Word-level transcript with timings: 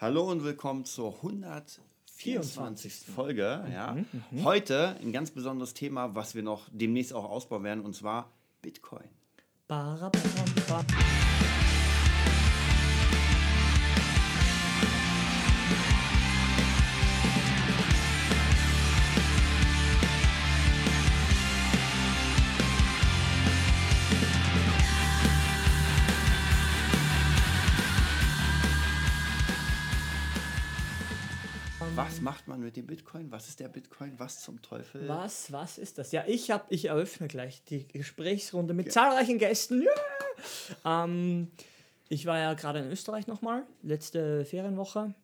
Hallo 0.00 0.30
und 0.30 0.42
willkommen 0.44 0.86
zur 0.86 1.14
124. 1.16 3.02
Folge. 3.14 3.62
Ja. 3.70 3.94
Heute 4.42 4.96
ein 4.98 5.12
ganz 5.12 5.30
besonderes 5.30 5.74
Thema, 5.74 6.14
was 6.14 6.34
wir 6.34 6.42
noch 6.42 6.70
demnächst 6.72 7.12
auch 7.12 7.28
ausbauen 7.28 7.64
werden, 7.64 7.84
und 7.84 7.94
zwar 7.94 8.32
Bitcoin. 8.62 9.10
Macht 9.68 10.16
man 32.60 32.66
mit 32.66 32.76
dem 32.76 32.86
Bitcoin? 32.86 33.30
Was 33.30 33.48
ist 33.48 33.60
der 33.60 33.68
Bitcoin? 33.68 34.18
Was 34.18 34.40
zum 34.40 34.62
Teufel? 34.62 35.08
Was, 35.08 35.50
was 35.52 35.78
ist 35.78 35.98
das? 35.98 36.12
Ja, 36.12 36.24
ich 36.26 36.50
habe, 36.50 36.64
ich 36.68 36.86
eröffne 36.86 37.28
gleich 37.28 37.64
die 37.64 37.86
Gesprächsrunde 37.88 38.74
mit 38.74 38.92
zahlreichen 38.92 39.38
Gästen. 39.38 39.82
Ja! 39.82 41.04
Ähm, 41.04 41.50
ich 42.08 42.26
war 42.26 42.38
ja 42.38 42.54
gerade 42.54 42.80
in 42.80 42.90
Österreich 42.90 43.26
nochmal, 43.26 43.66
letzte 43.82 44.44
Ferienwoche. 44.44 45.14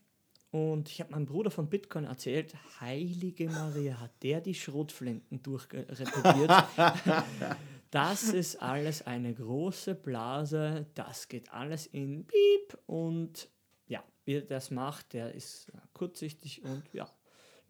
Und 0.52 0.88
ich 0.88 1.00
habe 1.00 1.10
meinem 1.10 1.26
Bruder 1.26 1.50
von 1.50 1.68
Bitcoin 1.68 2.04
erzählt, 2.04 2.54
heilige 2.80 3.48
Maria, 3.50 4.00
hat 4.00 4.12
der 4.22 4.40
die 4.40 4.54
Schrotflinten 4.54 5.42
durchreprobiert. 5.42 6.50
das 7.90 8.22
ist 8.22 8.62
alles 8.62 9.06
eine 9.06 9.34
große 9.34 9.94
Blase, 9.94 10.86
das 10.94 11.28
geht 11.28 11.52
alles 11.52 11.86
in 11.86 12.26
Piep 12.26 12.78
und 12.86 13.48
ja, 13.88 14.02
wie 14.24 14.36
er 14.36 14.42
das 14.42 14.70
macht, 14.70 15.12
der 15.12 15.34
ist 15.34 15.72
kurzsichtig 15.92 16.62
und 16.62 16.84
ja, 16.92 17.10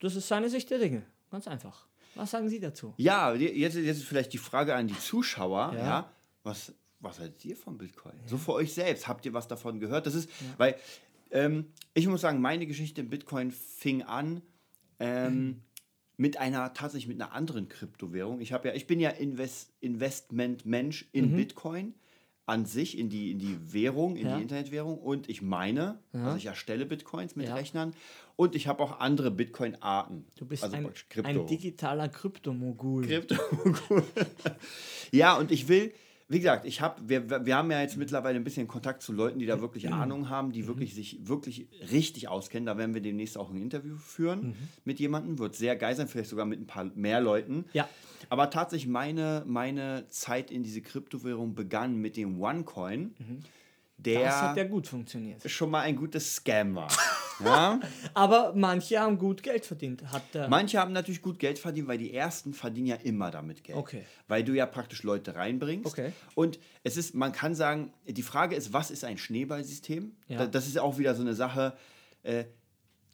das 0.00 0.16
ist 0.16 0.28
seine 0.28 0.48
Sicht 0.50 0.70
der 0.70 0.78
Dinge. 0.78 1.02
Ganz 1.30 1.48
einfach. 1.48 1.86
Was 2.14 2.30
sagen 2.30 2.48
Sie 2.48 2.60
dazu? 2.60 2.94
Ja, 2.96 3.34
jetzt, 3.34 3.76
jetzt 3.76 3.98
ist 3.98 4.04
vielleicht 4.04 4.32
die 4.32 4.38
Frage 4.38 4.74
an 4.74 4.86
die 4.88 4.98
Zuschauer. 4.98 5.72
Ja. 5.74 5.78
Ja. 5.80 6.12
was, 6.42 6.72
was 7.00 7.18
haltet 7.20 7.44
ihr 7.44 7.56
von 7.56 7.76
Bitcoin? 7.76 8.14
So 8.26 8.38
für 8.38 8.52
euch 8.54 8.72
selbst. 8.72 9.06
Habt 9.06 9.26
ihr 9.26 9.34
was 9.34 9.48
davon 9.48 9.80
gehört? 9.80 10.06
Das 10.06 10.14
ist, 10.14 10.30
weil 10.56 10.76
ähm, 11.30 11.66
ich 11.92 12.06
muss 12.06 12.22
sagen, 12.22 12.40
meine 12.40 12.66
Geschichte 12.66 13.00
im 13.02 13.10
Bitcoin 13.10 13.50
fing 13.50 14.02
an 14.02 14.40
ähm, 14.98 15.60
mit 16.16 16.38
einer, 16.38 16.72
tatsächlich 16.72 17.08
mit 17.08 17.20
einer 17.20 17.32
anderen 17.32 17.68
Kryptowährung. 17.68 18.40
Ich 18.40 18.52
habe 18.54 18.68
ja, 18.68 18.74
ich 18.74 18.86
bin 18.86 18.98
ja 18.98 19.10
Invest, 19.10 19.74
Investment-Mensch 19.80 21.06
in 21.12 21.32
Mhm. 21.32 21.36
Bitcoin 21.36 21.94
an 22.46 22.64
sich, 22.64 22.96
in 22.96 23.08
die, 23.08 23.32
in 23.32 23.38
die 23.40 23.58
Währung, 23.72 24.16
in 24.16 24.26
Ja. 24.28 24.36
die 24.36 24.42
Internetwährung 24.42 24.98
und 24.98 25.28
ich 25.28 25.42
meine, 25.42 25.98
Ja. 26.12 26.24
also 26.26 26.36
ich 26.36 26.46
erstelle 26.46 26.86
Bitcoins 26.86 27.34
mit 27.36 27.46
Ja. 27.48 27.54
Rechnern 27.54 27.92
und 28.36 28.54
ich 28.54 28.68
habe 28.68 28.82
auch 28.82 29.00
andere 29.00 29.30
Bitcoin-Arten. 29.32 30.24
Du 30.36 30.46
bist 30.46 30.62
also 30.62 30.76
ein, 30.76 30.90
ein 31.24 31.46
digitaler 31.46 32.08
Kryptomogul. 32.08 33.04
Krypto. 33.04 33.34
ja, 35.10 35.36
und 35.36 35.50
ich 35.50 35.68
will, 35.68 35.92
wie 36.28 36.38
gesagt, 36.38 36.66
ich 36.66 36.80
habe, 36.80 37.00
wir, 37.08 37.46
wir 37.46 37.56
haben 37.56 37.70
ja 37.70 37.80
jetzt 37.80 37.96
mittlerweile 37.96 38.36
ein 38.36 38.42
bisschen 38.42 38.66
Kontakt 38.66 39.00
zu 39.02 39.12
Leuten, 39.12 39.38
die 39.38 39.46
da 39.46 39.60
wirklich 39.60 39.92
Ahnung 39.92 40.28
haben, 40.28 40.50
die 40.50 40.66
wirklich 40.66 40.94
sich 40.94 41.18
wirklich 41.28 41.68
richtig 41.92 42.26
auskennen. 42.26 42.66
Da 42.66 42.76
werden 42.76 42.94
wir 42.94 43.00
demnächst 43.00 43.38
auch 43.38 43.50
ein 43.50 43.62
Interview 43.62 43.96
führen 43.96 44.56
mit 44.84 44.98
jemandem. 44.98 45.38
Wird 45.38 45.54
sehr 45.54 45.76
geil 45.76 45.94
sein, 45.94 46.08
vielleicht 46.08 46.30
sogar 46.30 46.44
mit 46.44 46.60
ein 46.60 46.66
paar 46.66 46.84
mehr 46.96 47.20
Leuten. 47.20 47.64
Ja. 47.72 47.88
Aber 48.28 48.50
tatsächlich 48.50 48.88
meine, 48.88 49.44
meine 49.46 50.06
Zeit 50.08 50.50
in 50.50 50.64
diese 50.64 50.80
Kryptowährung 50.80 51.54
begann 51.54 51.94
mit 51.96 52.16
dem 52.16 52.40
OneCoin, 52.40 53.14
der, 53.98 54.24
Das 54.24 54.42
hat 54.42 54.56
ja 54.56 54.64
gut 54.64 54.88
funktioniert. 54.88 55.48
schon 55.48 55.70
mal 55.70 55.82
ein 55.82 55.96
gutes 55.96 56.34
Scam 56.34 56.74
war. 56.74 56.88
Ja? 57.44 57.80
Aber 58.14 58.52
manche 58.54 58.98
haben 59.00 59.18
gut 59.18 59.42
Geld 59.42 59.66
verdient. 59.66 60.02
Manche 60.48 60.78
haben 60.80 60.92
natürlich 60.92 61.22
gut 61.22 61.38
Geld 61.38 61.58
verdient, 61.58 61.88
weil 61.88 61.98
die 61.98 62.12
ersten 62.14 62.52
verdienen 62.54 62.86
ja 62.86 62.96
immer 62.96 63.30
damit 63.30 63.64
Geld. 63.64 63.78
Okay. 63.78 64.02
Weil 64.28 64.44
du 64.44 64.54
ja 64.54 64.66
praktisch 64.66 65.02
Leute 65.02 65.34
reinbringst. 65.34 65.86
Okay. 65.86 66.12
Und 66.34 66.58
es 66.82 66.96
ist, 66.96 67.14
man 67.14 67.32
kann 67.32 67.54
sagen, 67.54 67.92
die 68.06 68.22
Frage 68.22 68.56
ist, 68.56 68.72
was 68.72 68.90
ist 68.90 69.04
ein 69.04 69.18
Schneeballsystem? 69.18 70.16
Ja. 70.28 70.38
Da- 70.38 70.46
Das 70.46 70.66
ist 70.66 70.78
auch 70.78 70.98
wieder 70.98 71.14
so 71.14 71.22
eine 71.22 71.34
Sache. 71.34 71.76
Äh, 72.22 72.44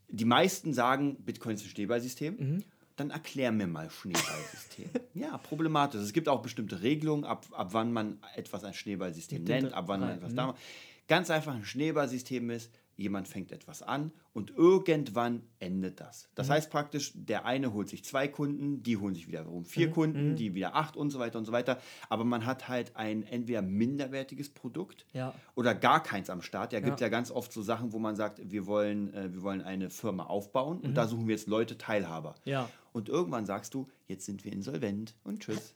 die 0.08 0.24
meisten 0.24 0.74
sagen, 0.74 1.16
Bitcoin 1.16 1.56
ist 1.56 1.64
ein 1.64 1.70
Schneeballsystem. 1.70 2.36
Mhm. 2.38 2.64
Dann 2.96 3.10
erklär 3.10 3.52
mir 3.52 3.66
mal 3.66 3.90
Schneeballsystem. 3.90 4.90
ja, 5.14 5.38
problematisch. 5.38 6.00
Es 6.00 6.12
gibt 6.12 6.28
auch 6.28 6.42
bestimmte 6.42 6.82
Regelungen, 6.82 7.24
ab, 7.24 7.46
ab 7.52 7.68
wann 7.72 7.92
man 7.92 8.18
etwas 8.36 8.64
ein 8.64 8.74
Schneeballsystem 8.74 9.44
nennt, 9.44 9.72
ab 9.72 9.84
wann 9.88 10.00
man 10.00 10.10
etwas 10.10 10.32
mhm. 10.32 10.36
da 10.36 10.46
macht. 10.48 10.60
Ganz 11.08 11.30
einfach 11.30 11.54
ein 11.54 11.64
Schneeballsystem 11.64 12.50
ist, 12.50 12.70
jemand 12.96 13.26
fängt 13.28 13.52
etwas 13.52 13.82
an 13.82 14.12
und 14.34 14.50
irgendwann 14.50 15.42
endet 15.58 16.00
das. 16.00 16.28
Das 16.34 16.48
Mhm. 16.48 16.52
heißt 16.52 16.70
praktisch, 16.70 17.12
der 17.14 17.44
eine 17.44 17.72
holt 17.72 17.88
sich 17.88 18.04
zwei 18.04 18.28
Kunden, 18.28 18.82
die 18.82 18.96
holen 18.96 19.14
sich 19.14 19.28
wiederum 19.28 19.64
vier 19.64 19.88
Mhm. 19.88 19.92
Kunden, 19.92 20.36
die 20.36 20.54
wieder 20.54 20.74
acht 20.76 20.96
und 20.96 21.10
so 21.10 21.18
weiter 21.18 21.38
und 21.38 21.44
so 21.44 21.52
weiter. 21.52 21.78
Aber 22.08 22.24
man 22.24 22.44
hat 22.46 22.68
halt 22.68 22.96
ein 22.96 23.22
entweder 23.24 23.62
minderwertiges 23.62 24.50
Produkt 24.50 25.06
Ja. 25.12 25.34
oder 25.54 25.74
gar 25.74 26.02
keins 26.02 26.30
am 26.30 26.42
Start. 26.42 26.72
Ja, 26.72 26.80
gibt 26.80 27.00
Ja. 27.00 27.06
ja 27.06 27.10
ganz 27.10 27.30
oft 27.30 27.52
so 27.52 27.62
Sachen, 27.62 27.92
wo 27.92 27.98
man 27.98 28.16
sagt, 28.16 28.40
wir 28.50 28.66
wollen, 28.66 29.12
äh, 29.14 29.32
wir 29.32 29.42
wollen 29.42 29.62
eine 29.62 29.90
Firma 29.90 30.24
aufbauen 30.26 30.78
und 30.80 30.90
Mhm. 30.90 30.94
da 30.94 31.06
suchen 31.06 31.26
wir 31.28 31.34
jetzt 31.34 31.48
Leute, 31.48 31.78
Teilhaber. 31.78 32.34
Ja. 32.44 32.68
Und 32.92 33.08
irgendwann 33.08 33.46
sagst 33.46 33.72
du, 33.74 33.88
jetzt 34.06 34.26
sind 34.26 34.44
wir 34.44 34.52
insolvent 34.52 35.14
und 35.24 35.40
tschüss. 35.42 35.74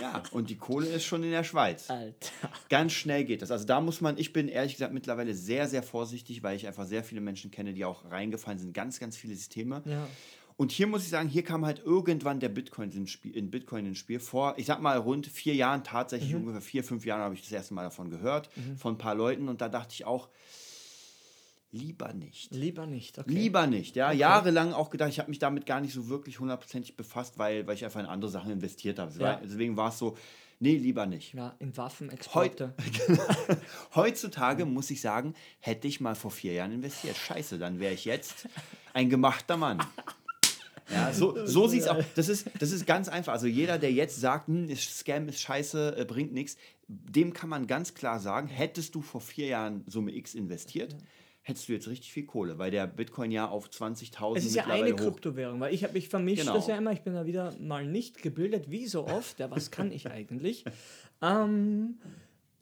ja, 0.00 0.22
und 0.32 0.50
die 0.50 0.56
Kohle 0.56 0.86
ist 0.88 1.04
schon 1.04 1.22
in 1.22 1.30
der 1.30 1.44
Schweiz. 1.44 1.88
Alter. 1.88 2.28
Ganz 2.68 2.92
schnell 2.92 3.24
geht 3.24 3.40
das. 3.42 3.50
Also 3.50 3.64
da 3.64 3.80
muss 3.80 4.00
man, 4.02 4.18
ich 4.18 4.32
bin 4.32 4.48
ehrlich 4.48 4.74
gesagt 4.74 4.92
mittlerweile 4.92 5.34
sehr, 5.34 5.68
sehr 5.68 5.82
vorsichtig, 5.82 6.42
weil 6.42 6.56
ich 6.56 6.66
einfach 6.66 6.84
sehr 6.86 7.02
viele 7.02 7.22
Menschen 7.22 7.50
kenne, 7.50 7.72
die 7.72 7.84
auch 7.84 8.10
reingefallen 8.10 8.58
sind, 8.58 8.74
ganz, 8.74 9.00
ganz 9.00 9.16
viele 9.16 9.34
Systeme. 9.34 9.82
Ja. 9.86 10.06
Und 10.56 10.70
hier 10.70 10.86
muss 10.86 11.02
ich 11.02 11.08
sagen, 11.08 11.28
hier 11.28 11.42
kam 11.42 11.64
halt 11.64 11.80
irgendwann 11.84 12.38
der 12.38 12.48
Bitcoin 12.48 12.92
ins 12.92 13.10
Spiel, 13.10 13.34
in 13.36 13.50
Bitcoin 13.50 13.86
ins 13.86 13.98
Spiel. 13.98 14.20
Vor, 14.20 14.54
ich 14.56 14.66
sag 14.66 14.80
mal, 14.80 14.98
rund 14.98 15.26
vier 15.26 15.54
Jahren, 15.54 15.82
tatsächlich 15.82 16.30
Mhm. 16.32 16.40
ungefähr 16.42 16.60
vier, 16.60 16.84
fünf 16.84 17.04
Jahren 17.06 17.22
habe 17.22 17.34
ich 17.34 17.42
das 17.42 17.50
erste 17.50 17.74
Mal 17.74 17.82
davon 17.82 18.08
gehört, 18.10 18.50
von 18.76 18.94
ein 18.94 18.98
paar 18.98 19.16
Leuten. 19.16 19.48
Und 19.48 19.60
da 19.62 19.68
dachte 19.68 19.94
ich 19.94 20.04
auch, 20.04 20.28
lieber 21.74 22.12
nicht. 22.12 22.54
Lieber 22.54 22.86
nicht. 22.86 23.18
Okay. 23.18 23.30
Lieber 23.30 23.66
nicht, 23.66 23.96
ja. 23.96 24.12
Jahrelang 24.12 24.72
auch 24.72 24.90
gedacht, 24.90 25.10
ich 25.10 25.18
habe 25.18 25.28
mich 25.28 25.38
damit 25.38 25.66
gar 25.66 25.80
nicht 25.80 25.92
so 25.92 26.08
wirklich 26.08 26.38
hundertprozentig 26.38 26.96
befasst, 26.96 27.38
weil, 27.38 27.66
weil 27.66 27.74
ich 27.74 27.84
einfach 27.84 28.00
in 28.00 28.06
andere 28.06 28.30
Sachen 28.30 28.50
investiert 28.50 28.98
habe. 28.98 29.12
Ja. 29.18 29.40
Deswegen 29.42 29.76
war 29.76 29.88
es 29.88 29.98
so, 29.98 30.16
nee, 30.60 30.76
lieber 30.76 31.06
nicht. 31.06 31.34
Ja, 31.34 31.54
in 31.58 31.76
Waffenexporte. 31.76 32.74
Heutzutage 33.94 34.64
muss 34.64 34.90
ich 34.90 35.00
sagen, 35.00 35.34
hätte 35.58 35.88
ich 35.88 36.00
mal 36.00 36.14
vor 36.14 36.30
vier 36.30 36.52
Jahren 36.52 36.72
investiert. 36.72 37.16
Scheiße, 37.16 37.58
dann 37.58 37.80
wäre 37.80 37.94
ich 37.94 38.04
jetzt 38.04 38.48
ein 38.92 39.10
gemachter 39.10 39.56
Mann. 39.56 39.80
Ja, 40.90 41.12
so, 41.12 41.46
so 41.46 41.66
sieht 41.68 41.82
es 41.82 41.88
auch. 41.88 42.02
Das 42.14 42.28
ist, 42.28 42.50
das 42.58 42.70
ist 42.70 42.86
ganz 42.86 43.08
einfach. 43.08 43.32
Also 43.32 43.46
jeder, 43.46 43.78
der 43.78 43.92
jetzt 43.92 44.20
sagt, 44.20 44.48
hm, 44.48 44.68
ist 44.68 44.98
Scam 44.98 45.28
ist 45.28 45.40
scheiße, 45.40 45.96
äh, 45.98 46.04
bringt 46.04 46.32
nichts, 46.32 46.56
dem 46.86 47.32
kann 47.32 47.48
man 47.48 47.66
ganz 47.66 47.94
klar 47.94 48.20
sagen, 48.20 48.48
hättest 48.48 48.94
du 48.94 49.00
vor 49.00 49.20
vier 49.20 49.46
Jahren 49.46 49.84
Summe 49.86 50.14
X 50.14 50.34
investiert, 50.34 50.94
hättest 51.44 51.68
du 51.68 51.74
jetzt 51.74 51.88
richtig 51.88 52.12
viel 52.12 52.24
Kohle, 52.24 52.58
weil 52.58 52.70
der 52.70 52.86
Bitcoin 52.86 53.30
ja 53.30 53.46
auf 53.48 53.68
20.000 53.68 54.36
Es 54.36 54.44
ist 54.46 54.56
ja 54.56 54.66
eine. 54.66 54.94
Kryptowährung, 54.96 55.60
weil 55.60 55.74
ich 55.74 55.84
habe 55.84 55.92
mich 55.92 56.08
vermischt 56.08 56.40
Genau. 56.42 56.54
das 56.54 56.66
ja 56.66 56.76
immer. 56.76 56.92
Ich 56.92 57.02
bin 57.02 57.12
da 57.14 57.26
wieder 57.26 57.54
mal 57.60 57.86
nicht 57.86 58.22
gebildet, 58.22 58.70
wie 58.70 58.86
so 58.86 59.06
oft. 59.06 59.38
Ja, 59.38 59.50
was 59.50 59.70
kann 59.70 59.92
ich 59.92 60.10
eigentlich? 60.10 60.64
ähm, 61.22 61.98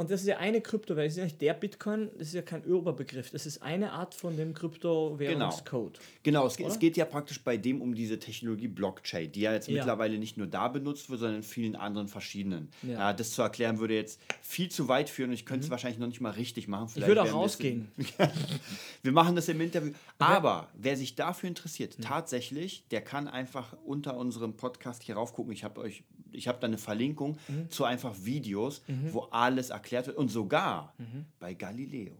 und 0.02 0.10
das 0.10 0.20
ist 0.20 0.26
ja 0.26 0.36
eine 0.38 0.60
Kryptowährung. 0.60 1.06
Das 1.06 1.12
ist 1.14 1.18
ja 1.18 1.24
nicht 1.24 1.40
der 1.40 1.54
Bitcoin, 1.54 2.10
das 2.18 2.28
ist 2.28 2.34
ja 2.34 2.42
kein 2.42 2.62
Überbegriff. 2.64 3.30
Das 3.30 3.46
ist 3.46 3.62
eine 3.62 3.92
Art 3.92 4.14
von 4.14 4.36
dem 4.36 4.52
Kryptowährungscode. 4.52 5.98
Genau, 6.22 6.46
es, 6.46 6.54
es 6.58 6.60
Oder? 6.60 6.76
geht 6.76 6.96
ja 6.96 7.04
praktisch 7.04 7.42
bei 7.42 7.56
dem 7.56 7.80
um 7.80 7.94
diese 7.94 8.18
Technologie 8.18 8.68
Blockchain, 8.68 9.32
die 9.32 9.40
ja 9.40 9.52
jetzt 9.52 9.68
Ja. 9.68 9.74
mittlerweile 9.78 10.18
nicht 10.18 10.36
nur 10.36 10.46
da 10.46 10.68
benutzt 10.68 11.08
wird, 11.10 11.20
sondern 11.20 11.38
in 11.38 11.42
vielen 11.42 11.76
anderen 11.76 12.08
verschiedenen. 12.08 12.68
Ja. 12.82 12.92
Ja. 12.92 13.12
das 13.12 13.30
zu 13.32 13.42
erklären 13.42 13.78
würde 13.78 13.94
jetzt 13.94 14.20
viel 14.42 14.70
zu 14.70 14.88
weit 14.88 15.08
führen 15.08 15.30
und 15.30 15.34
ich 15.34 15.46
könnte 15.46 15.64
es 15.64 15.70
wahrscheinlich 15.70 15.98
noch 15.98 16.08
nicht 16.08 16.20
mal 16.20 16.30
richtig 16.30 16.68
machen. 16.68 16.82
Mhm. 16.82 16.86
Ich 16.88 16.92
Vielleicht 16.94 17.08
würde 17.08 17.22
auch 17.22 17.26
es 17.26 17.32
rausgehen. 17.34 17.88
Wir 19.02 19.12
machen 19.12 19.36
das 19.36 19.48
im 19.48 19.60
Interview. 19.60 19.92
Aber 20.18 20.68
wer 20.74 20.96
sich 20.96 21.14
dafür 21.14 21.48
interessiert, 21.48 21.98
Mhm. 21.98 22.02
tatsächlich, 22.02 22.84
der 22.90 23.00
kann 23.02 23.28
einfach 23.28 23.76
unter 23.84 24.16
unserem 24.16 24.54
Podcast 24.54 25.02
hier 25.02 25.16
raufgucken. 25.16 25.52
Ich 25.52 25.64
habe 25.64 25.80
euch, 25.80 26.02
ich 26.34 26.48
habe 26.48 26.58
da 26.60 26.66
eine 26.66 26.78
Verlinkung 26.78 27.38
Mhm. 27.48 27.70
zu 27.70 27.84
einfach 27.84 28.14
Videos, 28.22 28.82
wo 29.10 29.20
alles 29.30 29.70
erklärt 29.70 30.06
wird 30.06 30.16
und 30.16 30.28
sogar 30.28 30.94
Mhm. 30.98 31.26
bei 31.38 31.54
Galileo. 31.54 32.14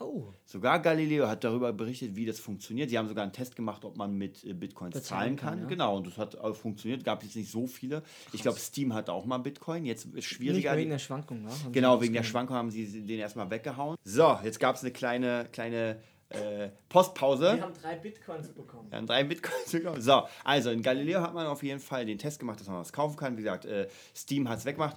Oh, 0.00 0.32
Sogar 0.44 0.80
Galileo 0.80 1.28
hat 1.28 1.44
darüber 1.44 1.72
berichtet, 1.72 2.16
wie 2.16 2.26
das 2.26 2.40
funktioniert. 2.40 2.90
Sie 2.90 2.98
haben 2.98 3.06
sogar 3.06 3.22
einen 3.22 3.32
Test 3.32 3.54
gemacht, 3.54 3.84
ob 3.84 3.96
man 3.96 4.12
mit 4.18 4.42
äh, 4.44 4.52
Bitcoins 4.52 4.92
Bezahlen 4.92 5.20
zahlen 5.20 5.36
kann, 5.36 5.48
kann. 5.50 5.58
ja. 5.60 5.66
Genau, 5.68 5.96
und 5.96 6.06
das 6.08 6.18
hat 6.18 6.36
auch 6.36 6.54
funktioniert. 6.56 7.04
Gab 7.04 7.22
jetzt 7.22 7.36
nicht 7.36 7.48
so 7.50 7.68
viele. 7.68 8.02
Ich 8.32 8.42
glaube, 8.42 8.58
Steam 8.58 8.92
hat 8.92 9.08
auch 9.08 9.24
mal 9.24 9.38
Bitcoin. 9.38 9.86
Jetzt 9.86 10.04
ist 10.06 10.14
nicht 10.14 10.26
schwieriger. 10.28 10.76
wegen 10.76 10.90
der 10.90 10.98
Schwankung. 10.98 11.48
Sie 11.48 11.70
Genau, 11.70 12.00
wegen 12.02 12.12
der. 12.12 12.24
Schwankung 12.24 12.56
haben 12.56 12.72
sie 12.72 12.86
den 13.06 13.20
erstmal 13.20 13.48
weggehauen. 13.50 13.96
So, 14.02 14.36
jetzt 14.42 14.58
gab 14.58 14.74
es 14.74 14.82
eine 14.82 14.90
kleine, 14.90 15.48
kleine 15.52 16.00
äh, 16.34 16.70
Postpause. 16.88 17.54
Wir 17.56 17.62
haben 17.62 17.74
drei 17.80 17.96
Bitcoins 17.96 18.48
bekommen. 18.48 18.90
Wir 18.90 18.98
haben 18.98 19.06
drei 19.06 19.24
Bitcoins 19.24 19.72
bekommen. 19.72 20.00
So, 20.00 20.22
also 20.44 20.70
in 20.70 20.82
Galileo 20.82 21.20
hat 21.20 21.34
man 21.34 21.46
auf 21.46 21.62
jeden 21.62 21.80
Fall 21.80 22.04
den 22.06 22.18
Test 22.18 22.38
gemacht, 22.38 22.60
dass 22.60 22.68
man 22.68 22.78
was 22.78 22.92
kaufen 22.92 23.16
kann. 23.16 23.36
Wie 23.36 23.42
gesagt, 23.42 23.64
äh, 23.64 23.88
Steam 24.14 24.48
hat 24.48 24.58
es 24.58 24.64
weggemacht. 24.64 24.96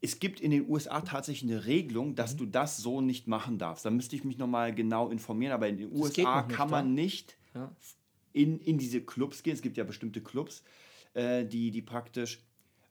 es 0.00 0.20
gibt 0.20 0.40
in 0.40 0.52
den 0.52 0.68
USA 0.70 1.00
tatsächlich 1.00 1.50
eine 1.50 1.66
Regelung, 1.66 2.14
dass 2.14 2.34
Mhm. 2.34 2.38
du 2.38 2.46
das 2.46 2.76
so 2.76 3.00
nicht 3.00 3.26
machen 3.26 3.58
darfst. 3.58 3.84
Da 3.84 3.90
müsste 3.90 4.14
ich 4.14 4.22
mich 4.22 4.38
nochmal 4.38 4.72
genau 4.74 5.08
informieren, 5.08 5.52
aber 5.52 5.66
in 5.68 5.76
den 5.76 5.90
geht 5.90 5.98
USA 6.00 6.42
nicht, 6.46 6.56
kann 6.56 6.70
man 6.70 6.94
nicht 6.94 7.36
Ja. 7.54 7.74
in, 8.32 8.60
in 8.60 8.78
diese 8.78 9.00
Clubs 9.00 9.42
gehen. 9.42 9.54
Es 9.54 9.62
gibt 9.62 9.76
ja 9.76 9.82
bestimmte 9.82 10.20
Clubs, 10.20 10.62
äh, 11.14 11.44
die, 11.44 11.72
die 11.72 11.82
praktisch. 11.82 12.40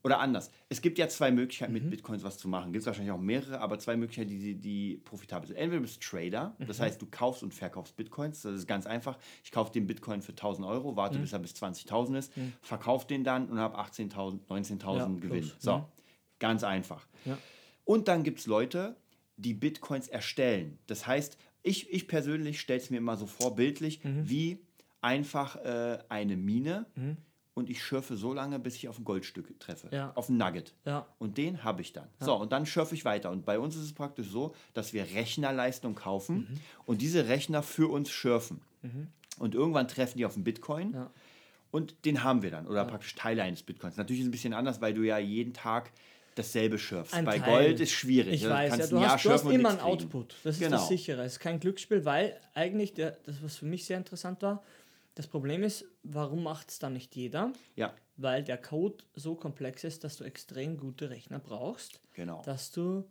Oder 0.08 0.20
anders. 0.22 0.52
Es 0.70 0.82
gibt 0.82 0.98
ja 0.98 1.08
zwei 1.10 1.32
Möglichkeiten, 1.32 1.74
Mhm. 1.74 1.80
mit 1.82 1.90
Bitcoins 1.90 2.24
was 2.24 2.38
zu 2.38 2.48
machen. 2.48 2.72
Gibt 2.72 2.82
es 2.82 2.88
wahrscheinlich 2.88 3.12
auch 3.12 3.20
mehrere, 3.20 3.60
aber 3.60 3.78
zwei 3.78 3.96
Möglichkeiten, 3.98 4.30
die, 4.30 4.56
die 4.56 4.98
profitabel 5.04 5.48
sind. 5.48 5.58
Entweder 5.58 5.82
du 5.82 5.82
bist 5.84 6.02
Trader, 6.02 6.56
Mhm. 6.58 6.66
das 6.68 6.80
heißt, 6.80 7.02
du 7.02 7.08
kaufst 7.12 7.44
und 7.44 7.54
verkaufst 7.54 7.96
Bitcoins. 7.98 8.42
Das 8.42 8.56
ist 8.56 8.68
ganz 8.68 8.86
einfach. 8.88 9.18
Ich 9.44 9.52
kaufe 9.52 9.72
den 9.74 9.86
Bitcoin 9.86 10.22
für 10.22 10.34
1000 10.34 10.66
Euro, 10.66 10.94
Mhm. 10.94 10.96
warte, 10.96 11.20
bis 11.20 11.34
er 11.34 11.40
bis 11.40 11.54
20.000 11.56 12.18
ist, 12.18 12.32
verkaufe 12.62 13.06
den 13.06 13.24
dann 13.26 13.50
und 13.50 13.60
habe 13.60 13.78
18.000, 13.78 14.48
19.000 14.50 15.16
Ja, 15.16 15.28
Gewinn. 15.28 15.42
plus. 15.42 15.56
So, 15.60 15.78
Mhm. 15.80 15.84
ganz 16.40 16.64
einfach. 16.64 17.06
Ja. 17.26 17.38
Und 17.84 18.08
dann 18.08 18.24
gibt 18.24 18.40
es 18.40 18.46
Leute, 18.48 18.96
die 19.36 19.54
Bitcoins 19.54 20.08
erstellen. 20.08 20.80
Das 20.88 21.06
heißt, 21.06 21.38
ich, 21.64 21.92
ich 21.92 22.08
persönlich 22.08 22.60
stelle 22.62 22.80
es 22.80 22.90
mir 22.90 22.98
immer 22.98 23.18
so 23.18 23.26
vor, 23.28 23.56
bildlich, 23.56 24.04
Mhm. 24.06 24.30
wie 24.30 24.60
einfach 25.02 25.58
äh, 25.58 26.00
eine 26.10 26.38
Mine 26.38 26.86
und 27.58 27.70
ich 27.72 27.84
schürfe 27.84 28.16
so 28.16 28.34
lange, 28.34 28.60
bis 28.60 28.76
ich 28.76 28.88
auf 28.88 29.00
ein 29.00 29.04
Goldstück 29.04 29.60
treffe, 29.60 29.90
Ja. 29.92 30.12
auf 30.16 30.30
ein 30.30 30.38
Nugget. 30.38 30.74
Ja. 30.86 31.08
Und 31.18 31.38
den 31.38 31.64
habe 31.64 31.82
ich 31.82 31.92
dann. 31.92 32.08
So, 32.20 32.36
und 32.36 32.52
dann 32.52 32.66
schürfe 32.68 32.94
ich 32.94 33.04
weiter. 33.04 33.32
Und 33.32 33.46
bei 33.46 33.58
uns 33.58 33.76
ist 33.76 33.82
es 33.82 33.94
praktisch 33.94 34.28
so, 34.28 34.54
dass 34.76 34.94
wir 34.94 35.04
Rechnerleistung 35.16 35.96
kaufen 35.96 36.36
Mhm. 36.52 36.60
und 36.86 37.02
diese 37.02 37.28
Rechner 37.28 37.64
für 37.64 37.88
uns 37.92 38.10
schürfen. 38.12 38.62
Und 39.40 39.56
irgendwann 39.56 39.88
treffen 39.88 40.18
die 40.20 40.26
auf 40.26 40.36
einen 40.36 40.44
Bitcoin. 40.44 40.94
Ja. 40.94 41.12
Und 41.72 42.06
den 42.06 42.24
haben 42.24 42.42
wir 42.44 42.52
dann. 42.52 42.68
Oder 42.68 42.86
praktisch 42.86 43.16
Teile 43.16 43.42
eines 43.44 43.64
Bitcoins. 43.64 43.98
Natürlich 43.98 44.22
ist 44.22 44.26
es 44.26 44.30
ein 44.30 44.32
bisschen 44.32 44.54
anders, 44.54 44.80
weil 44.80 44.94
du 44.94 45.02
ja 45.02 45.18
jeden 45.18 45.54
Tag 45.54 45.92
dasselbe 46.36 46.78
schürfst. 46.80 47.14
Ein 47.16 47.26
Bei 47.26 47.40
Teil. 47.40 47.64
Gold 47.66 47.80
ist 47.80 47.92
schwierig. 47.92 48.36
Ich 48.36 48.44
Also 48.46 48.56
weiß, 48.56 48.70
ja, 48.70 48.78
kannst 48.78 48.92
du 48.92 48.96
ein 48.98 49.02
Jahr 49.02 49.12
hast, 49.16 49.26
du 49.26 49.30
hast 49.32 49.44
immer 49.46 49.70
einen 49.70 49.80
kriegen. 49.80 49.90
Output. 49.92 50.36
Das 50.44 50.56
ist 50.56 50.62
Genau. 50.62 50.78
das 50.78 50.88
sichere. 50.88 51.24
Es 51.24 51.34
ist 51.34 51.40
kein 51.40 51.60
Glücksspiel, 51.60 52.06
weil 52.06 52.40
eigentlich, 52.54 52.94
der, 52.94 53.18
das, 53.26 53.42
was 53.42 53.56
für 53.58 53.66
mich 53.66 53.86
sehr 53.86 53.98
interessant 53.98 54.42
war, 54.44 54.64
das 55.18 55.26
Problem 55.26 55.64
ist, 55.64 55.84
warum 56.04 56.44
macht 56.44 56.70
es 56.70 56.78
dann 56.78 56.94
nicht 56.94 57.16
jeder? 57.16 57.52
Ja, 57.76 57.96
Weil 58.18 58.44
der 58.44 58.58
Code 58.58 59.04
so 59.16 59.34
komplex 59.34 59.84
ist, 59.84 60.04
dass 60.04 60.18
du 60.18 60.24
extrem 60.24 60.78
gute 60.78 61.10
Rechner 61.10 61.40
brauchst, 61.40 62.02
genau. 62.14 62.44
dass 62.44 62.72
du 62.72 63.04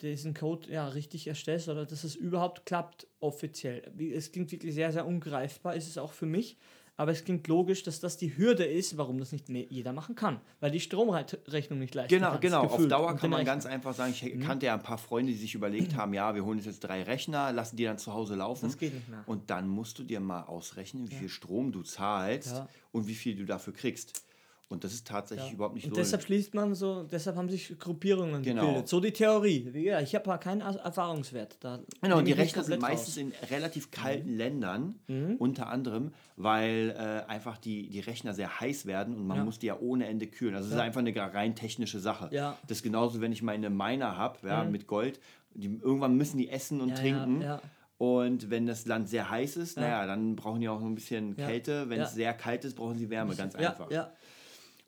diesen 0.00 0.32
Code 0.32 0.70
ja 0.70 0.86
richtig 0.86 1.26
erstellst 1.26 1.68
oder 1.68 1.86
dass 1.86 2.04
es 2.04 2.14
überhaupt 2.14 2.66
klappt 2.66 3.08
offiziell. 3.18 3.82
Es 3.98 4.30
klingt 4.30 4.52
wirklich 4.52 4.74
sehr, 4.74 4.92
sehr 4.92 5.04
ungreifbar, 5.06 5.74
ist 5.74 5.88
es 5.88 5.98
auch 5.98 6.12
für 6.12 6.26
mich. 6.26 6.56
Aber 7.00 7.12
es 7.12 7.24
klingt 7.24 7.48
logisch, 7.48 7.82
dass 7.82 7.98
das 7.98 8.18
die 8.18 8.36
Hürde 8.36 8.64
ist, 8.64 8.98
warum 8.98 9.18
das 9.18 9.32
nicht 9.32 9.48
jeder 9.48 9.94
machen 9.94 10.14
kann. 10.16 10.38
Weil 10.60 10.70
die 10.70 10.80
Stromrechnung 10.80 11.78
nicht 11.78 11.94
leisten 11.94 12.14
Genau, 12.14 12.28
kannst, 12.28 12.42
genau. 12.42 12.60
Auf 12.64 12.72
gefühlt, 12.72 12.92
Dauer 12.92 13.08
und 13.12 13.18
kann 13.20 13.30
man 13.30 13.42
ganz 13.46 13.64
einfach 13.64 13.94
sagen, 13.94 14.12
ich 14.12 14.22
Mhm. 14.22 14.40
kannte 14.40 14.66
ja 14.66 14.74
ein 14.74 14.82
paar 14.82 14.98
Freunde, 14.98 15.32
die 15.32 15.38
sich 15.38 15.54
überlegt 15.54 15.96
haben, 15.96 16.12
ja, 16.12 16.34
wir 16.34 16.44
holen 16.44 16.58
uns 16.58 16.66
jetzt 16.66 16.80
drei 16.80 17.02
Rechner, 17.02 17.52
lassen 17.52 17.76
die 17.76 17.84
dann 17.84 17.96
zu 17.96 18.12
Hause 18.12 18.34
laufen. 18.34 18.66
Das 18.66 18.76
geht 18.76 18.92
nicht 18.92 19.08
mehr. 19.08 19.22
Und 19.26 19.48
dann 19.48 19.66
musst 19.66 19.98
du 19.98 20.02
dir 20.04 20.20
mal 20.20 20.42
ausrechnen, 20.42 21.10
wie 21.10 21.14
viel 21.14 21.28
Strom 21.30 21.72
du 21.72 21.82
zahlst 21.82 22.52
Ja. 22.52 22.68
und 22.92 23.06
wie 23.06 23.14
viel 23.14 23.34
du 23.34 23.46
dafür 23.46 23.72
kriegst. 23.72 24.22
Und 24.70 24.84
das 24.84 24.92
ist 24.94 25.04
tatsächlich 25.04 25.48
Ja. 25.48 25.54
überhaupt 25.54 25.74
nicht 25.74 25.86
Und 25.86 25.96
so. 25.96 26.00
deshalb 26.00 26.22
schließt 26.22 26.54
man 26.54 26.76
so, 26.76 27.02
deshalb 27.02 27.34
haben 27.36 27.48
sich 27.50 27.76
Gruppierungen 27.80 28.40
Genau. 28.42 28.62
gebildet. 28.62 28.88
So 28.88 29.00
die 29.00 29.10
Theorie. 29.10 29.64
Gesagt, 29.64 30.02
ich 30.04 30.14
habe 30.14 30.38
keinen 30.38 30.60
Er- 30.60 30.76
Erfahrungswert. 30.76 31.56
Da 31.58 31.80
Genau, 32.00 32.18
und 32.18 32.24
die 32.28 32.32
Rechner 32.32 32.62
sind 32.62 32.80
meistens 32.80 33.16
raus. 33.18 33.24
Mhm. 33.24 33.32
in 33.32 33.48
relativ 33.50 33.90
kalten 33.90 34.36
Ländern, 34.36 34.94
unter 35.40 35.68
anderem, 35.68 36.12
weil 36.36 36.94
äh, 36.96 37.28
einfach 37.28 37.58
die, 37.58 37.88
die 37.90 37.98
Rechner 37.98 38.32
sehr 38.32 38.60
heiß 38.60 38.86
werden 38.86 39.16
und 39.16 39.26
man 39.26 39.38
Ja. 39.38 39.44
muss 39.44 39.58
die 39.58 39.66
ja 39.66 39.76
ohne 39.78 40.06
Ende 40.06 40.28
kühlen. 40.28 40.54
Also 40.54 40.66
es 40.68 40.72
ist 40.74 40.78
Ja. 40.78 40.84
einfach 40.84 41.00
eine 41.00 41.14
rein 41.16 41.56
technische 41.56 41.98
Sache. 41.98 42.28
Ja. 42.32 42.56
Das 42.68 42.78
ist 42.78 42.82
genauso, 42.84 43.20
wenn 43.20 43.32
ich 43.32 43.42
meine 43.42 43.70
Miner 43.70 44.16
habe, 44.16 44.38
ja, 44.46 44.62
mit 44.62 44.86
Gold, 44.86 45.18
die, 45.52 45.66
irgendwann 45.66 46.16
müssen 46.16 46.38
die 46.38 46.48
essen 46.48 46.80
und 46.80 46.90
Ja, 46.90 46.94
trinken. 46.94 47.40
Ja, 47.42 47.46
ja. 47.56 47.60
Und 47.98 48.48
wenn 48.48 48.64
das 48.66 48.86
Land 48.86 49.10
sehr 49.10 49.28
heiß 49.28 49.58
ist, 49.58 49.76
naja, 49.76 50.06
dann 50.06 50.34
brauchen 50.34 50.62
die 50.62 50.68
auch 50.70 50.80
noch 50.80 50.86
ein 50.86 50.94
bisschen 50.94 51.34
Ja. 51.36 51.46
Kälte. 51.46 51.90
Wenn 51.90 51.98
Ja. 51.98 52.04
es 52.04 52.14
sehr 52.14 52.32
kalt 52.32 52.64
ist, 52.64 52.74
brauchen 52.74 52.96
sie 52.96 53.10
Wärme, 53.10 53.34
ganz 53.36 53.52
ja, 53.60 53.70
einfach. 53.72 53.90
ja. 53.90 54.10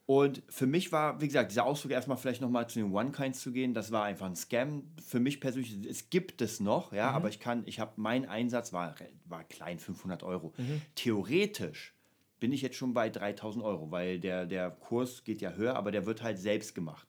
Und 0.06 0.43
für 0.49 0.66
mich 0.66 0.90
war, 0.90 1.20
wie 1.20 1.26
gesagt, 1.26 1.52
dieser 1.52 1.64
Ausflug 1.64 1.93
erstmal 1.93 2.16
vielleicht 2.16 2.40
nochmal 2.40 2.69
zu 2.69 2.81
den 2.81 2.93
One-Kinds 2.93 3.40
zu 3.40 3.52
gehen, 3.52 3.72
das 3.72 3.93
war 3.93 4.04
einfach 4.04 4.26
ein 4.26 4.34
Scam. 4.37 4.82
Für 5.02 5.20
mich 5.20 5.40
persönlich, 5.40 5.76
es 5.88 6.10
gibt 6.10 6.43
es 6.43 6.58
noch, 6.60 6.93
ja, 6.93 7.10
aber 7.12 7.28
ich 7.28 7.38
kann, 7.40 7.62
ich 7.66 7.78
habe, 7.78 7.93
mein 7.96 8.28
Einsatz 8.28 8.72
war, 8.72 8.94
war 9.26 9.44
klein, 9.44 9.78
500 9.78 10.22
Euro. 10.25 10.52
Theoretisch 10.96 11.94
bin 12.40 12.52
ich 12.52 12.62
jetzt 12.62 12.76
schon 12.76 12.94
bei 12.94 13.08
3000 13.10 13.64
Euro, 13.64 13.90
weil 13.90 14.19
der, 14.19 14.46
der 14.46 14.70
Kurs 14.70 15.25
geht 15.25 15.40
ja 15.40 15.52
höher, 15.52 15.76
aber 15.76 15.93
der 15.93 16.06
wird 16.06 16.22
halt 16.22 16.38
selbst 16.38 16.75
gemacht. 16.75 17.08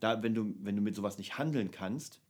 Da, 0.00 0.22
wenn 0.22 0.34
du, 0.34 0.54
wenn 0.60 0.76
du 0.76 0.82
mit 0.82 0.94
sowas 0.94 1.18
nicht 1.18 1.36
handeln 1.38 1.70
kannst, 1.70 2.20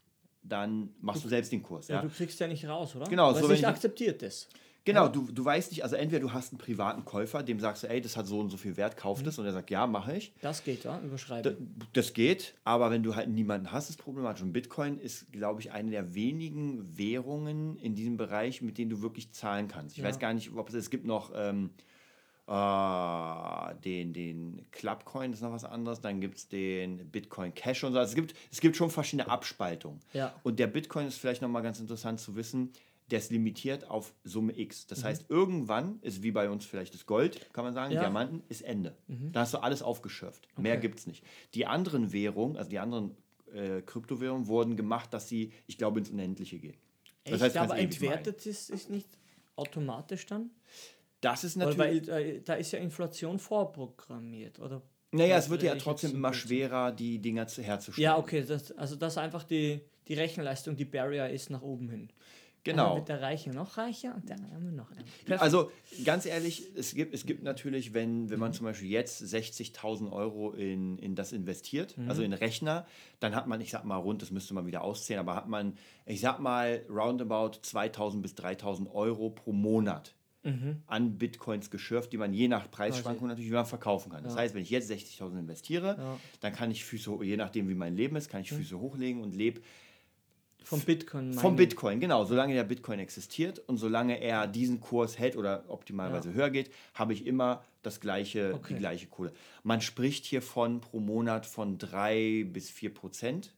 dann 0.43 0.91
machst 1.01 1.25
du 1.25 1.29
selbst 1.29 1.53
den 1.53 1.63
Kurs. 1.63 1.87
Ja, 1.89 1.97
Ja? 1.97 2.03
du 2.03 2.09
kriegst 2.09 2.41
ja 2.41 2.49
nicht 2.49 2.67
raus, 2.67 2.97
oder? 2.97 3.07
Genau, 3.07 3.29
Weil 3.33 3.41
so 3.41 3.45
es 3.47 3.51
nicht 3.51 3.61
ich- 3.61 3.67
akzeptiert 3.67 4.23
ist. 4.23 4.49
Genau, 4.85 5.07
du, 5.09 5.31
du 5.31 5.45
weißt 5.45 5.71
nicht, 5.73 5.83
also 5.83 5.97
entweder 5.97 6.21
du 6.21 6.33
hast 6.33 6.51
einen 6.53 6.59
privaten 6.59 7.05
Käufer, 7.05 7.43
dem 7.43 7.61
sagst 7.61 7.83
du, 7.83 7.89
ey, 7.91 8.01
das 8.01 8.17
hat 8.17 8.27
so 8.27 8.41
und 8.41 8.49
so 8.49 8.57
viel 8.57 8.77
Wert, 8.79 8.97
kauf 8.97 9.23
das, 9.23 9.39
und 9.39 9.45
er 9.45 9.53
sagt, 9.53 9.69
ja, 9.71 9.87
mache 9.87 10.17
ich. 10.17 10.33
Das 10.41 10.65
geht, 10.65 10.85
ja, 10.85 10.99
überschreiben. 11.01 11.75
Das 11.93 12.15
geht, 12.15 12.55
aber 12.65 12.91
wenn 12.91 13.03
du 13.03 13.15
halt 13.15 13.29
niemanden 13.29 13.71
hast, 13.71 13.91
ist 13.91 13.99
problematisch. 13.99 14.43
Und 14.43 14.53
Bitcoin 14.55 14.99
ist, 14.99 15.31
glaube 15.31 15.61
ich, 15.61 15.73
eine 15.73 15.91
der 15.91 16.15
wenigen 16.15 16.97
Währungen 16.97 17.77
in 17.81 17.95
diesem 17.95 18.17
Bereich, 18.17 18.63
mit 18.63 18.79
denen 18.79 18.89
du 18.91 19.03
wirklich 19.03 19.31
zahlen 19.33 19.69
kannst. 19.69 19.97
Ich 19.99 20.03
Ja. 20.03 20.09
weiß 20.09 20.19
gar 20.19 20.33
nicht, 20.33 20.51
ob 20.57 20.69
es, 20.71 20.75
es 20.75 20.89
gibt 20.89 21.05
noch 21.05 21.33
ähm, 21.35 21.69
äh, 22.47 23.75
den, 23.85 24.13
den 24.13 24.67
Clubcoin, 24.71 25.31
das 25.31 25.41
ist 25.41 25.45
noch 25.45 25.53
was 25.53 25.65
anderes, 25.65 26.01
dann 26.01 26.21
gibt 26.21 26.39
es 26.39 26.49
den 26.49 27.11
Bitcoin 27.11 27.55
Cash 27.55 27.85
und 27.85 27.93
so. 27.93 27.99
Also 27.99 28.11
es, 28.11 28.15
gibt, 28.15 28.35
es 28.51 28.61
gibt 28.61 28.77
schon 28.77 28.91
verschiedene 28.91 29.31
Abspaltungen. 29.31 30.01
Ja. 30.15 30.33
Und 30.43 30.59
der 30.59 30.67
Bitcoin 30.67 31.07
ist 31.07 31.19
vielleicht 31.19 31.43
nochmal 31.43 31.63
ganz 31.63 31.79
interessant 31.81 32.21
zu 32.21 32.37
wissen, 32.37 32.73
der 33.11 33.19
ist 33.19 33.31
limitiert 33.31 33.89
auf 33.89 34.13
Summe 34.25 34.59
X. 34.59 34.85
Mhm. 34.85 34.89
Das 34.91 35.05
heißt, 35.05 35.27
irgendwann 35.29 35.99
ist 36.03 36.23
wie 36.23 36.31
bei 36.31 36.51
uns 36.51 36.65
vielleicht 36.65 36.95
das 36.95 37.07
Gold, 37.07 37.53
kann 37.53 37.65
man 37.65 37.75
sagen, 37.75 37.93
Ja. 37.93 38.01
Mhm. 38.01 38.05
Diamanten 38.05 38.43
ist 38.49 38.63
Ende. 38.63 38.97
Da 39.33 39.41
hast 39.41 39.55
du 39.55 39.59
alles 39.59 39.83
aufgeschürft. 39.83 40.47
Mehr 40.57 40.75
Okay. 40.75 40.83
gibt 40.83 40.99
es 40.99 41.07
nicht. 41.07 41.25
Die 41.55 41.67
anderen 41.67 42.13
Währungen, 42.13 42.57
also 42.57 42.69
die 42.71 42.79
anderen 42.79 43.17
äh, 43.53 43.81
Kryptowährungen, 43.83 44.47
wurden 44.47 44.77
gemacht, 44.77 45.13
dass 45.15 45.29
sie, 45.29 45.53
ich 45.67 45.79
glaube, 45.79 46.01
ins 46.01 46.11
Unendliche 46.11 46.59
gehen. 46.59 46.77
Echt, 47.25 47.39
kannst 47.41 47.57
du 47.57 47.61
aber 47.61 47.69
meinen. 47.75 47.85
entwertet 47.85 48.47
ist, 48.47 48.71
ist 48.71 48.91
nicht 48.91 49.09
automatisch 49.57 50.27
dann? 50.27 50.51
Das 51.21 51.45
ist 51.45 51.57
Oder 51.57 51.75
natürlich. 51.75 52.09
weil 52.09 52.27
äh, 52.37 52.41
da 52.43 52.55
ist 52.55 52.73
ja 52.73 52.79
Inflation 52.79 53.39
vorprogrammiert, 53.39 54.61
oder? 54.61 54.83
naja, 55.11 55.37
es 55.39 55.49
wird 55.51 55.63
ja 55.63 55.73
Oder 55.73 55.81
trotzdem 55.81 56.13
immer 56.13 56.33
schwerer, 56.35 56.93
die 56.93 57.19
Dinger 57.19 57.47
zu, 57.47 57.63
herzustellen. 57.63 58.05
Ja, 58.05 58.19
okay, 58.19 58.45
das, 58.47 58.73
also 58.73 58.95
das 58.95 59.17
einfach 59.19 59.43
die, 59.43 59.81
die 60.07 60.15
Rechenleistung, 60.15 60.77
die 60.77 60.85
Barrier 60.85 61.29
ist 61.31 61.51
nach 61.51 61.63
oben 61.63 61.89
hin. 61.89 62.11
Dann 62.65 62.77
Genau. 62.77 62.97
wird 62.97 63.09
der 63.09 63.23
Reiche 63.23 63.51
noch 63.51 63.79
reicher 63.79 64.15
und 64.15 64.29
der 64.29 64.37
Arme 64.53 64.73
noch 64.73 64.91
ärmer. 65.27 65.41
Also 65.41 65.71
ganz 66.05 66.27
ehrlich, 66.27 66.67
es 66.77 66.95
gibt, 66.95 67.15
es 67.15 67.25
gibt 67.25 67.43
natürlich, 67.43 67.95
wenn, 67.95 68.29
wenn 68.31 68.39
man 68.39 68.53
zum 68.53 68.67
Beispiel 68.67 68.89
jetzt 68.91 69.23
60.000 69.23 70.11
Euro 70.13 70.53
in, 70.53 70.99
in 70.99 71.15
das 71.15 71.33
investiert, 71.33 71.95
also 72.09 72.23
in 72.23 72.33
Rechner, 72.35 72.87
dann 73.21 73.35
hat 73.35 73.47
man, 73.47 73.61
ich 73.63 73.71
sag 73.71 73.85
mal 73.85 73.97
rund, 73.97 74.21
das 74.23 74.31
müsste 74.31 74.53
man 74.55 74.67
wieder 74.67 74.83
auszählen, 74.83 75.21
aber 75.21 75.35
hat 75.35 75.49
man, 75.49 75.79
ich 76.05 76.21
sag 76.21 76.41
mal, 76.41 76.85
roundabout 76.91 77.59
2.000 77.63 78.21
bis 78.21 78.35
3.000 78.35 78.91
Euro 78.93 79.31
pro 79.31 79.53
Monat 79.53 80.15
an 80.87 81.19
Bitcoins 81.19 81.71
geschürft, 81.71 82.11
die 82.13 82.17
man 82.17 82.33
je 82.33 82.49
nach 82.49 82.71
Preisschwankung 82.71 83.29
natürlich 83.29 83.51
wieder 83.51 83.67
verkaufen 83.67 84.11
kann. 84.11 84.25
Das 84.25 84.35
heißt, 84.35 84.55
wenn 84.55 84.63
ich 84.63 84.71
jetzt 84.71 84.91
60.000 84.91 85.39
investiere, 85.41 85.97
Ja. 85.99 86.19
dann 86.41 86.55
kann 86.55 86.71
ich 86.71 86.87
Füße, 86.87 87.19
je 87.23 87.37
nachdem 87.37 87.69
wie 87.69 87.75
mein 87.75 87.97
Leben 87.97 88.17
ist, 88.17 88.31
kann 88.31 88.41
ich 88.41 88.51
Füße 88.51 88.79
hochlegen 88.79 89.21
und 89.23 89.35
lebe 89.37 89.61
Vom 90.65 90.81
Bitcoin. 90.81 91.33
vom 91.33 91.57
Bitcoin, 91.57 91.99
genau. 92.01 92.25
Solange 92.25 92.53
der 92.55 92.65
Bitcoin 92.65 92.99
existiert 92.99 93.59
und 93.69 93.79
solange 93.79 94.21
er 94.21 94.47
diesen 94.47 94.81
Kurs 94.81 95.19
hält 95.19 95.37
oder 95.37 95.65
optimalerweise 95.69 96.33
höher 96.35 96.51
geht, 96.51 96.71
habe 96.95 97.13
ich 97.15 97.27
immer 97.27 97.65
das 97.83 98.01
gleiche, 98.01 98.53
Okay. 98.55 98.75
die 98.75 98.79
gleiche 98.81 99.07
Kohle. 99.07 99.33
Man 99.63 99.81
spricht 99.81 100.27
hier 100.27 100.43
von 100.43 100.81
pro 100.81 101.01
Monat 101.01 101.47
von 101.47 101.79
3 101.79 102.45
bis 102.53 102.69
4 102.71 102.93
Prozent. 102.93 103.55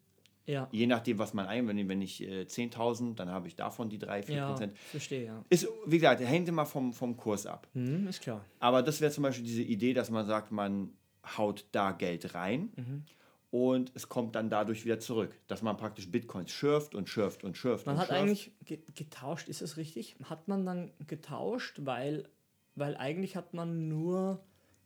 Ja, 0.47 0.69
Je 0.73 0.87
nachdem, 0.87 1.19
was 1.19 1.33
man 1.35 1.47
ein, 1.47 1.69
wenn, 1.69 2.03
ich 2.03 2.23
äh, 2.23 2.43
10.000, 2.43 3.15
dann 3.15 3.29
habe 3.29 3.47
ich 3.47 3.55
davon 3.57 3.89
die 3.89 3.99
3, 3.99 4.23
4 4.25 4.35
ja 4.37 4.49
Prozent. 4.49 4.77
verstehe, 4.79 5.27
ja. 5.27 5.45
Ist, 5.49 5.69
wie 5.87 5.99
gesagt, 5.99 6.21
hängt 6.21 6.49
immer 6.49 6.67
vom, 6.67 6.93
vom 6.93 7.17
Kurs 7.17 7.47
ab. 7.47 7.69
Mhm, 7.75 8.09
ist 8.09 8.21
klar. 8.23 8.45
Aber 8.59 8.83
das 8.83 9.01
wäre 9.01 9.13
zum 9.13 9.23
Beispiel 9.23 9.45
diese 9.45 9.63
Idee, 9.63 9.95
dass 9.95 10.11
man 10.11 10.27
sagt, 10.27 10.51
man 10.53 10.91
haut 11.37 11.65
da 11.73 11.93
Geld 11.93 12.35
rein 12.35 12.71
Mhm. 12.77 13.03
Und 13.51 13.91
es 13.95 14.09
kommt 14.09 14.37
dann 14.37 14.49
dadurch 14.49 14.85
wieder 14.85 15.01
zurück. 15.01 15.35
Dass 15.49 15.63
man 15.63 15.77
praktisch 15.77 16.11
Bitcoins 16.11 16.51
schürft 16.51 16.95
und 16.95 17.09
schürft 17.09 17.43
und 17.45 17.57
schürft. 17.57 17.87
Man 17.87 17.97
und 17.97 18.01
hat 18.01 18.09
schürft. 18.09 18.21
eigentlich 18.21 18.53
ge 18.65 18.79
getauscht, 18.95 19.49
ist 19.49 19.61
es 19.61 19.77
richtig? 19.77 20.17
Hat 20.25 20.47
man 20.49 20.65
dann 20.65 20.93
getauscht, 21.07 21.81
weil, 21.83 22.29
weil 22.77 22.97
eigentlich 22.97 23.37
hat 23.37 23.53
man 23.55 23.89
nur 23.89 24.41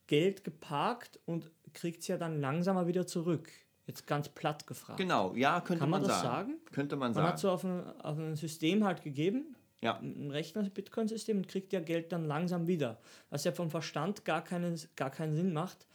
Geld 0.07 0.45
geparkt 0.45 1.21
und 1.27 1.51
kriegt 1.73 2.03
es 2.03 2.09
ja 2.09 2.17
dann 2.17 2.41
langsamer 2.41 2.87
wieder 2.87 3.07
zurück. 3.07 3.51
Jetzt 3.87 4.07
ganz 4.07 4.31
platt 4.31 4.67
gefragt. 4.67 4.99
Genau, 4.99 5.35
ja, 5.35 5.61
könnte 5.61 5.81
Kann 5.81 5.91
man 5.91 6.01
man 6.01 6.09
das 6.09 6.23
sagen. 6.23 6.53
sagen? 6.53 6.65
Könnte 6.73 6.97
man 6.97 7.09
Man 7.09 7.15
sagen. 7.15 7.29
hat 7.29 7.39
so 7.39 7.51
auf 7.51 7.65
ein, 7.65 8.01
auf 8.01 8.19
ein 8.19 8.35
System 8.35 8.83
halt 8.85 9.03
gegeben, 9.03 9.55
ja. 9.83 9.99
ein 9.99 10.31
Rechner-Bitcoin-System 10.31 11.37
und 11.37 11.49
kriegt 11.49 11.75
ja 11.75 11.81
Geld 11.81 12.11
dann 12.13 12.25
langsam 12.25 12.67
wieder. 12.67 12.99
Was 13.29 13.45
ja 13.45 13.53
vom 13.53 13.71
Verstand 13.71 14.25
gar 14.25 14.43
keinen, 14.43 14.81
gar 14.97 15.11
keinen 15.11 15.35
Sinn 15.35 15.53
macht. 15.53 15.87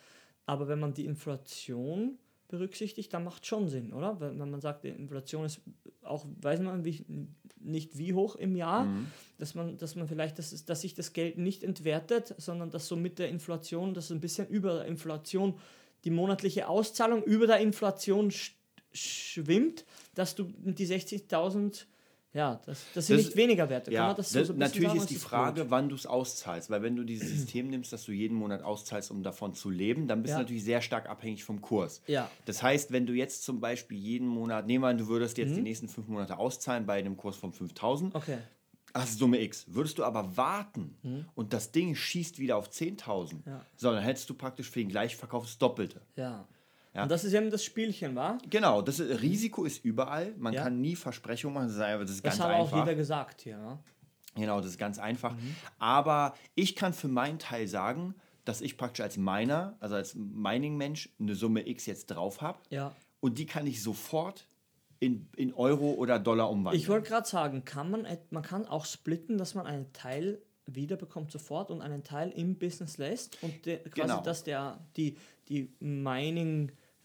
Aber 0.46 0.68
wenn 0.68 0.80
man 0.80 0.94
die 0.94 1.06
Inflation 1.06 2.20
berücksichtigt, 2.50 3.14
dann 3.14 3.24
macht 3.24 3.46
schon 3.46 3.70
Sinn, 3.70 3.94
oder? 3.94 4.20
Wenn, 4.20 4.40
wenn 4.40 4.50
man 4.50 4.60
sagt, 4.60 4.84
die 4.84 4.90
Inflation 4.90 5.46
ist 5.46 5.62
auch, 6.04 6.26
weiß 6.42 6.60
man 6.60 6.84
wie, 6.84 7.06
nicht 7.62 7.98
wie 7.98 8.14
hoch 8.14 8.36
im 8.36 8.56
Jahr, 8.56 8.86
Mhm. 8.86 9.08
dass 9.38 9.56
man, 9.56 9.78
dass 9.78 9.96
man 9.96 10.08
vielleicht, 10.08 10.38
dass, 10.38 10.66
dass 10.66 10.82
sich 10.82 10.94
das 10.94 11.14
Geld 11.14 11.38
nicht 11.38 11.64
entwertet, 11.64 12.36
sondern 12.38 12.70
dass 12.70 12.88
so 12.88 12.96
mit 12.96 13.20
der 13.20 13.30
Inflation, 13.30 13.94
dass 13.94 14.12
ein 14.12 14.20
bisschen 14.20 14.48
über 14.48 14.74
der 14.76 14.86
Inflation 14.86 15.58
die 16.04 16.12
monatliche 16.12 16.68
Auszahlung 16.68 17.24
über 17.24 17.48
der 17.48 17.60
Inflation 17.60 18.32
sch 18.32 18.56
schwimmt, 18.92 19.86
dass 20.16 20.34
du 20.34 20.46
die 20.64 20.88
60.000, 20.88 21.86
ja, 22.34 22.60
dass, 22.66 22.86
dass 22.94 23.08
sie 23.08 23.16
Das- 23.16 23.26
nicht 23.26 23.36
weniger 23.36 23.70
wert. 23.70 23.86
Kann 23.86 23.94
Ja, 23.94 24.14
das 24.14 24.32
das, 24.32 24.48
so 24.48 24.54
ein 24.54 24.60
bisschen 24.60 24.60
natürlich 24.60 24.88
sagen, 24.90 25.00
ist 25.00 25.10
die 25.10 25.14
das 25.16 25.24
Frage, 25.24 25.54
blöd? 25.62 25.72
wann 25.72 25.90
du 25.90 25.96
es 25.96 26.06
auszahlst. 26.06 26.70
Weil 26.70 26.82
wenn 26.84 26.96
du 26.96 27.04
dieses 27.04 27.30
System 27.30 27.70
nimmst, 27.70 27.92
dass 27.92 28.04
du 28.06 28.12
jeden 28.12 28.36
Monat 28.36 28.62
auszahlst, 28.62 29.10
um 29.12 29.24
davon 29.24 29.54
zu 29.56 29.70
leben, 29.70 30.08
dann 30.08 30.22
bist 30.22 30.32
Ja. 30.34 30.38
du 30.38 30.44
natürlich 30.44 30.64
sehr 30.64 30.82
stark 30.82 31.10
abhängig 31.10 31.44
vom 31.44 31.62
Kurs. 31.62 32.02
Ja. 32.08 32.30
Das 32.46 32.62
heißt, 32.62 32.92
wenn 32.92 33.06
du 33.06 33.14
jetzt 33.14 33.44
zum 33.44 33.60
Beispiel 33.60 33.98
jeden 33.98 34.28
Monat, 34.28 34.68
nehmen 34.68 34.84
wir 34.84 34.90
an, 34.90 34.98
du 34.98 35.08
würdest 35.08 35.38
jetzt 35.38 35.52
Mhm. 35.52 35.56
die 35.56 35.62
nächsten 35.62 35.88
fünf 35.90 36.08
Monate 36.08 36.38
auszahlen 36.38 36.86
bei 36.86 37.00
einem 37.00 37.18
Kurs 37.18 37.36
von 37.36 37.52
5000, 37.52 38.14
Okay. 38.16 38.38
hast 38.94 39.18
Summe 39.18 39.42
X. 39.42 39.66
Würdest 39.68 39.98
du 39.98 40.04
aber 40.04 40.38
warten 40.38 41.28
und 41.36 41.54
das 41.54 41.72
Ding 41.72 41.96
schießt 41.96 42.38
wieder 42.40 42.58
auf 42.58 42.70
10.000, 42.70 43.46
Mhm. 43.46 43.52
Ja. 43.54 43.66
so, 43.76 43.92
dann 43.92 44.04
hättest 44.04 44.30
du 44.30 44.34
praktisch 44.36 44.70
für 44.70 44.80
den 44.80 44.90
Gleichverkauf 44.90 45.46
das 45.46 45.58
Doppelte. 45.58 46.02
Ja. 46.16 46.48
Ja. 46.94 47.04
Und 47.04 47.10
das 47.12 47.24
ist 47.24 47.34
eben 47.34 47.52
das 47.52 47.64
Spielchen, 47.64 48.16
war? 48.16 48.38
Genau, 48.50 48.82
das 48.82 49.00
ist, 49.00 49.22
Risiko 49.22 49.64
ist 49.66 49.86
überall. 49.86 50.34
Man 50.38 50.54
Ja. 50.54 50.64
kann 50.64 50.82
nie 50.82 50.96
Versprechungen 50.96 51.54
machen. 51.54 51.68
Das 51.68 51.76
ist, 51.76 51.82
einfach- 51.82 52.02
das 52.06 52.12
ist 52.16 52.26
Das 52.26 52.38
ganz 52.38 52.50
hat 52.50 52.60
auch 52.60 52.76
jeder 52.80 52.96
gesagt 52.96 53.42
hier. 53.42 53.58
Ja? 53.58 53.80
Genau, 54.36 54.58
das 54.60 54.72
ist 54.72 54.78
ganz 54.80 54.98
einfach. 55.00 55.34
Mhm. 55.36 55.56
Aber 55.78 56.36
ich 56.56 56.76
kann 56.76 56.94
für 56.94 57.08
meinen 57.08 57.38
Teil 57.40 57.68
sagen, 57.68 58.16
dass 58.46 58.62
ich 58.62 58.78
praktisch 58.78 59.02
als 59.04 59.18
Miner, 59.18 59.76
also 59.80 59.96
als 59.96 60.16
Mining-Mensch, 60.16 61.10
eine 61.20 61.36
Summe 61.36 61.68
X 61.68 61.86
jetzt 61.86 62.08
drauf 62.08 62.42
habe. 62.42 62.60
ja. 62.70 62.94
Und 63.22 63.38
die 63.38 63.46
kann 63.46 63.68
ich 63.68 63.84
sofort 63.84 64.48
in, 65.02 65.28
in 65.36 65.54
Euro 65.54 65.92
oder 65.92 66.20
Dollar 66.20 66.50
umwandeln. 66.50 66.82
Ich 66.82 66.88
wollte 66.88 67.10
gerade 67.10 67.28
sagen, 67.28 67.66
kann 67.66 67.92
man, 67.92 68.08
man 68.32 68.44
kann 68.44 68.66
auch 68.66 68.86
splitten, 68.86 69.38
dass 69.38 69.56
man 69.56 69.66
einen 69.68 69.92
Teil 69.92 70.42
wiederbekommt 70.68 71.30
sofort 71.30 71.70
und 71.70 71.82
einen 71.82 72.06
Teil 72.06 72.30
im 72.32 72.56
Business 72.58 72.98
lässt 72.98 73.38
und 73.44 73.66
der, 73.66 73.80
quasi, 73.80 74.02
Genau. 74.08 74.22
dass 74.22 74.44
der, 74.46 74.80
die, 74.96 75.18
die 75.50 75.70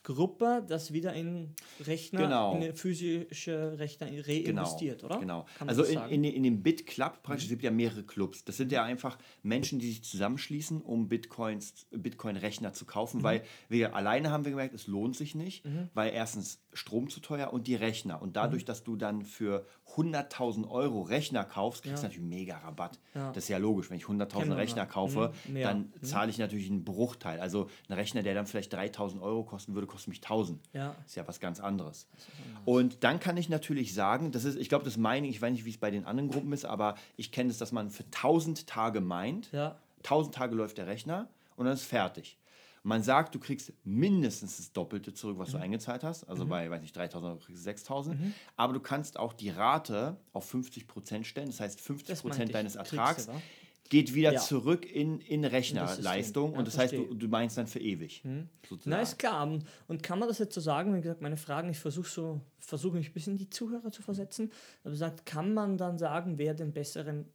Mining-Gruppe 0.09 0.65
das 0.67 0.93
wieder 0.93 1.13
in 1.15 1.55
Rechner, 1.85 2.21
Genau. 2.21 2.57
in 2.61 2.75
physische 2.75 3.79
Rechner 3.79 4.07
reinvestiert, 4.07 5.05
oder? 5.05 5.19
Genau. 5.19 5.43
Kann 5.59 5.67
man 5.67 5.69
Also 5.71 5.83
in? 5.85 5.99
Mhm. 5.99 6.11
in, 6.11 6.25
in 6.25 6.43
dem 6.43 6.63
Bit-Club 6.63 7.23
praktisch, 7.23 7.45
es 7.45 7.51
gibt 7.51 7.63
ja 7.63 7.71
mehrere 7.71 8.03
Clubs. 8.03 8.45
Das 8.45 8.57
sind 8.57 8.73
ja 8.73 8.83
einfach 8.83 9.19
Menschen, 9.43 9.79
die 9.79 9.89
sich 9.89 10.05
zusammenschließen, 10.05 10.81
um 10.83 11.09
Bitcoins, 11.09 11.87
Bitcoin-Rechner 11.91 12.73
zu 12.73 12.85
kaufen, 12.85 13.19
Mhm. 13.19 13.23
weil 13.25 13.43
wir 13.69 13.95
alleine 13.97 14.31
haben 14.31 14.45
wir 14.45 14.51
gemerkt, 14.51 14.75
es 14.75 14.87
lohnt 14.87 15.17
sich 15.17 15.35
nicht, 15.35 15.65
weil 15.95 16.13
erstens 16.13 16.61
Strom 16.73 17.09
zu 17.09 17.21
teuer 17.21 17.53
und 17.53 17.67
die 17.67 17.75
Rechner. 17.77 18.21
Und 18.21 18.37
dadurch, 18.37 18.63
Mhm. 18.63 18.67
dass 18.67 18.85
du 18.85 18.97
dann 18.97 19.23
für 19.23 19.67
100.000 19.97 20.69
Euro 20.69 21.03
Rechner 21.03 21.45
kaufst, 21.45 21.83
kriegst 21.85 22.03
du 22.03 22.07
Ja. 22.07 22.09
natürlich 22.09 22.29
mega 22.29 22.59
Rabatt. 22.59 22.99
Ja. 23.15 23.31
Das 23.33 23.45
ist 23.45 23.49
ja 23.49 23.59
logisch. 23.59 23.91
Wenn 23.91 23.97
ich 23.99 24.09
100.000 24.09 24.45
Kennen 24.45 24.51
wir, 24.57 24.57
Rechner 24.63 24.83
ja. 24.83 24.87
kaufe, 24.87 25.33
Mhm. 25.47 25.53
Mehr. 25.53 25.69
dann 25.69 25.93
zahle 26.03 26.31
ich 26.31 26.39
natürlich 26.39 26.69
einen 26.71 26.85
Bruchteil. 26.85 27.39
Also 27.41 27.69
ein 27.89 27.93
Rechner, 27.95 28.23
der 28.23 28.35
dann 28.35 28.47
vielleicht 28.47 28.73
3.000 28.75 29.23
Euro 29.23 29.45
kosten 29.45 29.75
würde, 29.75 29.87
kostet 29.95 30.09
mich 30.09 30.21
1.000. 30.21 30.59
Ja. 30.73 30.95
Ist 31.07 31.15
ja 31.17 31.27
was 31.27 31.41
ganz 31.41 31.61
anderes. 31.61 32.07
Und 32.65 33.05
dann 33.05 33.21
kann 33.21 33.37
ich 33.37 33.49
natürlich 33.49 33.95
sagen, 33.95 34.33
das 34.33 34.45
ist, 34.45 34.57
ich 34.59 34.69
glaube, 34.69 34.85
das 34.85 34.97
meine 34.97 35.27
ich, 35.27 35.37
ich 35.37 35.43
weiß 35.43 35.53
nicht, 35.53 35.65
wie 35.65 35.71
es 35.71 35.79
bei 35.79 35.91
den 35.91 36.05
anderen 36.05 36.29
Gruppen 36.31 36.53
ist, 36.53 36.65
aber 36.65 36.97
ich 37.17 37.31
kenne 37.33 37.51
es, 37.51 37.59
dass 37.59 37.73
man 37.73 37.91
für 37.91 38.05
1000 38.05 38.67
Tage 38.67 39.01
meint, 39.01 39.51
Ja. 39.53 39.77
1000 40.03 40.35
Tage 40.35 40.55
läuft 40.55 40.77
der 40.79 40.87
Rechner 40.87 41.29
und 41.57 41.65
dann 41.67 41.75
ist 41.75 41.85
fertig. 41.85 42.37
Man 42.87 43.03
sagt, 43.03 43.35
du 43.35 43.39
kriegst 43.39 43.73
mindestens 43.85 44.59
das 44.59 44.71
Doppelte 44.73 45.15
zurück, 45.15 45.37
Mhm. 45.37 45.41
was 45.41 45.53
du 45.53 45.57
eingezahlt 45.57 46.05
hast. 46.05 46.25
Also 46.25 46.45
bei, 46.45 46.69
weiß 46.71 46.83
nicht, 46.83 46.95
3000 46.95 47.31
Euro 47.31 47.39
kriegst 47.39 47.61
du 47.61 47.65
6000. 47.65 48.17
Aber 48.57 48.75
du 48.75 48.81
kannst 48.81 49.19
auch 49.19 49.33
die 49.33 49.49
Rate 49.49 50.19
auf 50.35 50.45
50 50.51 50.87
Prozent 50.87 51.27
stellen. 51.27 51.47
Das 51.47 51.61
heißt, 51.61 51.81
50 51.81 52.09
Das 52.09 52.23
meinte 52.25 52.37
Prozent 52.39 52.55
deines 52.55 52.75
Ertrags? 52.77 53.29
Geht 53.91 54.15
wieder 54.15 54.33
Ja. 54.33 54.41
zurück 54.41 54.91
in, 54.91 55.21
in 55.21 55.45
Rechnerleistung. 55.45 56.53
Ja, 56.53 56.59
und 56.59 56.67
das 56.67 56.79
heißt, 56.79 56.93
du, 56.93 56.97
verstehe. 56.97 57.15
Mhm. 57.15 57.19
du 57.19 57.29
meinst 57.29 57.59
dann 57.59 57.67
für 57.67 57.81
ewig. 57.81 58.23
Sozusagen. 58.69 58.91
Na, 58.91 59.01
ist 59.03 59.19
klar. 59.19 59.47
Und- 59.89 60.03
kann 60.03 60.19
man 60.19 60.29
das 60.29 60.39
jetzt 60.39 60.55
so 60.55 60.61
sagen? 60.61 60.95
Wie 60.97 61.01
gesagt, 61.01 61.21
meine 61.21 61.37
Fragen, 61.37 61.69
ich 61.71 61.79
versuche 61.79 62.09
so, 62.09 62.41
versuche 62.59 62.97
mich 62.97 63.09
ein 63.11 63.13
bisschen 63.13 63.35
in 63.35 63.39
die 63.39 63.51
Zuhörer 63.51 63.93
zu 63.93 64.03
versetzen. 64.03 64.51
Aber 64.85 64.95
sagt, 64.97 65.27
kann 65.27 65.53
man 65.55 65.77
dann 65.77 65.99
sagen, 65.99 66.39
wer 66.39 66.55
den 66.55 66.73
besseren 66.73 67.27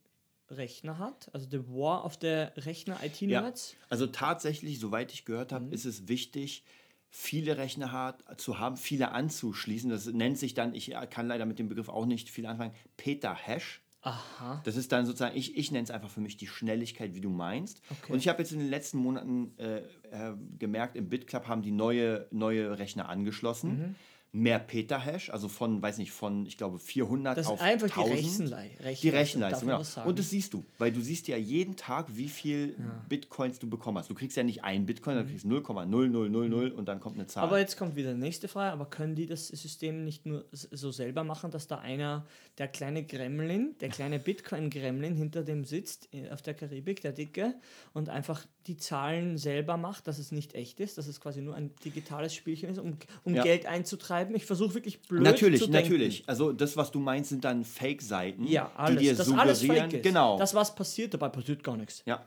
Rechner 0.50 0.98
hat? 0.98 1.30
Also 1.34 1.46
der 1.48 1.68
War 1.70 2.04
of 2.04 2.18
the 2.20 2.48
Rechner 2.58 2.98
IT-Nerds? 3.04 3.76
Also 3.90 4.08
tatsächlich, 4.08 4.80
soweit 4.80 5.14
ich 5.14 5.26
gehört 5.26 5.52
Mhm. 5.52 5.56
habe, 5.56 5.74
ist 5.76 5.86
es 5.86 6.08
wichtig, 6.08 6.64
viele 7.12 7.58
Rechner 7.58 7.92
hat, 7.92 8.24
zu 8.42 8.58
haben, 8.60 8.76
viele 8.78 9.12
anzuschließen. 9.12 9.90
Das 9.90 10.08
nennt 10.08 10.38
sich 10.40 10.56
dann, 10.56 10.74
ich 10.74 10.94
kann 11.12 11.28
leider 11.28 11.46
mit 11.46 11.60
dem 11.60 11.70
Begriff 11.70 11.90
auch 11.90 12.06
nicht 12.08 12.30
viel 12.30 12.46
anfangen, 12.48 12.74
Peta-Hash. 12.98 13.82
Aha. 14.02 14.62
Das 14.64 14.78
ist 14.78 14.92
dann 14.92 15.06
sozusagen, 15.06 15.36
ich, 15.36 15.58
ich 15.58 15.72
nenne 15.72 15.84
es 15.84 15.92
einfach 15.92 16.10
für 16.10 16.22
mich 16.22 16.38
die 16.38 16.48
Schnelligkeit, 16.48 17.16
wie 17.16 17.22
du 17.22 17.30
meinst. 17.30 17.82
Okay. 17.90 18.14
Und 18.14 18.20
ich 18.20 18.30
habe 18.30 18.42
jetzt 18.42 18.52
in 18.54 18.60
den 18.60 18.70
letzten 18.70 18.98
Monaten 18.98 19.58
äh, 19.58 19.80
äh, 20.12 20.36
gemerkt, 20.58 20.96
im 20.96 21.10
BitClub 21.10 21.48
haben 21.48 21.62
die 21.62 21.72
neue, 21.72 22.28
neue 22.32 22.80
Rechner 22.80 23.10
angeschlossen. 23.10 23.70
Mhm. 23.70 23.96
Mehr 24.32 24.60
Petahash, 24.60 25.32
also 25.32 25.48
von, 25.48 25.82
weiß 25.82 25.98
nicht, 25.98 26.12
von, 26.12 26.46
ich 26.46 26.56
glaube, 26.56 26.78
400 26.78 27.36
Das 27.36 27.48
auf 27.48 27.56
ist 27.56 27.62
einfach 27.64 27.88
die 27.88 27.94
1000. 28.12 28.52
Rechenlei- 28.52 28.70
Die 28.70 28.84
Rechenleistung, 28.84 29.12
Rechenleistung, 29.12 29.40
darf 29.50 29.64
man 29.64 29.84
genau. 29.96 30.08
Und 30.10 30.20
das 30.20 30.30
siehst 30.30 30.54
du, 30.54 30.64
weil 30.78 30.92
du 30.92 31.02
siehst 31.02 31.28
ja 31.28 31.36
jeden 31.38 31.76
Tag, 31.76 32.16
wie 32.16 32.30
viel 32.30 32.76
Bitcoins 33.10 33.58
du 33.58 33.68
bekommen 33.68 33.98
hast. 33.98 34.08
Du 34.08 34.14
kriegst 34.14 34.38
ja 34.38 34.44
nicht 34.44 34.64
einen 34.64 34.86
Bitcoin, 34.86 35.18
du 35.18 35.26
kriegst 35.26 35.46
0,0000 35.48 36.72
und 36.74 36.86
dann 36.88 37.00
kommt 37.00 37.16
eine 37.16 37.26
Zahl. 37.26 37.44
Mhm. 37.44 37.50
Aber 37.50 37.60
jetzt 37.60 37.76
kommt 37.76 37.96
wieder 37.96 38.14
die 38.14 38.20
nächste 38.20 38.48
Frage, 38.48 38.72
aber 38.72 38.86
können 38.86 39.16
die 39.16 39.26
das 39.26 39.48
System 39.48 40.04
nicht 40.04 40.28
nur 40.28 40.46
so 40.52 40.92
selber 40.92 41.24
machen, 41.24 41.50
dass 41.50 41.66
da 41.66 41.80
einer, 41.80 42.26
der 42.60 42.68
kleine 42.68 43.04
Gremlin, 43.04 43.76
der 43.82 43.90
kleine 43.90 44.20
Bitcoin-Gremlin 44.20 45.16
hinter 45.16 45.44
dem 45.44 45.66
sitzt 45.66 46.08
äh, 46.14 46.30
auf 46.30 46.44
der 46.44 46.54
Karibik, 46.54 47.02
der 47.02 47.14
Dicke, 47.14 47.56
und 47.94 48.10
einfach 48.10 48.46
die 48.68 48.78
Zahlen 48.78 49.40
selber 49.40 49.78
macht, 49.78 50.08
dass 50.08 50.20
es 50.20 50.32
nicht 50.32 50.54
echt 50.54 50.80
ist, 50.80 51.00
dass 51.00 51.08
es 51.08 51.20
quasi 51.20 51.42
nur 51.42 51.56
ein 51.56 51.72
digitales 51.84 52.36
Spielchen 52.36 52.70
ist, 52.70 52.78
um, 52.78 52.98
um 53.24 53.34
Ja. 53.34 53.42
Geld 53.42 53.66
einzutreiben? 53.66 54.19
Ich 54.34 54.46
versuche 54.46 54.74
wirklich 54.74 55.02
blöd 55.02 55.22
natürlich, 55.24 55.62
zu 55.62 55.68
denken. 55.70 55.90
natürlich. 55.92 56.24
Also 56.28 56.52
das, 56.52 56.76
was 56.78 56.92
du 56.92 57.00
meinst, 57.00 57.30
sind 57.30 57.44
dann 57.46 57.64
Fake-Seiten, 57.64 58.46
Ja, 58.48 58.72
alles, 58.76 59.00
die 59.00 59.06
dir 59.06 59.16
suggerieren. 59.16 59.40
alles 59.40 59.62
fake 59.62 59.94
ist. 59.94 60.04
Genau. 60.04 60.38
Das, 60.38 60.54
was 60.54 60.76
passiert, 60.76 61.14
dabei 61.14 61.30
passiert 61.30 61.64
gar 61.64 61.78
nichts. 61.78 62.04
Ja, 62.06 62.26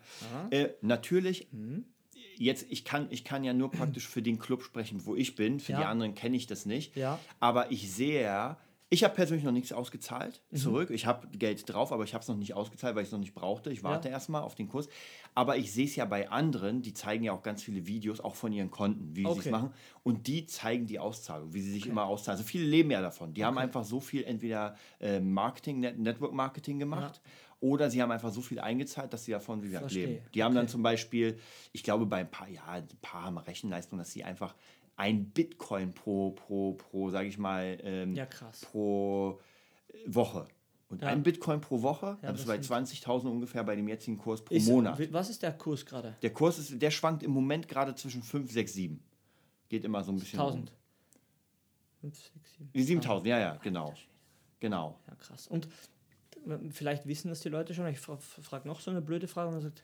äh, 0.51 0.69
natürlich. 0.81 1.49
Jetzt, 2.39 2.67
ich 2.71 2.85
kann, 2.85 3.07
ich 3.11 3.25
kann 3.25 3.45
ja 3.45 3.53
nur 3.53 3.71
praktisch 3.71 4.09
für 4.09 4.23
den 4.23 4.39
Club 4.39 4.63
sprechen, 4.63 5.05
wo 5.05 5.15
ich 5.15 5.37
bin. 5.37 5.61
Für 5.61 5.73
Ja. 5.73 5.79
die 5.81 5.85
anderen 5.85 6.15
kenne 6.15 6.37
ich 6.37 6.47
das 6.47 6.67
nicht. 6.67 6.97
Ja. 6.97 7.19
Aber 7.41 7.71
ich 7.71 7.93
sehe, 7.93 8.23
ja, 8.23 8.57
ich 8.93 9.05
habe 9.05 9.15
persönlich 9.15 9.43
noch 9.43 9.53
nichts 9.53 9.73
ausgezahlt 9.73 10.43
Mhm. 10.51 10.57
zurück. 10.59 10.91
Ich 10.91 11.07
habe 11.07 11.27
Geld 11.29 11.67
drauf, 11.73 11.93
aber 11.93 12.05
ich 12.05 12.13
habe 12.13 12.21
es 12.21 12.29
noch 12.29 12.37
nicht 12.37 12.53
ausgezahlt, 12.53 12.95
weil 12.95 13.03
ich 13.03 13.09
es 13.09 13.13
noch 13.13 13.19
nicht 13.19 13.33
brauchte. 13.35 13.71
Ich 13.73 13.83
warte 13.83 14.09
Ja. 14.09 14.13
erstmal 14.15 14.43
auf 14.43 14.55
den 14.55 14.69
Kurs. 14.69 14.87
Aber 15.35 15.57
ich 15.57 15.73
sehe 15.73 15.87
es 15.87 15.97
ja 15.97 16.05
bei 16.05 16.29
anderen, 16.31 16.83
die 16.83 16.93
zeigen 16.93 17.25
ja 17.25 17.33
auch 17.33 17.43
ganz 17.43 17.63
viele 17.63 17.87
Videos, 17.87 18.21
auch 18.21 18.35
von 18.35 18.53
ihren 18.53 18.71
Konten, 18.71 19.17
wie 19.17 19.23
sie 19.23 19.29
es 19.31 19.39
Okay. 19.39 19.51
machen. 19.51 19.73
Und 20.03 20.27
die 20.27 20.45
zeigen 20.45 20.87
die 20.87 20.99
Auszahlung, 20.99 21.55
wie 21.55 21.63
sie 21.63 21.73
sich 21.73 21.87
immer 21.87 22.05
auszahlen. 22.05 22.37
Also 22.39 22.47
viele 22.47 22.65
leben 22.67 22.91
ja 22.91 23.01
davon. 23.01 23.33
Die 23.33 23.45
haben 23.47 23.57
einfach 23.57 23.83
so 23.85 23.99
viel 23.99 24.25
entweder 24.25 24.77
äh, 25.01 25.21
Marketing, 25.21 25.81
Net 25.81 25.99
Network 25.99 26.35
Marketing 26.35 26.79
gemacht. 26.79 27.23
Oder 27.61 27.89
sie 27.91 28.03
haben 28.03 28.11
einfach 28.11 28.33
so 28.33 28.43
viel 28.43 28.59
eingezahlt, 28.61 29.13
dass 29.15 29.25
sie 29.25 29.31
davon 29.33 29.63
wie 29.63 29.69
gesagt 29.69 29.93
leben. 29.93 30.19
Die 30.35 30.43
haben 30.43 30.55
dann 30.55 30.65
Okay. 30.65 30.73
zum 30.73 30.83
Beispiel, 30.83 31.39
ich 31.73 31.83
glaube, 31.83 32.05
bei 32.05 32.19
ein 32.19 32.31
paar, 32.31 32.49
ja, 32.49 32.63
ein 32.67 32.89
paar 33.01 33.25
haben 33.25 33.39
Rechenleistung, 33.39 33.99
dass 33.99 34.11
sie 34.13 34.23
einfach 34.25 34.55
ein 34.97 35.31
Bitcoin 35.31 35.93
pro, 35.93 36.31
pro, 36.31 36.75
pro, 36.75 37.11
sage 37.11 37.29
ich 37.29 37.39
mal, 37.39 37.79
ähm, 37.83 38.15
Ja, 38.15 38.27
pro 38.61 39.41
Woche. 40.07 40.47
Und 40.89 41.01
Ja. 41.01 41.09
ein 41.09 41.23
Bitcoin 41.23 41.61
pro 41.61 41.81
Woche, 41.81 42.19
dann 42.21 42.35
bist 42.35 42.45
du 42.45 42.49
bei 42.49 42.59
das 42.59 42.67
20.000 42.67 43.27
ungefähr 43.31 43.65
bei 43.65 43.75
dem 43.75 43.89
jetzigen 43.89 44.19
Kurs 44.19 44.45
pro 44.45 44.55
Ist, 44.55 44.69
Monat. 44.69 45.13
Was 45.13 45.31
ist 45.31 45.43
der 45.43 45.53
Kurs 45.53 45.87
gerade? 45.87 46.17
Der 46.21 46.31
Kurs 46.31 46.59
ist, 46.59 46.81
der 46.83 46.91
schwankt 46.91 47.23
im 47.23 47.31
Moment 47.31 47.67
gerade 47.67 47.95
zwischen 47.95 48.23
5, 48.23 48.53
6, 48.53 48.75
7. 48.75 49.03
Geht 49.71 49.85
immer 49.85 50.05
so 50.05 50.13
ein 50.13 50.19
bisschen. 50.19 50.39
1000. 50.39 50.71
5, 52.03 52.15
6, 52.15 52.33
7. 52.59 52.71
Die 52.75 52.83
7000, 52.83 53.27
ja, 53.27 53.39
ja, 53.39 53.57
genau. 53.57 53.95
Genau. 54.61 54.99
Ja, 55.09 55.15
krass. 55.15 55.49
Und 55.49 55.67
äh, 56.47 56.59
vielleicht 56.71 57.07
wissen 57.07 57.29
das 57.29 57.41
die 57.41 57.49
Leute 57.49 57.73
schon. 57.73 57.87
Ich 57.87 57.99
fra 57.99 58.19
frage 58.19 58.69
noch 58.69 58.81
so 58.81 58.91
eine 58.91 59.01
blöde 59.01 59.29
Frage 59.29 59.55
und 59.55 59.63
sagt, 59.63 59.83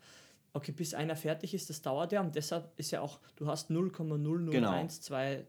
okay, 0.53 0.73
bis 0.73 0.95
einer 0.95 1.17
fertig 1.17 1.55
ist, 1.55 1.71
das 1.71 1.83
dauert 1.83 2.13
ja. 2.13 2.21
Und 2.21 2.35
deshalb 2.35 2.71
ist 2.79 2.91
ja 2.91 3.01
auch, 3.01 3.19
du 3.37 3.47
hast 3.47 3.71
0,00123 3.71 5.45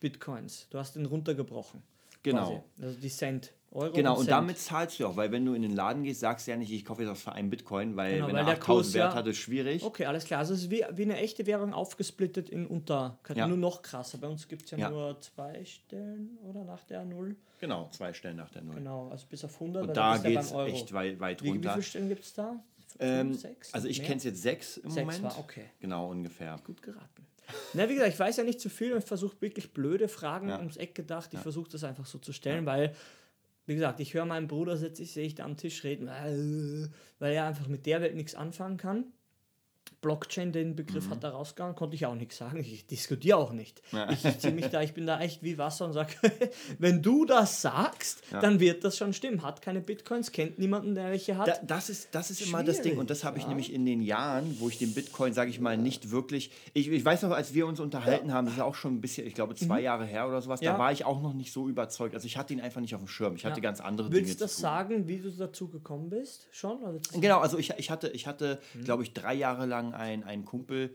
Bitcoins. 0.00 0.66
Du 0.70 0.78
hast 0.78 0.96
den 0.96 1.06
runtergebrochen. 1.06 1.82
Genau. 2.22 2.46
Quasi. 2.76 2.84
Also 2.86 3.00
die 3.00 3.08
Cent. 3.08 3.52
Euro 3.72 3.92
Genau, 3.92 4.12
und 4.12 4.18
Cent. 4.20 4.30
damit 4.30 4.58
zahlst 4.58 4.98
du 5.00 5.06
auch, 5.06 5.16
weil 5.16 5.32
wenn 5.32 5.44
du 5.44 5.52
in 5.52 5.60
den 5.62 5.74
Laden 5.74 6.02
gehst, 6.04 6.20
sagst 6.20 6.46
du 6.46 6.52
ja 6.52 6.56
nicht, 6.56 6.70
ich 6.72 6.84
kaufe 6.84 7.02
jetzt 7.02 7.10
was 7.10 7.20
für 7.22 7.32
einen 7.32 7.50
Bitcoin, 7.50 7.94
weil 7.96 8.14
Genau, 8.14 8.28
wenn 8.28 8.34
weil 8.36 8.42
er 8.42 8.44
der 8.46 8.54
8000 8.54 8.64
Kurs 8.64 8.94
Wert 8.94 9.12
ja- 9.12 9.18
hat, 9.18 9.26
ist 9.26 9.36
schwierig. 9.38 9.82
Okay, 9.84 10.06
alles 10.06 10.24
klar. 10.24 10.38
Also 10.40 10.54
es 10.54 10.62
ist 10.62 10.70
wie, 10.70 10.84
wie 10.92 11.02
eine 11.02 11.18
echte 11.18 11.46
Währung 11.46 11.74
aufgesplittet 11.74 12.48
in 12.48 12.66
unter. 12.66 13.18
Ja. 13.34 13.46
Nur 13.46 13.58
noch 13.58 13.82
krasser. 13.82 14.16
Bei 14.18 14.28
uns 14.28 14.48
gibt 14.48 14.64
es 14.64 14.70
ja, 14.70 14.78
Ja. 14.78 14.90
nur 14.90 15.20
zwei 15.20 15.62
Stellen 15.64 16.38
oder 16.48 16.64
nach 16.64 16.84
der 16.84 17.04
Null. 17.04 17.36
Genau, 17.60 17.88
zwei 17.90 18.12
Stellen 18.14 18.36
nach 18.36 18.50
der 18.50 18.62
Null. 18.62 18.76
Genau, 18.76 19.08
also 19.10 19.26
bis 19.28 19.44
auf 19.44 19.60
100. 19.60 19.82
weil 19.82 19.88
Und 19.90 19.96
da 19.96 20.16
geht 20.18 20.38
es 20.38 20.52
echt 20.52 20.92
weit, 20.92 21.20
weit 21.20 21.42
Wie, 21.42 21.46
wie 21.46 21.50
runter. 21.50 21.72
viele 21.72 21.82
Stellen 21.82 22.08
gibt 22.08 22.24
es 22.24 22.32
da? 22.32 22.62
Ähm, 23.00 23.34
sechs? 23.34 23.72
also 23.74 23.88
ich 23.88 24.02
kenne 24.02 24.16
es 24.16 24.24
jetzt 24.24 24.42
sechs 24.42 24.76
im 24.78 24.90
Sechs 24.90 25.04
Moment. 25.06 25.22
war, 25.24 25.38
okay. 25.38 25.66
Genau, 25.80 26.10
ungefähr. 26.10 26.58
Gut 26.64 26.82
geraten. 26.82 27.26
Na, 27.74 27.88
wie 27.88 27.94
gesagt, 27.94 28.12
ich 28.12 28.18
weiß 28.18 28.36
ja 28.38 28.44
nicht 28.44 28.60
zu 28.60 28.68
viel 28.68 28.92
und 28.92 29.04
versuche 29.04 29.40
wirklich 29.40 29.72
blöde 29.72 30.08
Fragen 30.08 30.48
Ja. 30.48 30.58
ums 30.58 30.76
Eck 30.76 30.94
gedacht. 30.94 31.32
Ich 31.32 31.38
versuche 31.40 31.70
das 31.70 31.84
einfach 31.84 32.06
so 32.06 32.18
zu 32.18 32.32
stellen, 32.32 32.66
weil, 32.66 32.94
wie 33.66 33.74
gesagt, 33.74 34.00
ich 34.00 34.14
höre 34.14 34.24
meinen 34.26 34.48
Bruder 34.48 34.76
sitze 34.76 35.02
ich, 35.04 35.12
sehe 35.12 35.26
ich 35.26 35.36
da 35.36 35.44
am 35.44 35.56
Tisch 35.56 35.84
reden, 35.84 36.08
äh, 36.08 36.88
weil 37.20 37.34
er 37.34 37.44
einfach 37.46 37.68
mit 37.68 37.86
der 37.86 38.00
Welt 38.00 38.16
nichts 38.16 38.34
anfangen 38.34 38.76
kann. 38.78 39.04
Blockchain, 40.06 40.52
den 40.52 40.76
Begriff 40.76 41.10
hat 41.10 41.24
er 41.24 41.30
rausgehauen, 41.30 41.74
konnte 41.74 41.96
ich 41.96 42.06
auch 42.06 42.14
nichts 42.14 42.36
sagen. 42.36 42.60
Ich 42.60 42.86
diskutiere 42.86 43.38
auch 43.38 43.52
nicht. 43.52 43.82
Ich, 44.10 44.24
ich 44.24 44.38
ziehe 44.38 44.52
mich 44.54 44.66
da, 44.68 44.80
ich 44.82 44.94
bin 44.94 45.04
da 45.04 45.18
echt 45.20 45.42
wie 45.42 45.58
Wasser 45.58 45.84
und 45.86 45.94
sage, 45.94 46.12
wenn 46.78 47.02
du 47.02 47.24
das 47.24 47.60
sagst, 47.60 48.22
dann 48.30 48.60
wird 48.60 48.84
das 48.84 48.96
schon 48.96 49.12
stimmen. 49.12 49.42
Hat 49.42 49.62
keine 49.62 49.80
Bitcoins, 49.80 50.30
kennt 50.30 50.60
niemanden, 50.60 50.94
der 50.94 51.10
welche 51.10 51.36
hat. 51.36 51.48
Da, 51.48 51.54
das 51.66 51.90
ist, 51.90 52.14
das 52.14 52.30
ist 52.30 52.40
immer 52.46 52.62
das 52.62 52.82
Ding. 52.82 52.98
Und 52.98 53.10
das 53.10 53.24
habe 53.24 53.38
ich 53.38 53.42
ja. 53.42 53.48
nämlich 53.48 53.72
in 53.72 53.84
den 53.84 54.00
Jahren, 54.00 54.56
wo 54.60 54.68
ich 54.68 54.78
den 54.78 54.94
Bitcoin, 54.94 55.32
sage 55.32 55.50
ich 55.50 55.58
mal, 55.58 55.76
nicht 55.76 56.12
wirklich. 56.12 56.52
Ich, 56.72 56.88
ich 56.88 57.04
weiß 57.04 57.22
noch, 57.22 57.32
als 57.32 57.52
wir 57.52 57.66
uns 57.66 57.80
unterhalten 57.80 58.32
haben, 58.32 58.44
das 58.46 58.54
ist 58.54 58.60
auch 58.60 58.76
schon 58.76 58.94
ein 58.94 59.00
bisschen, 59.00 59.26
ich 59.26 59.34
glaube, 59.34 59.56
zwei 59.56 59.80
Jahre 59.80 60.04
her 60.04 60.28
oder 60.28 60.40
sowas, 60.40 60.60
Mhm. 60.60 60.66
Ja. 60.66 60.72
da 60.74 60.78
war 60.78 60.92
ich 60.92 61.04
auch 61.04 61.20
noch 61.20 61.32
nicht 61.34 61.52
so 61.52 61.68
überzeugt. 61.68 62.14
Also 62.14 62.26
ich 62.26 62.36
hatte 62.36 62.52
ihn 62.52 62.60
einfach 62.60 62.80
nicht 62.80 62.94
auf 62.94 63.00
dem 63.00 63.08
Schirm. 63.08 63.34
Ich 63.34 63.44
hatte 63.44 63.56
Ja. 63.56 63.62
ganz 63.62 63.80
andere 63.80 64.12
Willst 64.12 64.28
Dinge 64.28 64.36
du 64.38 64.44
das 64.44 64.56
sagen, 64.56 65.08
wie 65.08 65.18
du 65.18 65.30
dazu 65.30 65.66
gekommen 65.68 66.10
bist? 66.10 66.46
Schon? 66.52 66.78
Genau, 67.20 67.40
also 67.40 67.58
ich, 67.58 67.72
ich 67.76 67.90
hatte, 67.90 68.08
ich 68.10 68.28
hatte 68.28 68.60
Mhm. 68.74 68.84
glaube 68.84 69.02
ich, 69.02 69.12
drei 69.12 69.34
Jahre 69.34 69.66
lang 69.66 69.94
einen, 69.96 70.22
einen 70.24 70.44
Kumpel, 70.44 70.94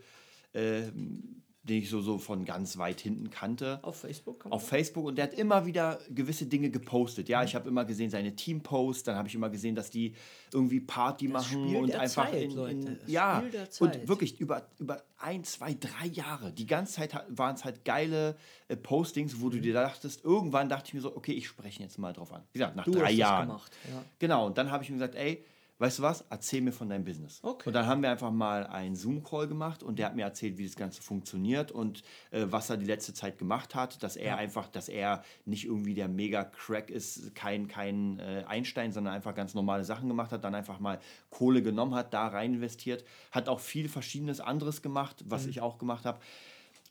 ähm, 0.54 1.42
den 1.64 1.78
ich 1.78 1.90
so, 1.90 2.00
so 2.00 2.18
von 2.18 2.44
ganz 2.44 2.76
weit 2.76 3.00
hinten 3.00 3.30
kannte. 3.30 3.78
Auf 3.82 4.00
Facebook? 4.00 4.44
auf 4.50 4.66
Facebook 4.66 5.04
und 5.04 5.16
der 5.16 5.26
hat 5.26 5.34
immer 5.34 5.64
wieder 5.64 6.00
gewisse 6.10 6.46
Dinge 6.46 6.70
gepostet. 6.70 7.28
Mhm. 7.28 7.32
Ja, 7.32 7.44
ich 7.44 7.54
habe 7.54 7.68
immer 7.68 7.84
gesehen 7.84 8.10
seine 8.10 8.34
Teamposts, 8.34 9.04
dann 9.04 9.14
habe 9.14 9.28
ich 9.28 9.36
immer 9.36 9.48
gesehen, 9.48 9.76
dass 9.76 9.88
die 9.88 10.16
irgendwie 10.52 10.80
Party 10.80 11.28
machen 11.28 11.62
Spiel 11.64 11.76
und 11.76 11.94
einfach 11.94 12.28
Zeit, 12.32 12.42
in, 12.42 12.58
in 12.66 12.84
das 12.98 13.06
ja 13.06 13.44
und 13.78 14.08
wirklich 14.08 14.40
über 14.40 14.66
über 14.80 15.04
ein, 15.18 15.44
zwei, 15.44 15.74
drei 15.74 16.06
Jahre. 16.06 16.52
Die 16.52 16.66
ganze 16.66 16.94
Zeit 16.94 17.14
waren 17.28 17.54
es 17.54 17.64
halt 17.64 17.84
geile 17.84 18.36
äh, 18.66 18.74
Postings, 18.74 19.40
wo 19.40 19.48
du 19.48 19.58
Mhm. 19.58 19.62
dir 19.62 19.74
dachtest, 19.74 20.24
irgendwann 20.24 20.68
dachte 20.68 20.88
ich 20.88 20.94
mir 20.94 21.00
so, 21.00 21.16
okay, 21.16 21.32
ich 21.32 21.46
spreche 21.46 21.80
jetzt 21.80 21.96
mal 21.96 22.12
drauf 22.12 22.32
an. 22.32 22.42
Wie 22.52 22.58
gesagt, 22.58 22.74
nach 22.74 22.86
Du 22.86 22.90
drei 22.90 23.02
hast 23.02 23.10
das 23.10 23.18
Jahren. 23.18 23.46
gemacht, 23.46 23.70
ja. 23.88 24.02
Genau, 24.18 24.46
und 24.46 24.58
dann 24.58 24.72
habe 24.72 24.82
ich 24.82 24.90
ihm 24.90 24.96
gesagt, 24.96 25.14
ey, 25.14 25.44
weißt 25.82 25.98
du 25.98 26.02
was, 26.04 26.24
erzähl 26.30 26.60
mir 26.60 26.70
von 26.70 26.88
deinem 26.88 27.04
Business. 27.04 27.40
Okay. 27.42 27.68
Und 27.68 27.72
dann 27.72 27.86
haben 27.86 28.02
wir 28.02 28.10
einfach 28.10 28.30
mal 28.30 28.68
einen 28.68 28.94
Zoom-Call 28.94 29.48
gemacht 29.48 29.82
und 29.82 29.98
der 29.98 30.06
hat 30.06 30.14
mir 30.14 30.22
erzählt, 30.22 30.56
wie 30.56 30.64
das 30.64 30.76
Ganze 30.76 31.02
funktioniert 31.02 31.72
und 31.72 32.04
äh, 32.30 32.46
was 32.46 32.70
er 32.70 32.76
die 32.76 32.86
letzte 32.86 33.12
Zeit 33.14 33.36
gemacht 33.36 33.74
hat, 33.74 34.00
dass 34.04 34.14
er 34.14 34.36
einfach, 34.36 34.68
dass 34.68 34.88
er 34.88 35.24
nicht 35.44 35.64
irgendwie 35.64 35.94
der 35.94 36.06
Mega-Crack 36.06 36.88
ist, 36.88 37.34
kein, 37.34 37.66
kein 37.66 38.20
äh, 38.20 38.44
Einstein, 38.46 38.92
sondern 38.92 39.12
einfach 39.12 39.34
ganz 39.34 39.54
normale 39.54 39.82
Sachen 39.82 40.06
gemacht 40.06 40.30
hat, 40.30 40.44
dann 40.44 40.54
einfach 40.54 40.78
mal 40.78 41.00
Kohle 41.30 41.62
genommen 41.62 41.96
hat, 41.96 42.14
da 42.14 42.28
rein 42.28 42.54
investiert, 42.54 43.04
hat 43.32 43.48
auch 43.48 43.58
viel 43.58 43.88
Verschiedenes 43.88 44.40
anderes 44.40 44.82
gemacht, 44.82 45.24
was 45.26 45.46
ich 45.46 45.60
auch 45.60 45.78
gemacht 45.78 46.04
habe 46.04 46.20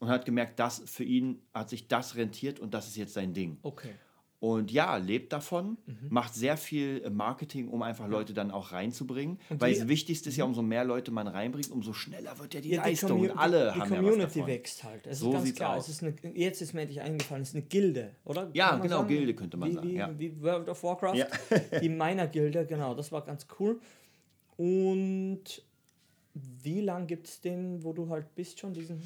und 0.01 0.10
hat 0.10 0.25
gemerkt, 0.25 0.60
dass 0.60 0.83
für 0.86 1.05
ihn 1.05 1.41
hat 1.53 1.69
sich 1.69 1.88
das 1.88 2.17
rentiert 2.17 2.60
und 2.60 2.74
das 2.74 2.88
ist 2.88 2.98
jetzt 2.98 3.13
sein 3.13 3.33
Ding. 3.33 3.57
Okay. 3.62 3.93
Und 4.41 4.71
ja, 4.71 4.98
lebt 4.98 5.31
davon, 5.33 5.77
Mhm. 5.86 5.98
macht 6.10 6.33
sehr 6.33 6.57
viel 6.57 7.03
äh, 7.05 7.12
Marketing, 7.12 7.67
um 7.69 7.83
einfach 7.83 8.07
Leute 8.07 8.33
dann 8.33 8.50
auch 8.50 8.71
reinzubringen. 8.71 9.38
Und 9.51 9.62
Weil 9.62 9.75
das 9.75 9.88
Wichtigste 9.88 10.29
ist 10.29 10.36
ja, 10.38 10.45
umso 10.45 10.63
mehr 10.63 10.83
Leute 10.83 11.12
man 11.12 11.27
reinbringt, 11.27 11.69
umso 11.69 11.93
schneller 11.93 12.39
wird 12.39 12.55
ja 12.55 12.60
die 12.60 12.69
Ja, 12.71 12.81
die 12.83 12.89
Leistung. 12.89 13.21
Commu- 13.21 13.29
und 13.31 13.38
alle 13.38 13.71
die, 13.75 13.79
haben 13.79 13.89
die 13.89 13.95
ja 13.95 14.01
Community 14.01 14.39
davon. 14.39 14.48
wächst 14.48 14.83
halt. 14.83 15.05
Es 15.05 15.19
So 15.19 15.27
ist 15.29 15.33
ganz 15.36 15.53
klar. 15.55 15.75
aus. 15.77 15.88
Es 15.89 16.01
ist 16.01 16.03
eine, 16.03 16.15
jetzt 16.36 16.60
ist 16.63 16.74
mir 16.74 16.81
endlich 16.81 17.01
eingefallen, 17.01 17.43
es 17.43 17.50
ist 17.50 17.55
eine 17.55 17.65
Gilde, 17.65 18.15
oder? 18.25 18.50
Ja, 18.53 18.77
genau, 18.77 18.98
sagen? 18.98 19.10
Gilde 19.10 19.36
könnte 19.36 19.57
man 19.57 19.69
wie, 19.69 19.75
sagen, 19.75 19.88
Wie, 19.89 19.93
ja. 19.95 20.10
wie 20.17 20.41
World 20.41 20.69
of 20.69 20.81
Warcraft. 20.83 21.15
Ja. 21.17 21.27
die 21.79 21.89
Miner-Gilde, 21.89 22.65
genau, 22.65 22.95
das 22.95 23.12
war 23.12 23.21
ganz 23.24 23.45
cool. 23.60 23.79
Und 24.57 25.43
wie 26.33 26.81
lange 26.81 27.07
gibt 27.07 27.27
es 27.27 27.41
den, 27.41 27.83
wo 27.83 27.91
du 27.93 28.09
halt 28.09 28.33
bist 28.35 28.59
schon, 28.59 28.73
diesen 28.73 29.01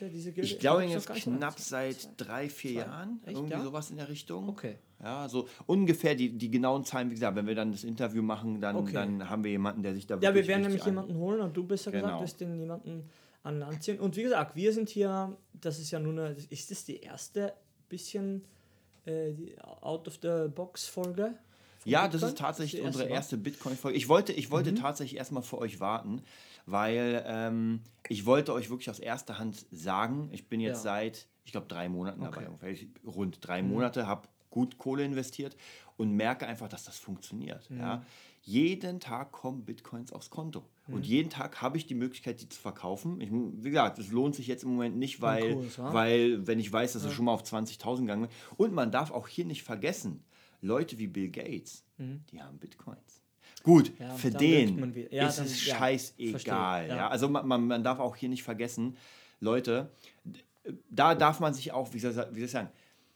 diese 0.00 0.32
Gilde? 0.32 0.40
Ich 0.48 0.58
glaube 0.58 0.82
Glaub, 0.86 0.94
jetzt 0.94 1.08
knapp 1.10 1.58
seit 1.58 2.08
drei, 2.16 2.48
vier 2.48 2.72
Zwei? 2.72 2.80
Jahren. 2.80 3.20
Echt, 3.24 3.36
irgendwie 3.36 3.52
ja? 3.52 3.62
sowas 3.62 3.90
in 3.90 3.96
der 3.96 4.08
Richtung. 4.08 4.48
Okay. 4.48 4.76
Ja, 5.02 5.28
so 5.28 5.48
ungefähr 5.66 6.14
die, 6.14 6.30
die 6.36 6.50
genauen 6.50 6.84
Zahlen, 6.84 7.10
wie 7.10 7.14
gesagt, 7.14 7.36
wenn 7.36 7.46
wir 7.46 7.54
dann 7.54 7.72
das 7.72 7.84
Interview 7.84 8.22
machen, 8.22 8.60
dann, 8.60 8.76
Okay. 8.76 8.92
dann 8.92 9.28
haben 9.28 9.44
wir 9.44 9.50
jemanden, 9.50 9.82
der 9.82 9.94
sich 9.94 10.06
da 10.06 10.18
Ja, 10.20 10.34
wir 10.34 10.46
werden 10.46 10.62
nämlich 10.62 10.84
jemanden 10.84 11.16
holen 11.16 11.40
und 11.40 11.56
du 11.56 11.64
bist 11.64 11.86
ja 11.86 11.92
gesagt, 11.92 12.06
Genau. 12.06 12.18
du 12.18 12.24
wirst 12.24 12.40
den 12.40 12.58
jemanden 12.58 13.10
an 13.42 13.58
Land 13.58 13.82
ziehen. 13.82 13.98
Und 13.98 14.16
wie 14.16 14.22
gesagt, 14.22 14.56
wir 14.56 14.72
sind 14.72 14.88
hier, 14.90 15.36
das 15.54 15.78
ist 15.78 15.90
ja 15.90 15.98
nur 16.00 16.12
eine, 16.12 16.36
ist 16.50 16.70
das 16.70 16.84
die 16.84 17.00
erste 17.00 17.54
bisschen 17.88 18.44
äh, 19.06 19.32
Out-of-the-Box-Folge? 19.80 21.34
Ja, 21.86 22.02
das 22.02 22.12
Bitcoin? 22.12 22.28
ist 22.28 22.38
tatsächlich 22.38 22.80
die 22.82 22.86
unsere 22.86 23.08
erste 23.08 23.38
Bitcoin-Folge. 23.38 23.96
Ich 23.96 24.08
wollte, 24.08 24.32
ich 24.32 24.48
Mhm. 24.48 24.52
wollte 24.52 24.74
tatsächlich 24.74 25.18
erstmal 25.18 25.42
für 25.42 25.58
euch 25.58 25.80
warten, 25.80 26.20
weil 26.66 27.22
ähm, 27.26 27.80
ich 28.08 28.26
wollte 28.26 28.52
euch 28.52 28.70
wirklich 28.70 28.90
aus 28.90 28.98
erster 28.98 29.38
Hand 29.38 29.66
sagen, 29.70 30.28
ich 30.32 30.48
bin 30.48 30.60
jetzt 30.60 30.78
Ja. 30.84 30.92
seit, 30.94 31.26
ich 31.44 31.52
glaube, 31.52 31.66
drei 31.68 31.88
Monaten 31.88 32.20
dabei, 32.20 32.36
Okay. 32.36 32.44
Mhm. 32.46 32.50
ungefähr. 32.54 32.70
Ich- 32.70 32.88
rund 33.06 33.38
drei 33.40 33.62
Monate, 33.62 34.06
habe 34.06 34.28
gut 34.50 34.78
Kohle 34.78 35.04
investiert 35.04 35.56
und 35.96 36.12
merke 36.12 36.46
einfach, 36.46 36.68
dass 36.68 36.84
das 36.84 36.98
funktioniert. 36.98 37.70
Mhm. 37.70 37.78
Ja. 37.78 38.02
Jeden 38.42 39.00
Tag 39.00 39.32
kommen 39.32 39.64
Bitcoins 39.64 40.12
aufs 40.12 40.30
Konto. 40.30 40.64
Mhm. 40.86 40.94
Und 40.94 41.06
jeden 41.06 41.28
Tag 41.30 41.60
habe 41.60 41.76
ich 41.76 41.86
die 41.86 41.94
Möglichkeit, 41.94 42.40
die 42.40 42.48
zu 42.48 42.58
verkaufen. 42.60 43.20
Ich, 43.20 43.28
wie 43.30 43.68
gesagt, 43.70 43.98
es 43.98 44.10
lohnt 44.10 44.34
sich 44.34 44.46
jetzt 44.46 44.64
im 44.64 44.70
Moment 44.70 44.96
nicht, 44.96 45.20
weil, 45.20 45.54
Kurs, 45.54 45.78
wa? 45.78 45.92
weil 45.92 46.46
wenn 46.46 46.58
ich 46.58 46.72
weiß, 46.72 46.94
dass 46.94 47.04
es 47.04 47.12
schon 47.12 47.26
mal 47.26 47.32
auf 47.32 47.42
20.000 47.44 48.06
gegangen 48.06 48.24
ist. 48.24 48.32
Und 48.56 48.72
man 48.72 48.90
darf 48.90 49.10
auch 49.10 49.28
hier 49.28 49.44
nicht 49.44 49.62
vergessen, 49.62 50.24
Leute 50.62 50.98
wie 50.98 51.06
Bill 51.06 51.30
Gates, 51.30 51.84
die 51.98 52.40
haben 52.42 52.58
Bitcoins. 52.58 53.19
Gut, 53.62 53.90
Mhm. 53.98 54.04
Ja, 54.06 54.14
für 54.14 54.30
den 54.30 55.06
ja, 55.10 55.28
ist 55.28 55.38
dann- 55.38 55.46
es 55.46 55.66
ja, 55.66 55.76
scheißegal. 55.76 56.88
Ja. 56.88 57.08
Also 57.08 57.28
man, 57.28 57.46
man, 57.46 57.66
man 57.66 57.84
darf 57.84 57.98
auch 58.00 58.16
hier 58.16 58.28
nicht 58.28 58.42
vergessen, 58.42 58.96
Leute, 59.40 59.90
da 60.90 61.14
darf 61.14 61.40
man 61.40 61.54
sich 61.54 61.72
auch, 61.72 61.92
wie 61.92 61.98
soll, 61.98 62.12
ich- 62.12 62.16
wie 62.16 62.38
soll 62.40 62.44
ich 62.46 62.50
sagen, 62.50 62.68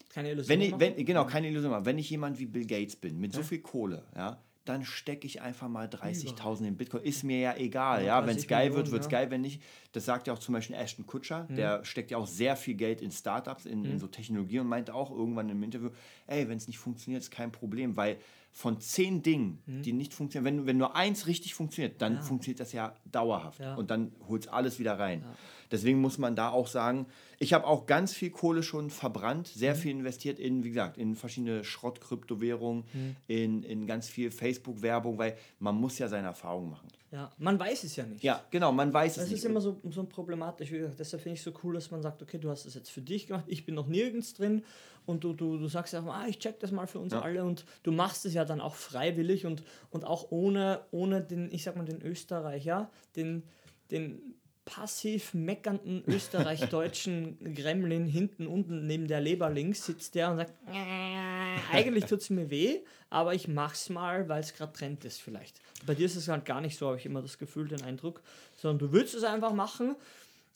Keine 0.08 0.30
Illusion. 0.30 0.48
wenn 0.48 0.60
ich, 0.60 0.70
machen? 0.72 0.80
wenn, 0.80 1.04
genau, 1.04 1.24
keine 1.26 1.48
Illusion 1.48 1.70
mehr. 1.70 1.84
Wenn 1.84 1.98
ich 1.98 2.08
jemand 2.10 2.38
wie 2.38 2.46
Bill 2.46 2.66
Gates 2.66 2.96
bin, 2.96 3.18
mit 3.20 3.32
so 3.32 3.42
viel 3.42 3.58
Kohle, 3.60 4.04
ja, 4.16 4.38
dann 4.64 4.82
stecke 4.82 5.26
ich 5.26 5.42
einfach 5.42 5.68
mal 5.68 5.88
30.000 5.88 6.66
in 6.68 6.76
Bitcoin. 6.78 7.02
Ist 7.02 7.22
mir 7.22 7.38
ja 7.38 7.54
egal, 7.56 8.00
Ja, 8.00 8.06
ja. 8.06 8.22
Wenn 8.22 8.30
es 8.30 8.36
30 8.46 8.48
geil 8.48 8.62
wird, 8.68 8.70
Millionen, 8.86 8.92
wird 8.92 9.00
es 9.02 9.06
ja. 9.12 9.18
geil. 9.18 9.30
Wenn 9.30 9.42
nicht, 9.42 9.62
das 9.92 10.06
sagt 10.06 10.26
ja 10.26 10.32
auch 10.32 10.38
zum 10.38 10.54
Beispiel 10.54 10.74
Ashton 10.76 11.04
Kutscher, 11.06 11.46
der 11.50 11.84
steckt 11.84 12.10
ja 12.10 12.16
auch 12.16 12.26
sehr 12.26 12.56
viel 12.56 12.72
Geld 12.74 13.02
in 13.02 13.10
Startups, 13.10 13.66
in, 13.66 13.84
in 13.84 13.98
so 13.98 14.06
Technologie 14.06 14.60
und 14.60 14.66
meinte 14.66 14.94
auch 14.94 15.10
irgendwann 15.10 15.50
im 15.50 15.62
Interview, 15.62 15.90
ey, 16.26 16.48
wenn 16.48 16.56
es 16.56 16.66
nicht 16.66 16.78
funktioniert, 16.78 17.22
ist 17.22 17.30
kein 17.30 17.52
Problem, 17.52 17.94
weil 17.96 18.16
von 18.56 18.80
zehn 18.80 19.22
Dingen, 19.22 19.58
die 19.66 19.92
nicht 19.92 20.14
funktionieren, 20.14 20.58
wenn, 20.58 20.66
wenn 20.66 20.76
nur 20.76 20.94
eins 20.94 21.26
richtig 21.26 21.54
funktioniert, 21.54 22.00
dann 22.00 22.22
funktioniert 22.22 22.60
das 22.60 22.72
ja 22.72 22.94
dauerhaft. 23.04 23.58
Ja. 23.58 23.74
Und 23.74 23.90
dann 23.90 24.12
holt 24.28 24.44
es 24.44 24.48
alles 24.48 24.78
wieder 24.78 24.96
rein. 24.96 25.24
Deswegen 25.70 26.00
muss 26.00 26.18
man 26.18 26.36
da 26.36 26.50
auch 26.50 26.66
sagen, 26.66 27.06
ich 27.38 27.52
habe 27.52 27.66
auch 27.66 27.86
ganz 27.86 28.12
viel 28.12 28.30
Kohle 28.30 28.62
schon 28.62 28.90
verbrannt, 28.90 29.50
Mhm. 29.54 29.58
sehr 29.58 29.74
viel 29.74 29.90
investiert 29.90 30.38
in, 30.38 30.62
wie 30.64 30.68
gesagt, 30.68 30.98
in 30.98 31.14
verschiedene 31.16 31.64
Schrott-Kryptowährungen, 31.64 32.84
Mhm. 32.92 33.16
in, 33.26 33.62
in 33.62 33.86
ganz 33.86 34.08
viel 34.08 34.30
Facebook-Werbung, 34.30 35.18
weil 35.18 35.36
man 35.58 35.74
muss 35.74 35.98
ja 35.98 36.08
seine 36.08 36.28
Erfahrungen 36.28 36.70
machen. 36.70 36.88
ja, 37.10 37.30
man 37.38 37.58
weiß 37.60 37.84
es 37.84 37.94
ja 37.96 38.04
nicht. 38.04 38.24
Ja, 38.24 38.44
genau, 38.50 38.72
man 38.72 38.92
weiß 38.92 39.14
Das 39.14 39.24
es 39.26 39.30
ist 39.32 39.42
nicht. 39.44 39.50
immer 39.50 39.60
so, 39.60 39.80
so 39.90 40.02
problematisch. 40.04 40.72
Wie 40.72 40.78
gesagt, 40.78 40.98
deshalb 40.98 41.22
finde 41.22 41.34
ich 41.34 41.40
es 41.40 41.44
so 41.44 41.52
cool, 41.62 41.74
dass 41.74 41.90
man 41.92 42.02
sagt, 42.02 42.20
okay, 42.22 42.38
du 42.38 42.50
hast 42.50 42.66
es 42.66 42.74
jetzt 42.74 42.90
für 42.90 43.02
dich 43.02 43.28
gemacht, 43.28 43.44
ich 43.46 43.64
bin 43.64 43.76
noch 43.76 43.86
nirgends 43.86 44.34
drin 44.34 44.64
und 45.06 45.22
du, 45.22 45.32
du, 45.32 45.56
du 45.58 45.68
sagst 45.68 45.94
einfach, 45.94 46.14
ah, 46.22 46.26
ich 46.28 46.38
check 46.40 46.58
das 46.60 46.72
mal 46.72 46.86
für 46.88 46.98
uns 46.98 47.12
Ja. 47.12 47.20
alle 47.20 47.44
und 47.44 47.66
du 47.84 47.92
machst 47.92 48.24
es 48.26 48.34
ja 48.34 48.44
dann 48.44 48.60
auch 48.60 48.74
freiwillig 48.74 49.46
und, 49.46 49.62
und 49.90 50.04
auch 50.04 50.30
ohne, 50.32 50.80
ohne 50.90 51.20
den, 51.22 51.52
ich 51.52 51.62
sag 51.62 51.76
mal, 51.76 51.84
den 51.84 52.02
Österreicher, 52.02 52.90
den, 53.14 53.44
den 53.92 54.34
passiv 54.64 55.34
meckernden 55.34 56.02
österreich-deutschen 56.06 57.38
Gremlin 57.54 58.06
hinten 58.06 58.46
unten 58.46 58.86
neben 58.86 59.06
der 59.06 59.20
Leber 59.20 59.50
links 59.50 59.86
sitzt 59.86 60.14
der 60.14 60.30
und 60.30 60.38
sagt, 60.38 60.52
"Äh, 60.72 61.58
eigentlich 61.72 62.06
tut 62.06 62.20
es 62.20 62.30
mir 62.30 62.50
weh, 62.50 62.80
aber 63.10 63.34
ich 63.34 63.48
mach's 63.48 63.90
mal, 63.90 64.28
weil 64.28 64.40
es 64.40 64.54
gerade 64.54 64.72
Trend 64.72 65.04
ist 65.04 65.20
vielleicht. 65.20 65.60
Bei 65.86 65.94
dir 65.94 66.06
ist 66.06 66.16
es 66.16 66.28
halt 66.28 66.44
gar 66.44 66.60
nicht 66.60 66.78
so, 66.78 66.86
habe 66.88 66.98
ich 66.98 67.06
immer 67.06 67.22
das 67.22 67.38
Gefühl, 67.38 67.68
den 67.68 67.82
Eindruck, 67.82 68.22
sondern 68.56 68.78
du 68.78 68.92
willst 68.92 69.14
es 69.14 69.24
einfach 69.24 69.52
machen 69.52 69.96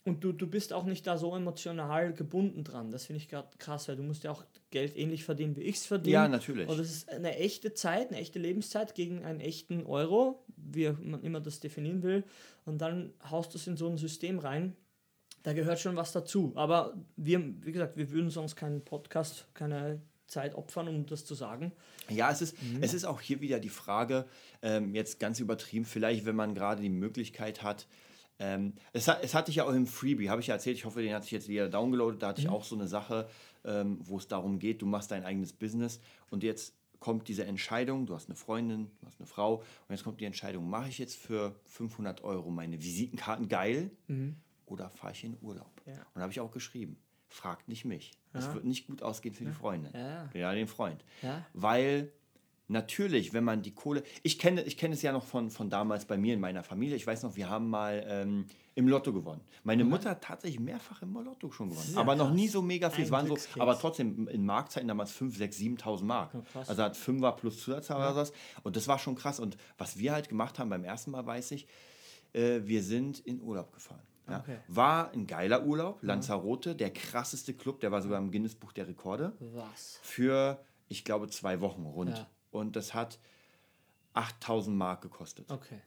und 0.05 0.25
du, 0.25 0.33
du 0.33 0.47
bist 0.47 0.73
auch 0.73 0.85
nicht 0.85 1.07
da 1.07 1.19
so 1.19 1.35
emotional 1.37 2.13
gebunden 2.15 2.65
dran. 2.65 2.91
Das 2.91 3.07
finde 3.07 3.19
ich 3.21 3.29
gerade 3.29 3.49
krass, 3.59 3.89
weil 3.89 3.97
du 3.97 4.03
musst 4.03 4.25
ja 4.25 4.31
auch 4.31 4.45
Geld 4.71 4.97
ähnlich 4.97 5.25
verdienen, 5.25 5.55
wie 5.57 5.63
ich 5.63 5.77
es 5.77 5.87
verdiene. 5.87 6.15
Ja, 6.15 6.29
natürlich. 6.29 6.69
Und 6.69 6.79
das 6.79 6.89
ist 6.89 7.09
eine 7.11 7.37
echte 7.37 7.75
Zeit, 7.75 8.09
eine 8.09 8.19
echte 8.19 8.39
Lebenszeit 8.39 8.95
gegen 8.95 9.25
einen 9.25 9.41
echten 9.41 9.85
Euro, 9.85 10.45
wie 10.57 10.89
man 11.03 11.23
immer 11.23 11.41
das 11.41 11.61
definieren 11.61 12.03
will. 12.03 12.25
Und 12.65 12.79
dann 12.81 13.13
haust 13.31 13.53
du 13.53 13.59
es 13.59 13.67
in 13.67 13.77
so 13.77 13.89
ein 13.89 13.99
System 13.99 14.39
rein. 14.39 14.75
Da 15.43 15.53
gehört 15.53 15.79
schon 15.79 15.97
was 15.97 16.13
dazu. 16.13 16.53
Aber 16.55 16.95
wir, 17.17 17.43
wie 17.65 17.73
gesagt, 17.73 17.97
wir 17.97 18.11
würden 18.11 18.31
sonst 18.31 18.57
keinen 18.57 18.83
Podcast, 18.83 19.47
keine 19.55 20.01
Zeit 20.27 20.55
opfern, 20.55 20.89
um 20.89 21.07
das 21.07 21.25
zu 21.25 21.35
sagen. 21.35 21.73
Ja, 22.11 22.31
es 22.31 22.43
ist, 22.43 22.63
Mhm. 22.63 22.83
es 22.83 22.93
ist 22.95 23.05
auch 23.05 23.21
hier 23.21 23.41
wieder 23.41 23.61
die 23.61 23.69
Frage, 23.71 24.27
ähm, 24.63 24.95
jetzt 24.95 25.21
ganz 25.21 25.41
übertrieben, 25.41 25.85
vielleicht, 25.87 26.27
wenn 26.27 26.37
man 26.37 26.55
gerade 26.55 26.83
die 26.83 26.89
Möglichkeit 26.91 27.63
hat, 27.63 27.87
ähm, 28.39 28.75
es, 28.93 29.09
es 29.09 29.35
hatte 29.35 29.51
ich 29.51 29.57
ja 29.57 29.65
auch 29.65 29.73
im 29.73 29.87
Freebie, 29.87 30.31
habe 30.31 30.41
ich 30.41 30.47
ja 30.49 30.55
erzählt, 30.55 30.77
ich 30.77 30.85
hoffe, 30.85 31.03
den 31.03 31.13
hat 31.15 31.23
sich 31.25 31.33
jetzt 31.33 31.49
jeder 31.49 31.69
downgeloadet, 31.69 32.23
da 32.23 32.29
hatte 32.29 32.41
Mhm. 32.41 32.47
ich 32.47 32.53
auch 32.53 32.65
so 32.65 32.75
eine 32.77 32.87
Sache, 32.89 33.29
ähm, 33.65 33.99
wo 34.03 34.19
es 34.19 34.29
darum 34.29 34.59
geht, 34.59 34.81
du 34.83 34.87
machst 34.87 35.11
dein 35.11 35.25
eigenes 35.25 35.53
Business 35.53 36.01
und 36.31 36.43
jetzt 36.43 36.75
kommt 37.01 37.29
diese 37.29 37.45
Entscheidung, 37.45 38.07
du 38.07 38.15
hast 38.15 38.29
eine 38.29 38.35
Freundin, 38.37 38.91
du 39.01 39.07
hast 39.07 39.21
eine 39.21 39.27
Frau 39.27 39.57
und 39.57 39.65
jetzt 39.91 40.03
kommt 40.05 40.21
die 40.21 40.25
Entscheidung, 40.25 40.69
mache 40.69 40.89
ich 40.89 40.99
jetzt 40.99 41.17
für 41.17 41.55
500 41.67 42.25
Euro 42.25 42.51
meine 42.51 42.83
Visitenkarten 42.83 43.49
geil 43.49 43.91
Mhm. 44.09 44.37
oder 44.67 44.91
fahre 44.91 45.13
ich 45.13 45.23
in 45.25 45.37
Urlaub? 45.41 45.71
Ja. 45.87 45.93
Und 45.95 46.01
da 46.17 46.21
habe 46.23 46.33
ich 46.33 46.41
auch 46.41 46.51
geschrieben, 46.51 46.97
fragt 47.29 47.69
nicht 47.69 47.85
mich. 47.85 48.13
Es 48.33 48.53
wird 48.55 48.65
nicht 48.65 48.87
gut 48.87 49.03
ausgehen 49.03 49.35
für 49.35 49.45
die 49.45 49.51
Freundin. 49.53 49.93
Ja. 49.95 50.31
Ja, 50.33 50.55
den 50.55 50.69
Freund. 50.69 51.05
Ja. 51.23 51.45
Weil 51.55 52.13
natürlich, 52.69 53.33
wenn 53.33 53.45
man 53.45 53.63
die 53.63 53.75
Kohle. 53.75 54.03
Ich 54.23 54.39
kenne, 54.39 54.63
ich 54.63 54.77
kenne 54.77 54.95
es 54.95 55.03
ja 55.03 55.13
noch 55.13 55.25
von, 55.25 55.51
von 55.51 55.71
damals 55.71 56.05
bei 56.05 56.17
mir 56.17 56.35
in 56.35 56.41
meiner 56.41 56.63
Familie. 56.63 56.97
Ich 56.97 57.07
weiß 57.07 57.23
noch, 57.23 57.35
wir 57.37 57.49
haben 57.49 57.69
mal 57.69 58.05
ähm, 58.07 58.47
im 58.75 58.87
Lotto 58.87 59.13
gewonnen. 59.13 59.41
Meine 59.65 59.85
Mutter 59.85 60.11
hat 60.11 60.23
tatsächlich 60.23 60.61
mehrfach 60.61 61.03
im 61.03 61.13
Lotto 61.15 61.51
schon 61.51 61.71
gewonnen. 61.71 61.87
Sehr 61.87 61.99
aber 61.99 62.15
noch 62.15 62.27
krass. 62.27 62.37
nie 62.37 62.49
so 62.49 62.63
mega 62.63 62.91
viel. 62.91 63.05
Ein 63.05 63.07
Es 63.07 63.11
waren 63.11 63.27
so, 63.27 63.61
aber 63.61 63.79
trotzdem 63.79 64.29
in 64.29 64.45
Marktzeiten 64.45 64.87
damals 64.87 65.11
5, 65.11 65.37
6, 65.37 65.57
7.000 65.59 66.05
Mark. 66.05 66.31
krass. 66.53 66.69
also 66.69 66.83
hat 66.83 66.97
Fünfer 66.97 67.33
plus 67.33 67.59
Zusatzzahl 67.61 67.97
oder 67.97 68.15
was. 68.15 68.33
Und 68.63 68.77
das 68.77 68.87
war 68.87 68.99
schon 68.99 69.17
krass. 69.17 69.41
Und 69.41 69.57
was 69.79 69.99
wir 69.99 70.13
halt 70.13 70.29
gemacht 70.29 70.59
haben 70.59 70.71
beim 70.71 70.85
ersten 70.85 71.11
Mal, 71.11 71.27
weiß 71.27 71.51
ich, 71.53 71.67
äh, 72.35 72.61
wir 72.65 72.83
sind 72.83 73.21
in 73.21 73.41
Urlaub 73.41 73.73
gefahren. 73.73 74.03
Ja. 74.29 74.41
Okay. 74.41 74.59
War 74.69 75.11
ein 75.13 75.27
geiler 75.27 75.65
Urlaub, 75.65 76.03
Lanzarote, 76.03 76.75
der 76.75 76.91
krasseste 76.93 77.55
Club, 77.55 77.81
der 77.81 77.91
war 77.91 78.03
sogar 78.03 78.19
im 78.19 78.31
Guinness 78.31 78.55
Buch 78.55 78.73
der 78.73 78.87
Rekorde 78.87 79.33
Was? 79.41 79.99
für, 80.03 80.63
ich 80.89 81.05
glaube, 81.05 81.29
zwei 81.29 81.61
Wochen 81.61 81.87
rund. 81.87 82.19
Ja. 82.19 82.27
Und 82.51 82.77
das 82.77 82.95
hat 82.95 83.19
8000 84.15 84.77
Mark 84.77 85.03
gekostet. 85.03 85.51
Okay. 85.51 85.81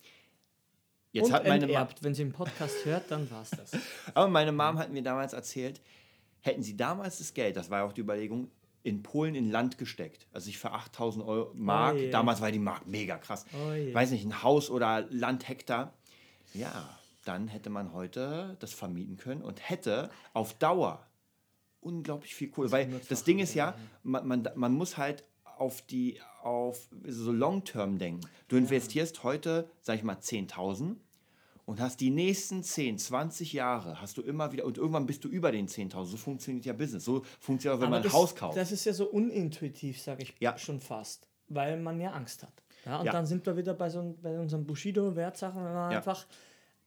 Jetzt 1.12 1.26
Und 1.26 1.34
hat 1.34 1.47
meine 1.47 1.65
enterbt. 1.65 2.04
Wenn 2.04 2.13
sie 2.13 2.24
den 2.24 2.32
Podcast 2.32 2.86
hört, 2.86 3.12
dann 3.12 3.30
war's 3.32 3.52
das. 3.52 3.71
aber 4.13 4.28
meine 4.30 4.52
Mom 4.52 4.78
hat 4.80 4.91
mir 4.91 5.04
damals 5.04 5.34
erzählt, 5.34 5.82
hätten 6.39 6.63
sie 6.63 6.78
damals 6.78 7.17
das 7.17 7.34
Geld, 7.34 7.56
das 7.58 7.69
war 7.69 7.80
ja 7.80 7.86
auch 7.86 7.93
die 7.93 8.02
Überlegung, 8.02 8.50
in 8.84 9.04
Polen 9.04 9.36
in 9.36 9.52
Land 9.52 9.78
gesteckt. 9.78 10.28
Also 10.34 10.50
ich 10.50 10.58
für 10.58 10.71
8000 10.71 11.24
Euro 11.24 11.52
Mark, 11.54 11.97
Oh 11.97 12.10
damals 12.12 12.41
war 12.41 12.52
die 12.52 12.60
Mark 12.60 12.88
mega 12.88 13.17
krass. 13.17 13.45
Oh. 13.54 13.93
Weiß 13.93 14.12
nicht, 14.12 14.26
ein 14.26 14.41
Haus 14.41 14.69
oder 14.69 15.06
Landhektar. 15.10 15.93
Ja, 16.54 16.97
dann 17.26 17.47
hätte 17.47 17.69
man 17.69 17.93
heute 17.93 18.58
das 18.60 18.74
vermieten 18.74 19.17
können 19.17 19.43
und 19.43 19.69
hätte 19.69 20.10
auf 20.34 20.54
Dauer 20.56 21.06
unglaublich 21.80 22.34
viel 22.34 22.50
Kohle. 22.50 22.71
Weil 22.71 23.02
das 23.10 23.24
Ding 23.24 23.39
ist 23.39 23.54
ja, 23.54 23.76
man, 24.04 24.28
man, 24.28 24.50
man 24.56 24.74
muss 24.74 24.97
halt 24.97 25.24
auf 25.62 25.84
die, 25.84 26.19
auf 26.41 26.89
so 27.06 27.32
Long-Term 27.32 28.00
denken. 28.00 28.21
Du 28.47 28.58
investierst 28.58 29.24
heute, 29.24 29.69
sag 29.84 29.97
ich 29.97 30.04
mal, 30.04 30.15
10.000 30.15 30.95
und 31.65 31.80
hast 31.80 32.00
die 32.02 32.10
nächsten 32.10 32.63
10, 32.63 32.97
20 32.97 33.54
Jahre, 33.54 34.02
hast 34.02 34.17
du 34.17 34.24
immer 34.24 34.52
wieder, 34.52 34.65
und 34.65 34.80
irgendwann 34.80 35.06
bist 35.06 35.24
du 35.24 35.28
über 35.30 35.52
den 35.52 35.67
10.000. 35.67 36.06
So 36.06 36.17
funktioniert 36.17 36.65
ja 36.65 36.74
Business. 36.74 37.06
So 37.06 37.21
funktioniert 37.39 37.78
auch, 37.78 37.82
wenn 37.82 37.93
Aber 37.93 38.00
man 38.00 38.04
ein 38.08 38.12
Haus 38.12 38.36
kauft. 38.36 38.58
Das 38.58 38.71
ist 38.71 38.86
ja 38.86 38.93
so 38.93 39.06
unintuitiv, 39.06 40.02
sage 40.02 40.24
ich 40.24 40.34
Ja. 40.39 40.58
schon 40.58 40.80
fast. 40.80 41.28
Weil 41.47 41.80
man 41.80 42.00
ja 42.02 42.12
Angst 42.12 42.41
hat. 42.41 42.63
Ja, 42.86 42.97
und 43.00 43.06
Ja. 43.06 43.12
dann 43.12 43.28
sind 43.28 43.45
wir 43.45 43.56
wieder 43.56 43.76
bei, 43.76 43.89
so, 43.89 44.17
bei 44.19 44.39
unseren 44.39 44.65
Bushido-Wertsachen, 44.65 45.63
wenn 45.63 45.74
man 45.74 45.91
Ja. 45.91 45.97
einfach, 46.00 46.26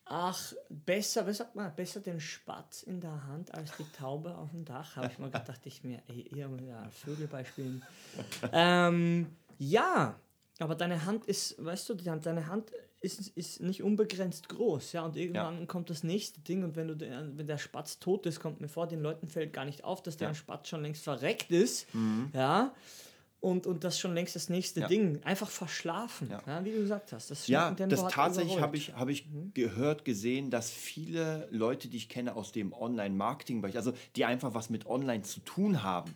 ach, 0.07 0.53
besser, 0.69 1.27
was 1.27 1.39
sagt 1.39 1.55
man, 1.55 1.75
besser 1.75 2.01
den 2.01 2.21
Spatz 2.21 2.83
in 2.83 3.01
der 3.01 3.27
Hand 3.27 3.55
als 3.55 3.77
die 3.77 3.85
Taube 3.97 4.37
auf 4.37 4.51
dem 4.51 4.65
Dach, 4.65 4.97
habe 4.97 5.09
ich 5.11 5.19
mal 5.19 5.31
gedacht, 5.31 5.61
ich 5.65 5.83
mir, 5.85 6.03
ey, 6.09 6.29
ihr 6.35 6.51
ja, 6.67 6.89
Vögel 6.91 7.27
beispielen. 7.27 7.83
ähm, 8.53 9.29
ja, 9.59 10.15
aber 10.59 10.75
deine 10.75 11.05
Hand 11.05 11.27
ist, 11.27 11.63
weißt 11.65 11.89
du, 11.89 11.95
deine 11.95 12.47
Hand 12.47 12.73
ist, 13.01 13.37
ist 13.37 13.61
nicht 13.61 13.83
unbegrenzt 13.83 14.49
groß, 14.49 14.93
ja, 14.93 15.05
und 15.05 15.17
irgendwann 15.17 15.67
kommt 15.67 15.91
das 15.91 16.05
nächste 16.05 16.41
Ding 16.41 16.65
und 16.65 16.77
wenn 16.77 16.89
du 16.89 16.97
den, 16.97 17.37
wenn 17.37 17.47
der 17.47 17.59
Spatz 17.59 17.99
tot 17.99 18.25
ist, 18.27 18.41
kommt 18.41 18.61
mir 18.61 18.69
vor, 18.69 18.87
den 18.87 19.01
Leuten 19.01 19.27
fällt 19.29 19.53
gar 19.53 19.65
nicht 19.65 19.85
auf, 19.85 20.03
dass 20.03 20.17
der 20.17 20.29
Ja. 20.29 20.33
Mhm. 20.33 20.37
Spatz 20.37 20.69
schon 20.69 20.83
längst 20.83 21.03
verreckt 21.05 21.51
ist, 21.51 21.87
ja, 22.33 22.75
und, 23.45 23.67
und 23.67 23.85
das 23.85 23.99
schon 23.99 24.15
längst 24.15 24.35
das 24.35 24.49
nächste 24.49 24.81
Ja. 24.81 24.89
Ding, 24.89 25.21
einfach 25.23 25.51
verschlafen, 25.51 26.31
ja. 26.31 26.43
Ja. 26.47 26.65
wie 26.65 26.71
du 26.71 26.79
gesagt 26.79 27.13
hast. 27.13 27.31
Das 27.31 27.47
Ja, 27.47 27.71
das 27.73 28.09
tatsächlich 28.09 28.59
habe 28.59 28.77
ich, 28.77 28.95
hab 28.95 29.09
ich 29.09 29.27
gehört, 29.53 30.07
gesehen, 30.07 30.51
dass 30.51 30.71
viele 30.71 31.47
Leute, 31.51 31.89
die 31.89 31.99
ich 31.99 32.09
kenne 32.09 32.35
aus 32.37 32.53
dem 32.53 32.73
Online-Marketing-Bereich, 32.73 33.77
also 33.77 33.93
die 34.17 34.25
einfach 34.25 34.55
was 34.55 34.71
mit 34.71 34.87
Online 34.87 35.23
zu 35.23 35.41
tun 35.41 35.83
haben. 35.83 36.15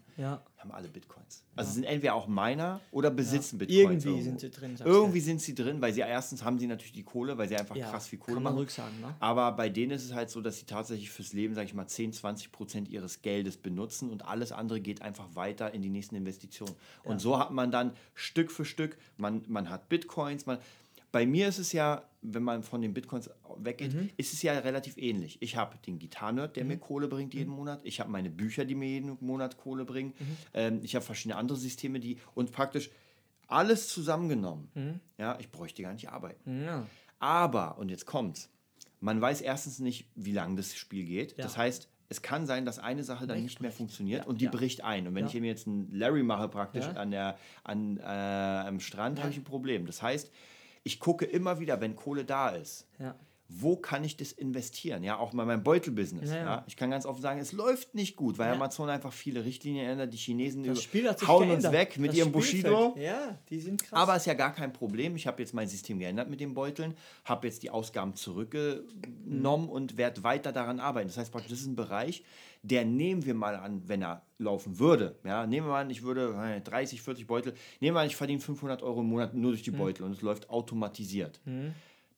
Haben 0.58 0.72
alle 0.72 0.88
Bitcoins. 0.88 1.44
Also 1.54 1.72
sind 1.72 1.84
entweder 1.84 2.14
auch 2.14 2.26
Miner 2.26 2.80
oder 2.90 3.10
besitzen 3.10 3.58
Bitcoins. 3.58 3.78
Irgendwie 3.78 4.08
irgendwo. 4.08 4.24
sind 4.24 4.40
sie 4.40 4.50
drin, 4.50 4.76
Irgendwie 4.84 5.20
sind 5.20 5.40
sie 5.40 5.54
drin, 5.54 5.80
weil 5.80 5.92
sie 5.92 6.00
erstens 6.00 6.44
haben 6.44 6.58
sie 6.58 6.66
natürlich 6.66 6.92
die 6.92 7.04
Kohle, 7.04 7.38
weil 7.38 7.48
sie 7.48 7.56
einfach 7.56 7.76
Ja, 7.76 7.90
krass 7.90 8.08
viel 8.08 8.18
Kohle 8.18 8.34
kann 8.34 8.42
man 8.42 8.52
machen. 8.54 8.60
ruhig 8.62 8.70
sagen, 8.70 9.00
ne? 9.00 9.14
Aber 9.20 9.52
bei 9.52 9.68
denen 9.68 9.92
ist 9.92 10.04
es 10.04 10.14
halt 10.14 10.30
so, 10.30 10.40
dass 10.40 10.58
sie 10.58 10.66
tatsächlich 10.66 11.10
fürs 11.10 11.32
Leben, 11.32 11.54
sage 11.54 11.66
ich 11.66 11.74
mal, 11.74 11.86
10, 11.86 12.12
20 12.12 12.50
Prozent 12.52 12.88
ihres 12.88 13.22
Geldes 13.22 13.56
benutzen 13.56 14.10
und 14.10 14.26
alles 14.26 14.50
andere 14.52 14.80
geht 14.80 15.00
einfach 15.02 15.34
weiter 15.34 15.72
in 15.72 15.82
die 15.82 15.90
nächsten 15.90 16.16
Investitionen. 16.16 16.74
Und 17.04 17.20
so 17.20 17.38
hat 17.38 17.52
man 17.52 17.70
dann 17.70 17.92
Stück 18.14 18.50
für 18.50 18.64
Stück, 18.64 18.98
man, 19.16 19.42
man 19.48 19.70
hat 19.70 19.88
Bitcoins, 19.88 20.46
man. 20.46 20.58
Bei 21.10 21.24
mir 21.24 21.48
ist 21.48 21.58
es 21.58 21.72
ja, 21.72 22.02
wenn 22.20 22.42
man 22.42 22.62
von 22.62 22.82
den 22.82 22.94
Bitcoins 22.94 23.30
weggeht, 23.58 23.94
Mhm. 23.94 24.10
ist 24.16 24.32
es 24.32 24.42
ja 24.42 24.52
relativ 24.58 24.96
ähnlich. 24.96 25.38
Ich 25.40 25.56
habe 25.56 25.76
den 25.86 25.98
Gitarrenerd, 25.98 26.56
der 26.56 26.64
mir 26.64 26.76
Kohle 26.78 27.06
bringt 27.08 27.32
Mhm. 27.34 27.38
jeden 27.38 27.50
Monat. 27.52 27.80
Ich 27.84 28.00
habe 28.00 28.10
meine 28.10 28.28
Bücher, 28.30 28.64
die 28.64 28.74
mir 28.74 28.88
jeden 28.88 29.16
Monat 29.20 29.56
Kohle 29.56 29.84
bringen. 29.84 30.14
Ähm, 30.54 30.80
ich 30.82 30.94
habe 30.94 31.04
verschiedene 31.04 31.36
andere 31.36 31.56
Systeme, 31.58 32.00
die 32.00 32.18
und 32.34 32.50
praktisch 32.52 32.90
alles 33.46 33.88
zusammengenommen. 33.88 34.68
Mhm. 34.74 35.00
Ja, 35.16 35.38
ich 35.40 35.50
bräuchte 35.50 35.82
gar 35.82 35.92
nicht 35.92 36.08
arbeiten. 36.10 36.62
Ja. 36.64 36.86
Aber, 37.18 37.78
und 37.78 37.88
jetzt 37.88 38.04
kommt's, 38.06 38.50
man 39.00 39.20
weiß 39.20 39.40
erstens 39.40 39.78
nicht, 39.78 40.08
wie 40.16 40.32
lange 40.32 40.56
das 40.56 40.74
Spiel 40.76 41.04
geht. 41.04 41.36
Ja. 41.38 41.44
Das 41.44 41.56
heißt, 41.56 41.88
es 42.10 42.22
kann 42.22 42.46
sein, 42.46 42.64
dass 42.64 42.78
eine 42.78 43.04
Sache 43.04 43.26
dann 43.26 43.42
nicht 43.42 43.60
mehr 43.60 43.70
funktioniert 43.72 44.26
und 44.26 44.40
die 44.40 44.46
ja. 44.46 44.50
bricht 44.50 44.82
ein. 44.82 45.06
Und 45.06 45.14
wenn 45.14 45.24
Ja. 45.26 45.30
ich 45.32 45.40
mir 45.40 45.46
jetzt 45.46 45.66
einen 45.66 45.92
Larry 45.94 46.22
mache 46.22 46.48
praktisch 46.48 46.84
Ja. 46.86 46.92
an 46.94 47.10
der, 47.10 47.38
an, 47.64 47.98
äh, 47.98 48.02
am 48.02 48.80
Strand, 48.80 49.20
habe 49.20 49.30
ich 49.30 49.36
ein 49.36 49.44
Problem. 49.44 49.86
Das 49.86 50.02
heißt, 50.02 50.30
ich 50.88 51.00
gucke 51.00 51.26
immer 51.26 51.60
wieder, 51.60 51.82
wenn 51.82 51.96
Kohle 51.96 52.24
da 52.24 52.48
ist, 52.48 52.88
Ja. 52.98 53.14
Wo 53.50 53.76
kann 53.76 54.04
ich 54.04 54.16
das 54.18 54.32
investieren? 54.32 55.02
Ja, 55.02 55.16
auch 55.18 55.32
bei 55.32 55.44
meinem 55.44 55.62
Beutelbusiness. 55.62 56.28
Ja, 56.28 56.36
Ja, 56.36 56.44
ja. 56.44 56.64
Ich 56.66 56.76
kann 56.76 56.90
ganz 56.90 57.06
offen 57.06 57.22
sagen, 57.22 57.40
es 57.40 57.52
läuft 57.52 57.94
nicht 57.94 58.14
gut, 58.14 58.36
weil 58.38 58.48
Ja. 58.48 58.52
Amazon 58.54 58.90
einfach 58.90 59.12
viele 59.12 59.42
Richtlinien 59.44 59.88
ändert. 59.88 60.12
Die 60.12 60.18
Chinesen 60.18 60.64
Das 60.64 60.82
Spiel 60.82 61.08
hat 61.08 61.18
sich 61.18 61.26
hauen 61.28 61.48
geändert. 61.48 61.64
uns 61.64 61.72
weg 61.72 61.98
mit 61.98 62.10
Das 62.10 62.18
ihrem 62.18 62.28
Spielfeld. 62.42 62.64
Bushido. 62.74 62.94
Ja, 62.98 63.38
die 63.48 63.58
sind 63.60 63.82
krass. 63.82 63.98
Aber 64.02 64.16
ist 64.16 64.26
ja 64.26 64.34
gar 64.34 64.52
kein 64.52 64.72
Problem. 64.72 65.16
Ich 65.16 65.26
habe 65.26 65.40
jetzt 65.40 65.54
mein 65.54 65.66
System 65.66 65.98
geändert 65.98 66.28
mit 66.28 66.40
den 66.40 66.52
Beuteln, 66.52 66.94
habe 67.24 67.46
jetzt 67.46 67.62
die 67.62 67.70
Ausgaben 67.70 68.14
zurückgenommen 68.14 69.68
und 69.68 69.96
werde 69.96 70.22
weiter 70.22 70.52
daran 70.52 70.80
arbeiten. 70.80 71.08
Das 71.08 71.16
heißt 71.16 71.34
das 71.34 71.50
ist 71.50 71.66
ein 71.66 71.76
Bereich, 71.76 72.24
der 72.62 72.84
nehmen 72.84 73.24
wir 73.24 73.34
mal 73.34 73.56
an, 73.56 73.82
wenn 73.86 74.02
er 74.02 74.22
laufen 74.38 74.78
würde. 74.78 75.16
Ja, 75.24 75.46
nehmen 75.46 75.66
wir 75.66 75.72
mal 75.72 75.80
an, 75.82 75.90
ich 75.90 76.02
würde 76.02 76.34
äh, 76.56 76.60
30, 76.60 77.00
40 77.02 77.26
Beutel, 77.26 77.54
nehmen 77.80 77.96
wir 77.96 78.00
an, 78.00 78.06
ich 78.08 78.16
verdiene 78.16 78.40
500 78.40 78.82
Euro 78.82 79.00
im 79.00 79.06
Monat 79.06 79.34
nur 79.34 79.52
durch 79.52 79.62
die 79.62 79.70
Beutel 79.70 80.02
und 80.04 80.12
es 80.12 80.22
läuft 80.22 80.50
automatisiert. 80.50 81.40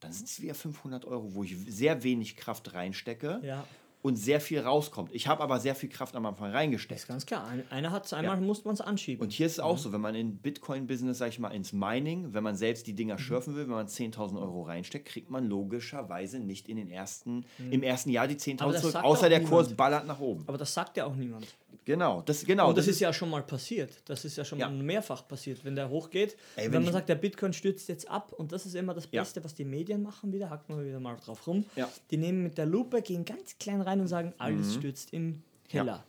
Dann 0.01 0.11
sind 0.11 0.27
es 0.27 0.41
wieder 0.41 0.55
500 0.55 1.05
Euro, 1.05 1.33
wo 1.35 1.43
ich 1.43 1.55
sehr 1.69 2.03
wenig 2.03 2.35
Kraft 2.35 2.73
reinstecke 2.73 3.39
Ja. 3.43 3.63
und 4.01 4.15
sehr 4.15 4.41
viel 4.41 4.59
rauskommt. 4.59 5.11
Ich 5.13 5.27
habe 5.27 5.43
aber 5.43 5.59
sehr 5.59 5.75
viel 5.75 5.89
Kraft 5.89 6.15
am 6.15 6.25
Anfang 6.25 6.47
Das 6.51 6.55
reingesteckt. 6.59 7.01
ist 7.01 7.07
ganz 7.07 7.25
klar. 7.27 7.45
Ein- 7.47 7.63
Einer 7.69 7.91
hat 7.91 8.07
es 8.07 8.13
einmal, 8.13 8.41
musste 8.41 8.65
man 8.67 8.73
es 8.73 8.81
anschieben. 8.81 9.21
Und 9.23 9.31
hier 9.31 9.45
ist 9.45 9.53
es 9.53 9.59
auch 9.59 9.77
so, 9.77 9.93
wenn 9.93 10.01
man 10.01 10.15
in 10.15 10.37
Bitcoin-Business, 10.37 11.19
sag 11.19 11.29
ich 11.29 11.37
mal, 11.37 11.49
ins 11.49 11.71
Mining, 11.71 12.33
wenn 12.33 12.43
man 12.43 12.55
selbst 12.55 12.87
die 12.87 12.93
Mhm. 12.93 12.97
Dinger 12.97 13.17
schürfen 13.19 13.55
will, 13.55 13.63
wenn 13.65 13.75
man 13.75 13.87
10.000 13.87 14.39
Euro 14.41 14.63
reinsteckt, 14.63 15.05
kriegt 15.07 15.29
man 15.29 15.45
logischerweise 15.47 16.39
nicht 16.39 16.67
in 16.67 16.77
den 16.77 16.89
ersten, 16.89 17.45
im 17.69 17.83
ersten 17.83 18.09
Jahr 18.09 18.27
die 18.27 18.33
Mhm. 18.33 18.57
Aber 18.59 18.71
10.000 18.71 18.73
das 18.73 18.81
zurück, 18.93 19.03
außer 19.05 19.29
der 19.29 19.43
Kurs 19.43 19.67
niemand. 19.67 19.77
ballert 19.77 20.07
nach 20.07 20.19
oben. 20.19 20.43
Aber 20.47 20.57
das 20.57 20.73
sagt 20.73 20.97
ja 20.97 21.05
auch 21.05 21.15
niemand. 21.15 21.45
Genau, 21.85 22.21
das, 22.21 22.45
genau, 22.45 22.69
Und 22.69 22.77
das, 22.77 22.87
ist 22.87 22.99
ja 22.99 23.11
schon 23.11 23.29
mal 23.29 23.43
passiert. 23.43 23.91
Das 24.05 24.23
ist 24.25 24.37
ja 24.37 24.45
schon 24.45 24.59
Ja. 24.59 24.69
mal 24.69 24.83
mehrfach 24.83 25.27
passiert. 25.27 25.63
Wenn 25.65 25.75
der 25.75 25.89
hochgeht, 25.89 26.37
Ey, 26.55 26.65
wenn, 26.65 26.73
wenn 26.73 26.83
man 26.83 26.93
sagt, 26.93 27.09
der 27.09 27.15
Bitcoin 27.15 27.53
stürzt 27.53 27.89
jetzt 27.89 28.07
ab 28.09 28.33
und 28.33 28.51
das 28.51 28.65
ist 28.65 28.75
immer 28.75 28.93
das 28.93 29.07
Ja. 29.11 29.21
Beste, 29.21 29.43
was 29.43 29.53
die 29.55 29.65
Medien 29.65 30.01
machen 30.03 30.31
wieder, 30.31 30.49
hacken 30.49 30.77
wir 30.77 30.85
wieder 30.85 30.99
mal 30.99 31.17
drauf 31.17 31.47
rum. 31.47 31.65
Ja. 31.75 31.89
Die 32.11 32.17
nehmen 32.17 32.43
mit 32.43 32.57
der 32.57 32.65
Lupe, 32.65 33.01
gehen 33.01 33.25
ganz 33.25 33.57
klein 33.59 33.81
rein 33.81 33.99
und 33.99 34.07
sagen, 34.07 34.33
alles 34.37 34.75
stürzt 34.75 35.11
in 35.13 35.41
Keller. 35.69 36.03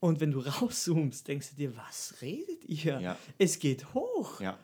Und 0.00 0.20
wenn 0.20 0.30
du 0.30 0.40
rauszoomst, 0.60 1.26
denkst 1.28 1.50
du 1.50 1.56
dir, 1.56 1.76
was 1.76 2.14
redet 2.22 2.64
ihr? 2.64 3.00
Ja. 3.00 3.16
Es 3.36 3.58
geht 3.58 3.92
hoch. 3.94 4.40
ja, 4.40 4.56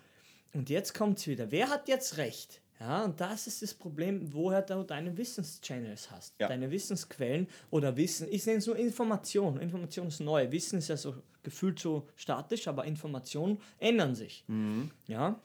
Und 0.55 0.71
jetzt 0.71 0.95
kommt 0.95 1.19
es 1.19 1.27
wieder. 1.27 1.51
Wer 1.51 1.69
hat 1.71 1.89
jetzt 1.89 2.17
recht? 2.17 2.61
Ja, 2.87 3.05
und 3.07 3.19
das 3.19 3.47
ist 3.47 3.63
das 3.63 3.73
Problem, 3.73 4.31
woher 4.35 4.61
du 4.61 4.83
deine 4.83 5.17
Wissenschannels 5.17 6.11
hast. 6.11 6.35
Ja. 6.39 6.49
Deine 6.49 6.71
Wissensquellen 6.71 7.49
oder 7.71 7.97
Wissen. 7.97 8.29
Ich 8.31 8.45
nenne 8.45 8.59
es 8.59 8.67
nur 8.67 8.77
Information. 8.77 9.59
Information 9.59 10.09
ist 10.09 10.21
neu. 10.21 10.53
Wissen 10.53 10.79
ist 10.81 10.89
ja 10.89 10.97
so 10.99 11.15
gefühlt 11.43 11.79
so 11.79 12.07
statisch, 12.15 12.69
aber 12.69 12.85
Informationen 12.85 13.59
ändern 13.79 14.15
sich. 14.15 14.45
Mhm. 14.49 14.91
Ja. 15.07 15.41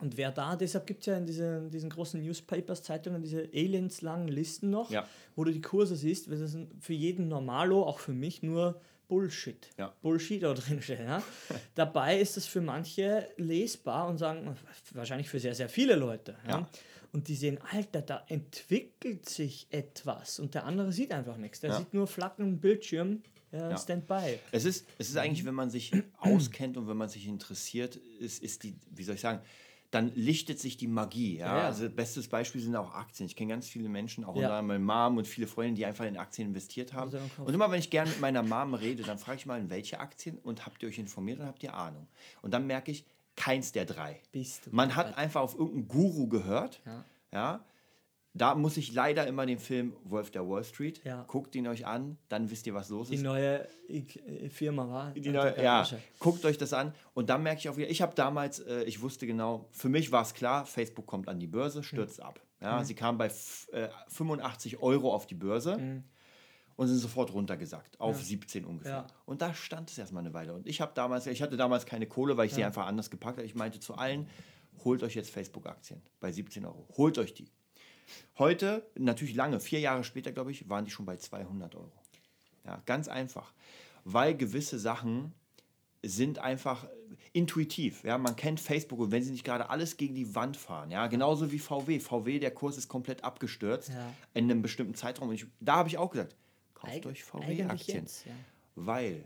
Und 0.00 0.16
wer 0.16 0.32
da, 0.32 0.56
deshalb 0.56 0.88
gibt 0.88 1.00
es 1.02 1.06
ja 1.06 1.16
in 1.16 1.26
diese, 1.26 1.68
diesen 1.70 1.90
großen 1.90 2.20
Newspapers, 2.20 2.82
Zeitungen, 2.82 3.22
diese 3.22 3.48
alienslangen 3.54 4.26
Listen 4.26 4.68
noch, 4.70 4.90
Ja. 4.90 5.06
wo 5.36 5.44
du 5.44 5.52
die 5.52 5.60
Kurse 5.60 5.94
siehst, 5.94 6.28
weil 6.28 6.38
das 6.40 6.50
sind 6.50 6.72
für 6.82 6.92
jeden 6.92 7.28
Normalo, 7.28 7.84
auch 7.84 8.00
für 8.00 8.12
mich, 8.12 8.42
nur 8.42 8.80
Bullshit. 9.14 9.68
Ja. 9.78 9.94
Bullshit 10.02 10.42
da 10.42 10.54
drin 10.54 10.82
steht. 10.82 10.98
Ja? 11.00 11.22
Dabei 11.76 12.18
ist 12.18 12.36
es 12.36 12.46
für 12.46 12.60
manche 12.60 13.28
lesbar 13.36 14.08
und 14.08 14.18
sagen, 14.18 14.56
wahrscheinlich 14.92 15.28
für 15.28 15.38
sehr, 15.38 15.54
sehr 15.54 15.68
viele 15.68 15.94
Leute. 15.94 16.36
Ja? 16.48 16.68
Und 17.12 17.28
die 17.28 17.36
sehen, 17.36 17.58
Alter, 17.70 18.02
da 18.02 18.24
entwickelt 18.26 19.28
sich 19.28 19.68
etwas. 19.70 20.40
Und 20.40 20.54
der 20.54 20.64
andere 20.64 20.90
sieht 20.90 21.12
einfach 21.12 21.36
nichts. 21.36 21.60
Der 21.60 21.74
sieht 21.74 21.94
nur 21.94 22.08
flackernden 22.08 22.58
Bildschirm, 22.58 23.22
Ja. 23.52 23.78
Standby. 23.78 24.40
Es 24.50 24.64
ist, 24.64 24.84
es 24.98 25.10
ist 25.10 25.16
eigentlich, 25.16 25.44
wenn 25.44 25.54
man 25.54 25.70
sich 25.70 25.92
auskennt 26.18 26.76
und 26.76 26.88
wenn 26.88 26.96
man 26.96 27.08
sich 27.08 27.28
interessiert, 27.28 27.94
ist, 28.18 28.42
ist 28.42 28.64
die, 28.64 28.74
wie 28.90 29.04
soll 29.04 29.14
ich 29.14 29.20
sagen, 29.20 29.40
dann 29.94 30.12
lichtet 30.14 30.58
sich 30.58 30.76
die 30.76 30.88
Magie. 30.88 31.38
Ja? 31.38 31.58
Ja. 31.58 31.64
Also 31.66 31.88
bestes 31.88 32.28
Beispiel 32.28 32.60
sind 32.60 32.74
auch 32.74 32.92
Aktien. 32.94 33.26
Ich 33.26 33.36
kenne 33.36 33.50
ganz 33.50 33.68
viele 33.68 33.88
Menschen, 33.88 34.24
auch 34.24 34.36
Ja. 34.36 34.60
meine 34.60 34.80
Mom 34.80 35.18
und 35.18 35.26
viele 35.28 35.46
Freunde, 35.46 35.74
die 35.74 35.86
einfach 35.86 36.04
in 36.04 36.16
Aktien 36.16 36.48
investiert 36.48 36.92
haben. 36.92 37.12
Und 37.38 37.54
immer 37.54 37.70
wenn 37.70 37.78
ich 37.78 37.90
gerne 37.90 38.10
mit 38.10 38.20
meiner 38.20 38.42
Mom 38.42 38.74
rede, 38.74 39.02
dann 39.04 39.18
frage 39.18 39.38
ich 39.38 39.46
mal, 39.46 39.60
in 39.60 39.70
welche 39.70 40.00
Aktien 40.00 40.38
und 40.38 40.66
habt 40.66 40.82
ihr 40.82 40.88
euch 40.88 40.98
informiert 40.98 41.38
und 41.40 41.46
habt 41.46 41.62
ihr 41.62 41.74
Ahnung? 41.74 42.08
Und 42.42 42.52
dann 42.52 42.66
merke 42.66 42.90
ich, 42.90 43.04
keins 43.36 43.72
der 43.72 43.84
drei. 43.84 44.20
Bist 44.32 44.66
du 44.66 44.70
Man 44.72 44.94
hat 44.94 45.16
einfach 45.18 45.40
auf 45.40 45.54
irgendeinen 45.54 45.88
Guru 45.88 46.28
gehört. 46.28 46.80
Ja. 47.32 47.64
Ja. 48.34 48.52
Da 48.52 48.54
muss 48.56 48.76
ich 48.76 48.92
leider 48.92 49.26
immer 49.26 49.46
den 49.46 49.58
Film 49.58 49.94
Wolf 50.04 50.30
der 50.30 50.48
Wall 50.48 50.64
Street. 50.64 51.00
Ja. 51.04 51.24
Guckt 51.28 51.54
ihn 51.54 51.68
euch 51.68 51.86
an, 51.86 52.18
dann 52.28 52.50
wisst 52.50 52.66
ihr, 52.66 52.74
was 52.74 52.88
los 52.88 53.08
Die 53.08 53.14
ist. 53.14 53.22
neue 53.22 53.66
ich, 53.88 54.20
äh, 54.26 54.48
Firma 54.48 54.88
war. 54.88 55.12
Die 55.12 55.28
neue, 55.30 55.62
ja, 55.62 55.86
guckt 56.18 56.44
euch 56.44 56.58
das 56.58 56.72
an. 56.72 56.94
Und 57.14 57.30
dann 57.30 57.42
merke 57.44 57.60
ich 57.60 57.68
auch 57.68 57.76
wieder, 57.76 57.88
ich 57.88 58.02
habe 58.02 58.14
damals, 58.14 58.58
äh, 58.58 58.82
ich 58.84 59.00
wusste 59.02 59.26
genau, 59.26 59.68
für 59.70 59.88
mich 59.88 60.10
war 60.10 60.22
es 60.22 60.34
klar, 60.34 60.66
Facebook 60.66 61.06
kommt 61.06 61.28
an 61.28 61.38
die 61.38 61.46
Börse, 61.46 61.82
stürzt 61.82 62.20
ab. 62.20 62.40
Ja, 62.60 62.82
Sie 62.82 62.94
kam 62.94 63.18
bei 63.18 63.26
äh, 63.72 63.88
85 64.08 64.80
Euro 64.80 65.14
auf 65.14 65.26
die 65.26 65.34
Börse 65.34 66.02
und 66.76 66.88
sind 66.88 66.98
sofort 66.98 67.32
runtergesackt, 67.32 68.00
auf 68.00 68.20
17 68.22 68.64
ungefähr. 68.64 68.90
Ja. 68.92 69.06
Und 69.26 69.42
da 69.42 69.54
stand 69.54 69.90
es 69.90 69.98
erstmal 69.98 70.24
eine 70.24 70.32
Weile. 70.34 70.54
Und 70.54 70.66
ich 70.66 70.80
habe 70.80 70.92
damals, 70.94 71.26
ich 71.26 71.42
hatte 71.42 71.56
damals 71.56 71.86
keine 71.86 72.06
Kohle, 72.06 72.36
weil 72.36 72.46
ich 72.46 72.54
sie 72.54 72.64
einfach 72.64 72.86
anders 72.86 73.10
gepackt 73.10 73.36
habe. 73.36 73.46
Ich 73.46 73.54
meinte 73.54 73.80
zu 73.80 73.94
allen, 73.94 74.28
holt 74.84 75.02
euch 75.02 75.14
jetzt 75.14 75.30
Facebook-Aktien 75.30 76.02
bei 76.20 76.32
17 76.32 76.64
Euro. 76.64 76.88
Holt 76.96 77.18
euch 77.18 77.34
die. 77.34 77.48
Heute, 78.38 78.86
natürlich 78.96 79.34
lange, 79.34 79.60
vier 79.60 79.80
Jahre 79.80 80.04
später, 80.04 80.32
glaube 80.32 80.50
ich, 80.50 80.68
waren 80.68 80.84
die 80.84 80.90
schon 80.90 81.06
bei 81.06 81.16
200 81.16 81.74
Euro. 81.74 81.90
Ja, 82.64 82.82
ganz 82.86 83.08
einfach. 83.08 83.52
Weil 84.04 84.36
gewisse 84.36 84.78
Sachen 84.78 85.32
sind 86.02 86.38
einfach 86.38 86.86
intuitiv. 87.32 88.04
Ja, 88.04 88.18
man 88.18 88.36
kennt 88.36 88.60
Facebook 88.60 88.98
und 88.98 89.10
wenn 89.10 89.22
sie 89.22 89.30
nicht 89.32 89.44
gerade 89.44 89.70
alles 89.70 89.96
gegen 89.96 90.14
die 90.14 90.34
Wand 90.34 90.56
fahren, 90.56 90.90
ja, 90.90 91.06
genauso 91.06 91.50
wie 91.52 91.58
VW. 91.58 91.98
VW, 92.00 92.38
der 92.38 92.50
Kurs 92.50 92.76
ist 92.76 92.88
komplett 92.88 93.24
abgestürzt 93.24 93.88
Ja. 93.90 94.12
in 94.34 94.44
einem 94.50 94.62
bestimmten 94.62 94.94
Zeitraum. 94.94 95.28
Und 95.30 95.34
ich, 95.36 95.46
da 95.60 95.76
habe 95.76 95.88
ich 95.88 95.96
auch 95.98 96.10
gesagt, 96.10 96.34
kauft 96.74 96.92
Eig- 96.92 97.06
euch 97.06 97.24
VW-Aktien. 97.24 98.06
ja. 98.26 98.32
Weil 98.76 99.24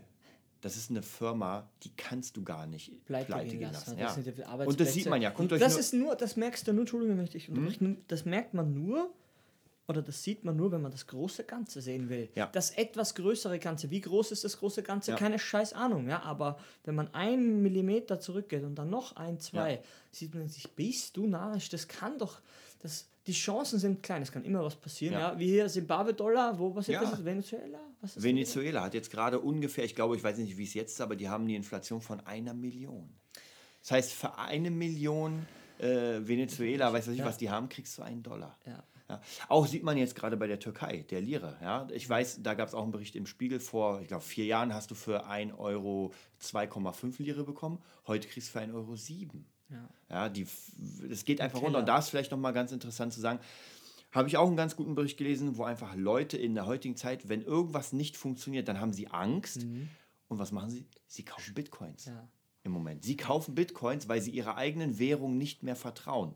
das 0.61 0.75
ist 0.75 0.89
eine 0.89 1.01
Firma, 1.01 1.69
die 1.83 1.91
kannst 1.95 2.35
du 2.37 2.43
gar 2.43 2.65
nicht 2.67 2.91
pleite, 3.05 3.27
pleite 3.27 3.57
gehen 3.57 3.71
lassen. 3.71 3.97
lassen. 3.97 4.23
Das 4.25 4.37
Ja. 4.37 4.43
viele 4.55 4.67
Und 4.67 4.79
das 4.79 4.93
sieht 4.93 5.09
man 5.09 5.21
ja. 5.21 5.29
Guckt 5.29 5.51
Und 5.51 5.61
das 5.61 5.73
nur- 5.73 5.79
ist 5.79 5.93
nur, 5.93 6.15
das 6.15 6.35
merkst 6.35 6.67
du 6.67 6.73
nur, 6.73 6.81
Entschuldigung, 6.81 7.17
wenn 7.17 7.25
ich 7.25 7.81
nur- 7.81 7.95
das 8.07 8.25
merkt 8.25 8.53
man 8.53 8.73
nur, 8.73 9.13
oder 9.89 10.03
das 10.03 10.23
sieht 10.23 10.43
man 10.43 10.55
nur, 10.55 10.71
wenn 10.71 10.81
man 10.83 10.91
das 10.91 11.07
große 11.07 11.43
Ganze 11.45 11.81
sehen 11.81 12.09
will. 12.09 12.29
Ja. 12.35 12.45
Das 12.53 12.69
etwas 12.71 13.15
größere 13.15 13.57
Ganze. 13.57 13.89
Wie 13.89 13.99
groß 14.01 14.31
ist 14.31 14.43
das 14.43 14.59
große 14.59 14.83
Ganze? 14.83 15.11
Ja. 15.11 15.17
Keine 15.17 15.39
scheiß 15.39 15.73
Ahnung, 15.73 16.07
ja. 16.07 16.21
Aber 16.21 16.59
wenn 16.85 16.93
man 16.95 17.11
einen 17.15 17.63
Millimeter 17.63 18.19
zurückgeht 18.19 18.63
und 18.63 18.75
dann 18.75 18.91
noch 18.91 19.15
ein, 19.15 19.39
zwei, 19.39 19.73
Ja. 19.73 19.79
sieht 20.11 20.35
man 20.35 20.47
sich, 20.47 20.69
bist 20.73 21.17
du 21.17 21.25
narrisch, 21.25 21.69
das 21.69 21.87
kann 21.87 22.19
doch. 22.19 22.39
Das, 22.81 23.07
die 23.25 23.33
Chancen 23.33 23.79
sind 23.79 24.03
klein, 24.03 24.21
es 24.21 24.31
kann 24.31 24.45
immer 24.45 24.63
was 24.63 24.75
passieren. 24.75 25.13
Ja. 25.13 25.33
Ja. 25.33 25.39
Wie 25.39 25.47
hier 25.47 25.67
Zimbabwe-Dollar, 25.67 26.57
wo 26.59 26.73
was 26.75 26.87
ist 26.87 26.93
Ja. 26.93 27.01
das? 27.01 27.25
Venezuela? 27.25 27.79
Was 28.01 28.15
ist 28.15 28.23
Venezuela 28.23 28.81
hat 28.83 28.93
jetzt 28.93 29.09
gerade 29.11 29.39
ungefähr, 29.39 29.83
ich 29.85 29.95
glaube, 29.95 30.15
ich 30.15 30.23
weiß 30.23 30.37
nicht, 30.37 30.55
wie 30.55 30.63
es 30.63 30.75
jetzt 30.75 30.93
ist, 30.93 31.01
aber 31.01 31.15
die 31.15 31.27
haben 31.27 31.47
die 31.47 31.55
Inflation 31.55 31.99
von 31.99 32.19
einer 32.27 32.53
Million. 32.53 33.09
Das 33.81 33.91
heißt, 33.91 34.13
für 34.13 34.37
eine 34.37 34.69
Million 34.71 35.45
äh, 35.79 36.19
Venezuela, 36.27 36.91
weiß 36.93 37.07
ich 37.07 37.19
Ja. 37.19 37.25
was 37.25 37.37
die 37.37 37.49
haben, 37.49 37.69
kriegst 37.69 37.97
du 37.97 38.01
einen 38.03 38.21
Dollar. 38.21 38.57
Ja. 38.65 38.83
Ja. 39.09 39.21
Auch 39.47 39.65
sieht 39.65 39.83
man 39.83 39.97
jetzt 39.97 40.15
gerade 40.15 40.37
bei 40.37 40.45
der 40.47 40.59
Türkei, 40.59 41.05
der 41.09 41.21
Lira. 41.21 41.57
Ja. 41.61 41.87
Ich 41.91 42.07
weiß, 42.07 42.41
da 42.43 42.53
gab 42.53 42.67
es 42.67 42.73
auch 42.75 42.83
einen 42.83 42.91
Bericht 42.91 43.15
im 43.15 43.25
Spiegel 43.25 43.59
vor, 43.59 44.01
ich 44.01 44.07
glaube, 44.07 44.23
vier 44.23 44.45
Jahren 44.45 44.73
hast 44.73 44.91
du 44.91 44.95
für 44.95 45.25
1 45.25 45.53
Euro 45.57 46.13
2,5 46.41 47.21
Lire 47.23 47.43
bekommen. 47.43 47.79
Heute 48.07 48.27
kriegst 48.27 48.49
du 48.49 48.51
für 48.53 48.59
1 48.61 48.73
Euro 48.73 48.95
7. 48.95 49.45
Ja. 49.69 49.89
Ja, 50.09 50.29
die, 50.29 50.47
es 51.09 51.25
geht 51.25 51.41
einfach 51.41 51.61
runter. 51.61 51.79
Und 51.79 51.87
da 51.87 51.97
ist 51.99 52.09
vielleicht 52.09 52.31
nochmal 52.31 52.53
ganz 52.53 52.71
interessant 52.71 53.13
zu 53.13 53.19
sagen, 53.19 53.39
habe 54.11 54.27
ich 54.27 54.37
auch 54.37 54.47
einen 54.47 54.57
ganz 54.57 54.75
guten 54.75 54.95
Bericht 54.95 55.17
gelesen, 55.17 55.57
wo 55.57 55.63
einfach 55.63 55.95
Leute 55.95 56.37
in 56.37 56.55
der 56.55 56.65
heutigen 56.65 56.95
Zeit, 56.95 57.29
wenn 57.29 57.41
irgendwas 57.43 57.93
nicht 57.93 58.17
funktioniert, 58.17 58.67
dann 58.67 58.79
haben 58.79 58.93
sie 58.93 59.07
Angst. 59.07 59.63
Und 60.27 60.37
was 60.39 60.51
machen 60.51 60.69
sie? 60.69 60.85
Sie 61.07 61.23
kaufen 61.25 61.53
Bitcoins 61.53 62.07
Mhm. 62.07 62.11
Ja. 62.13 62.27
im 62.63 62.71
Moment. 62.71 63.03
Sie 63.03 63.17
kaufen 63.17 63.55
Bitcoins, 63.55 64.07
weil 64.07 64.21
sie 64.21 64.31
ihrer 64.31 64.55
eigenen 64.57 64.97
Währung 64.99 65.37
nicht 65.37 65.61
mehr 65.63 65.75
vertrauen. 65.75 66.33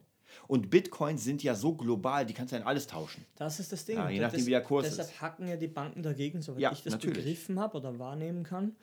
Und 0.47 0.69
Bitcoins 0.69 1.23
sind 1.23 1.43
ja 1.43 1.55
so 1.55 1.73
global, 1.75 2.25
die 2.25 2.33
kannst 2.33 2.51
du 2.51 2.55
ja 2.55 2.61
in 2.61 2.67
alles 2.67 2.87
tauschen. 2.87 3.25
Das 3.35 3.59
ist 3.59 3.71
das 3.71 3.85
Ding. 3.85 3.97
Ja, 3.97 4.09
je 4.09 4.19
nachdem, 4.19 4.39
das, 4.39 4.45
wie 4.47 4.51
der 4.51 4.61
Kurs 4.61 4.87
deshalb 4.87 5.09
ist. 5.09 5.21
hacken 5.21 5.47
ja 5.47 5.55
die 5.55 5.67
Banken 5.67 6.03
dagegen, 6.03 6.41
soweit 6.41 6.61
Ja, 6.61 6.71
ich 6.71 6.83
das 6.83 6.93
natürlich. 6.93 7.17
begriffen 7.17 7.59
habe 7.59 7.77
oder 7.77 7.97
wahrnehmen 7.99 8.43
kann, 8.43 8.75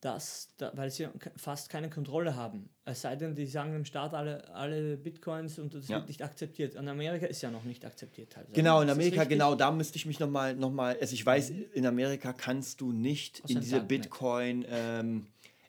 dass, 0.00 0.50
da, 0.58 0.70
weil 0.74 0.90
sie 0.90 1.08
fast 1.36 1.68
keine 1.70 1.88
Kontrolle 1.90 2.36
haben. 2.36 2.68
Es 2.84 3.00
sei 3.00 3.16
denn, 3.16 3.34
die 3.34 3.46
sagen 3.46 3.72
dem 3.72 3.84
Staat 3.86 4.14
alle, 4.14 4.48
alle 4.54 4.96
Bitcoins 4.98 5.58
und 5.58 5.74
das 5.74 5.88
Ja. 5.88 5.96
wird 5.96 6.08
nicht 6.08 6.22
akzeptiert. 6.22 6.74
In 6.74 6.86
Amerika 6.86 7.26
ist 7.26 7.42
ja 7.42 7.50
noch 7.50 7.64
nicht 7.64 7.84
akzeptiert. 7.84 8.36
Also, 8.36 8.52
Genau, 8.52 8.82
in 8.82 8.90
Amerika, 8.90 9.24
genau, 9.24 9.54
da 9.54 9.72
müsste 9.72 9.96
ich 9.96 10.06
mich 10.06 10.20
nochmal, 10.20 10.54
noch 10.54 10.70
mal, 10.70 10.96
also 11.00 11.14
ich 11.14 11.24
weiß, 11.24 11.50
in 11.72 11.86
Amerika 11.86 12.32
kannst 12.34 12.80
du 12.82 12.92
nicht 12.92 13.42
Aus 13.42 13.50
in 13.50 13.60
diese 13.60 13.76
Darknet. 13.80 14.02
Bitcoin, 14.02 14.64
ähm, 14.68 15.26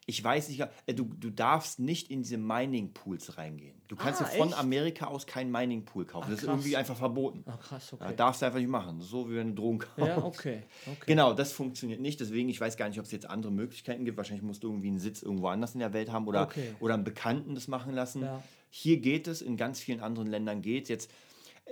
ich 0.10 0.24
weiß 0.24 0.48
nicht, 0.48 0.62
äh, 0.86 0.93
du, 0.93 1.04
du 1.04 1.30
darfst 1.30 1.80
nicht 1.80 2.10
in 2.10 2.24
diese 2.24 2.38
Mining-Pools 2.38 3.38
reingehen. 3.38 3.76
Du 3.89 3.96
kannst 3.98 4.22
Ah, 4.22 4.26
dir 4.26 4.38
von 4.38 4.48
echt? 4.50 4.58
Amerika 4.58 5.08
aus 5.08 5.28
keinen 5.28 5.52
Mining-Pool 5.52 6.06
kaufen. 6.06 6.26
Ach, 6.28 6.32
das 6.32 6.43
ist 6.43 6.48
irgendwie 6.48 6.76
einfach 6.78 6.96
verboten. 6.96 7.43
Ah, 7.46 7.58
krass, 7.58 7.91
Ja, 7.91 8.06
okay. 8.08 8.15
darfst 8.15 8.41
du 8.41 8.46
einfach 8.46 8.60
nicht 8.60 8.70
machen. 8.70 9.02
So 9.02 9.30
wie 9.30 9.36
wenn 9.36 9.54
du 9.56 9.62
Drogen 9.62 9.80
kaufst. 9.80 10.00
Ja, 10.08 10.17
okay. 10.24 10.63
okay. 10.86 10.98
Genau, 11.06 11.34
das 11.34 11.52
funktioniert 11.52 12.00
nicht. 12.00 12.20
Deswegen, 12.22 12.48
ich 12.50 12.60
weiß 12.60 12.78
gar 12.78 12.88
nicht, 12.88 13.00
ob 13.00 13.06
es 13.06 13.12
jetzt 13.12 13.30
andere 13.30 13.52
Möglichkeiten 13.52 14.06
gibt. 14.06 14.17
Wahrscheinlich 14.17 14.43
musst 14.43 14.63
du 14.63 14.70
irgendwie 14.70 14.88
einen 14.88 15.00
Sitz 15.00 15.22
irgendwo 15.22 15.48
anders 15.48 15.74
in 15.74 15.80
der 15.82 15.91
Welt 15.93 16.12
haben 16.12 16.26
oder, 16.28 16.43
Okay. 16.43 16.74
oder 16.80 16.93
einen 16.93 17.04
Bekannten 17.04 17.54
das 17.54 17.67
machen 17.67 17.93
lassen. 17.93 18.22
Ja. 18.24 18.41
Hier 18.70 19.00
geht 19.00 19.28
es, 19.28 19.41
in 19.41 19.58
ganz 19.58 19.80
vielen 19.80 20.00
anderen 20.02 20.30
Ländern 20.30 20.62
geht 20.62 20.84
es. 20.84 20.89
Jetzt, 20.89 21.12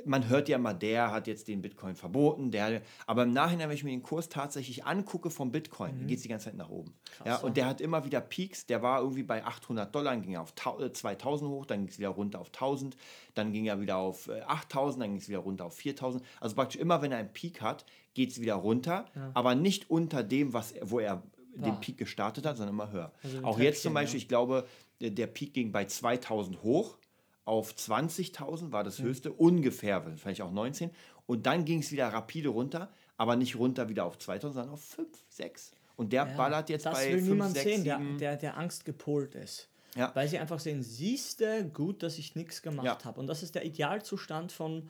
man 0.04 0.28
hört 0.28 0.50
ja 0.50 0.58
mal, 0.58 0.74
der 0.74 1.12
hat 1.12 1.26
jetzt 1.28 1.48
den 1.48 1.62
Bitcoin 1.62 1.96
verboten, 1.96 2.52
der, 2.52 2.82
aber 3.08 3.24
im 3.24 3.32
Nachhinein, 3.32 3.70
wenn 3.70 3.76
ich 3.76 3.84
mir 3.84 3.92
den 3.92 4.04
Kurs 4.04 4.30
tatsächlich 4.30 4.86
angucke 4.86 5.30
vom 5.30 5.52
Bitcoin, 5.52 6.06
geht 6.08 6.18
es 6.18 6.24
die 6.24 6.30
ganze 6.30 6.46
Zeit 6.46 6.56
nach 6.56 6.70
oben. 6.70 6.94
ja, 7.26 7.38
und 7.38 7.56
der 7.58 7.66
hat 7.66 7.82
immer 7.82 8.04
wieder 8.06 8.22
Peaks, 8.22 8.66
der 8.66 8.82
war 8.82 9.00
irgendwie 9.00 9.24
bei 9.24 9.44
800 9.46 9.94
Dollar, 9.96 10.16
ging 10.18 10.34
er 10.34 10.42
auf 10.42 10.54
tau- 10.54 10.80
äh, 10.82 10.92
2000 10.92 11.50
hoch, 11.50 11.66
dann 11.66 11.80
ging 11.80 11.88
es 11.88 11.98
wieder 11.98 12.10
runter 12.10 12.40
auf 12.42 12.48
1000, 12.52 12.98
dann 13.34 13.54
ging 13.54 13.66
er 13.66 13.80
wieder 13.80 13.98
auf 13.98 14.28
äh, 14.28 14.42
8000, 14.42 15.02
dann 15.04 15.10
ging 15.12 15.22
es 15.22 15.30
wieder 15.30 15.40
runter 15.40 15.66
auf 15.66 15.76
4000. 15.76 16.24
Also 16.40 16.56
praktisch 16.56 16.80
immer, 16.80 17.02
wenn 17.02 17.12
er 17.12 17.20
einen 17.20 17.34
Peak 17.34 17.62
hat, 17.62 17.86
geht 18.14 18.32
es 18.32 18.42
wieder 18.42 18.56
runter, 18.56 19.06
aber 19.34 19.56
nicht 19.56 19.90
unter 19.90 20.24
dem, 20.24 20.54
was, 20.54 20.74
wo 20.82 21.00
er 21.00 21.24
den 21.56 21.64
War. 21.72 21.80
Peak 21.80 21.98
gestartet 21.98 22.46
hat, 22.46 22.58
sondern 22.58 22.76
immer 22.76 22.92
höher. 22.92 23.12
Also 23.24 23.44
Auch 23.44 23.60
jetzt 23.60 23.82
zum 23.82 23.94
Beispiel, 23.94 24.20
ja. 24.20 24.24
ich 24.24 24.28
glaube, 24.28 24.66
der, 25.00 25.10
der 25.12 25.28
Peak 25.28 25.54
ging 25.54 25.72
bei 25.72 25.86
2000 25.86 26.62
hoch, 26.64 26.98
auf 27.46 27.74
20.000 27.74 28.72
war 28.72 28.84
das 28.84 29.00
höchste, 29.00 29.32
ungefähr, 29.32 30.04
vielleicht 30.18 30.42
auch 30.42 30.52
19. 30.52 30.90
Und 31.28 31.46
dann 31.46 31.64
ging 31.66 31.80
es 31.80 31.92
wieder 31.92 32.08
rapide 32.10 32.50
runter, 32.50 32.92
aber 33.18 33.36
nicht 33.36 33.56
runter 33.56 33.88
wieder 33.88 34.06
auf 34.06 34.18
2000, 34.18 34.54
sondern 34.56 34.74
auf 34.74 34.84
5, 34.84 35.08
6. 35.30 35.72
Und 35.96 36.12
der 36.12 36.28
Ja, 36.28 36.36
ballert 36.36 36.70
jetzt 36.70 36.86
das 36.86 36.94
bei 36.98 37.08
will 37.12 37.20
5, 37.20 37.30
niemand 37.30 37.54
6, 37.54 37.64
sehen, 37.64 37.84
der, 37.84 37.98
7. 38.00 38.18
der, 38.18 38.36
der 38.38 38.58
Angst 38.58 38.84
gepolt 38.84 39.36
ist. 39.36 39.70
Ja. 39.96 40.12
Weil 40.14 40.28
sie 40.28 40.38
einfach 40.40 40.60
sehen, 40.60 40.84
siehste, 40.84 41.70
gut, 41.70 42.04
dass 42.04 42.18
ich 42.18 42.36
nichts 42.36 42.62
gemacht 42.62 42.86
Ja. 42.86 42.98
habe. 43.06 43.20
Und 43.20 43.28
das 43.28 43.44
ist 43.44 43.56
der 43.56 43.64
Idealzustand 43.64 44.52
von, 44.52 44.90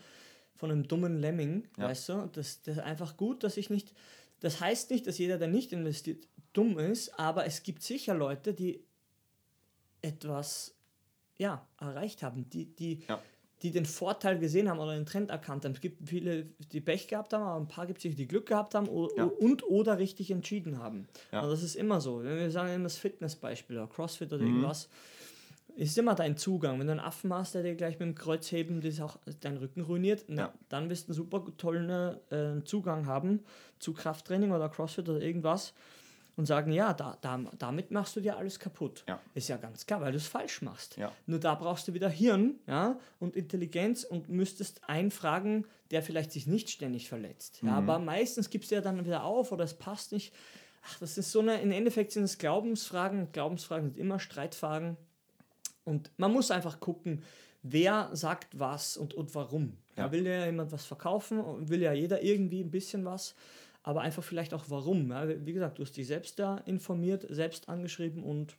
von 0.55 0.71
einem 0.71 0.87
dummen 0.87 1.19
Lemming, 1.19 1.67
weißt 1.77 2.09
du? 2.09 2.29
Das, 2.33 2.61
das 2.63 2.77
ist 2.77 2.83
einfach 2.83 3.15
gut, 3.17 3.43
dass 3.43 3.57
ich 3.57 3.69
nicht. 3.69 3.93
Das 4.39 4.59
heißt 4.61 4.89
nicht, 4.89 5.05
dass 5.05 5.17
jeder, 5.19 5.37
der 5.37 5.47
nicht 5.47 5.71
investiert, 5.73 6.27
dumm 6.53 6.79
ist, 6.79 7.19
aber 7.19 7.45
es 7.45 7.61
gibt 7.63 7.83
sicher 7.83 8.15
Leute, 8.15 8.53
die 8.53 8.83
etwas 10.01 10.73
ja, 11.37 11.65
erreicht 11.79 12.23
haben, 12.23 12.49
die, 12.49 12.65
die, 12.75 13.01
Ja. 13.07 13.19
die 13.61 13.71
den 13.71 13.85
Vorteil 13.85 14.37
gesehen 14.39 14.69
haben 14.69 14.79
oder 14.79 14.93
den 14.95 15.05
Trend 15.05 15.29
erkannt 15.31 15.65
haben. 15.65 15.71
Es 15.73 15.81
gibt 15.81 16.07
viele, 16.07 16.45
die 16.71 16.81
Pech 16.81 17.07
gehabt 17.07 17.33
haben, 17.33 17.43
aber 17.43 17.59
ein 17.59 17.67
paar 17.67 17.85
gibt 17.87 18.03
es, 18.03 18.15
die 18.15 18.27
Glück 18.27 18.45
gehabt 18.47 18.75
haben 18.75 18.87
Ja. 19.17 19.25
und 19.25 19.63
oder 19.67 19.97
richtig 19.97 20.31
entschieden 20.31 20.77
haben. 20.79 21.07
Ja. 21.31 21.41
Und 21.41 21.49
das 21.49 21.63
ist 21.63 21.75
immer 21.75 21.99
so. 22.01 22.23
Wenn 22.23 22.37
wir 22.37 22.51
sagen 22.51 22.73
immer 22.73 22.83
das 22.83 22.97
Fitnessbeispiel 22.97 23.77
oder 23.77 23.87
Crossfit 23.87 24.31
oder 24.33 24.41
Mhm. 24.43 24.47
irgendwas, 24.49 24.89
ist 25.77 25.97
immer 25.97 26.15
dein 26.15 26.37
Zugang. 26.37 26.79
Wenn 26.79 26.87
du 26.87 26.91
einen 26.91 27.01
Affen 27.01 27.33
hast, 27.33 27.53
der 27.53 27.63
dir 27.63 27.75
gleich 27.75 27.99
mit 27.99 28.07
dem 28.07 28.15
Kreuzheben 28.15 28.79
das 28.79 29.01
auch 29.01 29.17
deinen 29.41 29.57
Rücken 29.57 29.81
ruiniert, 29.81 30.23
na, 30.29 30.41
Ja. 30.43 30.53
dann 30.69 30.89
wirst 30.89 31.07
du 31.07 31.11
einen 31.11 31.15
super 31.17 31.43
tollen 31.57 31.89
äh, 32.31 32.63
Zugang 32.63 33.07
haben 33.07 33.41
zu 33.79 33.91
Krafttraining 33.93 34.51
oder 34.53 34.69
Crossfit 34.69 35.09
oder 35.09 35.19
irgendwas 35.21 35.73
und 36.37 36.45
sagen, 36.45 36.71
ja, 36.71 36.93
da, 36.93 37.17
da, 37.21 37.39
damit 37.57 37.91
machst 37.91 38.15
du 38.15 38.19
dir 38.21 38.37
alles 38.37 38.59
kaputt. 38.59 39.03
Ja. 39.07 39.19
Ist 39.33 39.47
ja 39.47 39.57
ganz 39.57 39.85
klar, 39.85 40.01
weil 40.01 40.11
du 40.11 40.17
es 40.17 40.27
falsch 40.27 40.61
machst. 40.61 40.97
Ja. 40.97 41.11
Nur 41.25 41.39
da 41.39 41.55
brauchst 41.55 41.87
du 41.87 41.93
wieder 41.93 42.09
Hirn 42.09 42.59
ja, 42.67 42.99
und 43.19 43.35
Intelligenz 43.35 44.03
und 44.03 44.27
müsstest 44.29 44.87
einen 44.89 45.11
fragen, 45.11 45.65
der 45.91 46.01
vielleicht 46.03 46.31
sich 46.31 46.45
nicht 46.47 46.69
ständig 46.69 47.07
verletzt. 47.07 47.59
Ja, 47.61 47.79
Mhm. 47.79 47.89
aber 47.89 47.99
meistens 47.99 48.49
gibst 48.49 48.71
du 48.71 48.75
ja 48.75 48.81
dann 48.81 49.03
wieder 49.05 49.23
auf 49.23 49.51
oder 49.51 49.63
es 49.63 49.73
passt 49.75 50.11
nicht. 50.11 50.33
Ach, 50.87 50.99
das 50.99 51.17
ist 51.17 51.31
so 51.31 51.39
eine, 51.39 51.61
im 51.61 51.71
Endeffekt 51.71 52.11
sind 52.11 52.23
es 52.23 52.37
Glaubensfragen. 52.37 53.31
Glaubensfragen 53.31 53.85
sind 53.91 53.97
immer 53.97 54.19
Streitfragen. 54.19 54.97
Und 55.83 56.11
man 56.17 56.31
muss 56.33 56.51
einfach 56.51 56.79
gucken, 56.79 57.23
wer 57.63 58.09
sagt 58.13 58.59
was 58.59 58.97
und, 58.97 59.13
und 59.13 59.33
warum. 59.35 59.77
Ja. 59.95 60.05
Ja. 60.05 60.11
will 60.11 60.25
ja 60.27 60.45
jemand 60.45 60.71
was 60.71 60.85
verkaufen, 60.85 61.39
und 61.39 61.69
will 61.69 61.81
ja 61.81 61.93
jeder 61.93 62.21
irgendwie 62.21 62.61
ein 62.61 62.71
bisschen 62.71 63.05
was, 63.05 63.33
aber 63.87 64.01
einfach 64.01 64.23
vielleicht 64.23 64.53
auch 64.55 64.65
warum. 64.69 65.11
Ja, 65.11 65.27
wie 65.45 65.53
gesagt, 65.53 65.77
du 65.77 65.83
hast 65.83 65.95
dich 65.95 66.07
selbst 66.07 66.39
da 66.39 66.57
informiert, 66.65 67.25
selbst 67.29 67.69
angeschrieben 67.69 68.23
und 68.23 68.57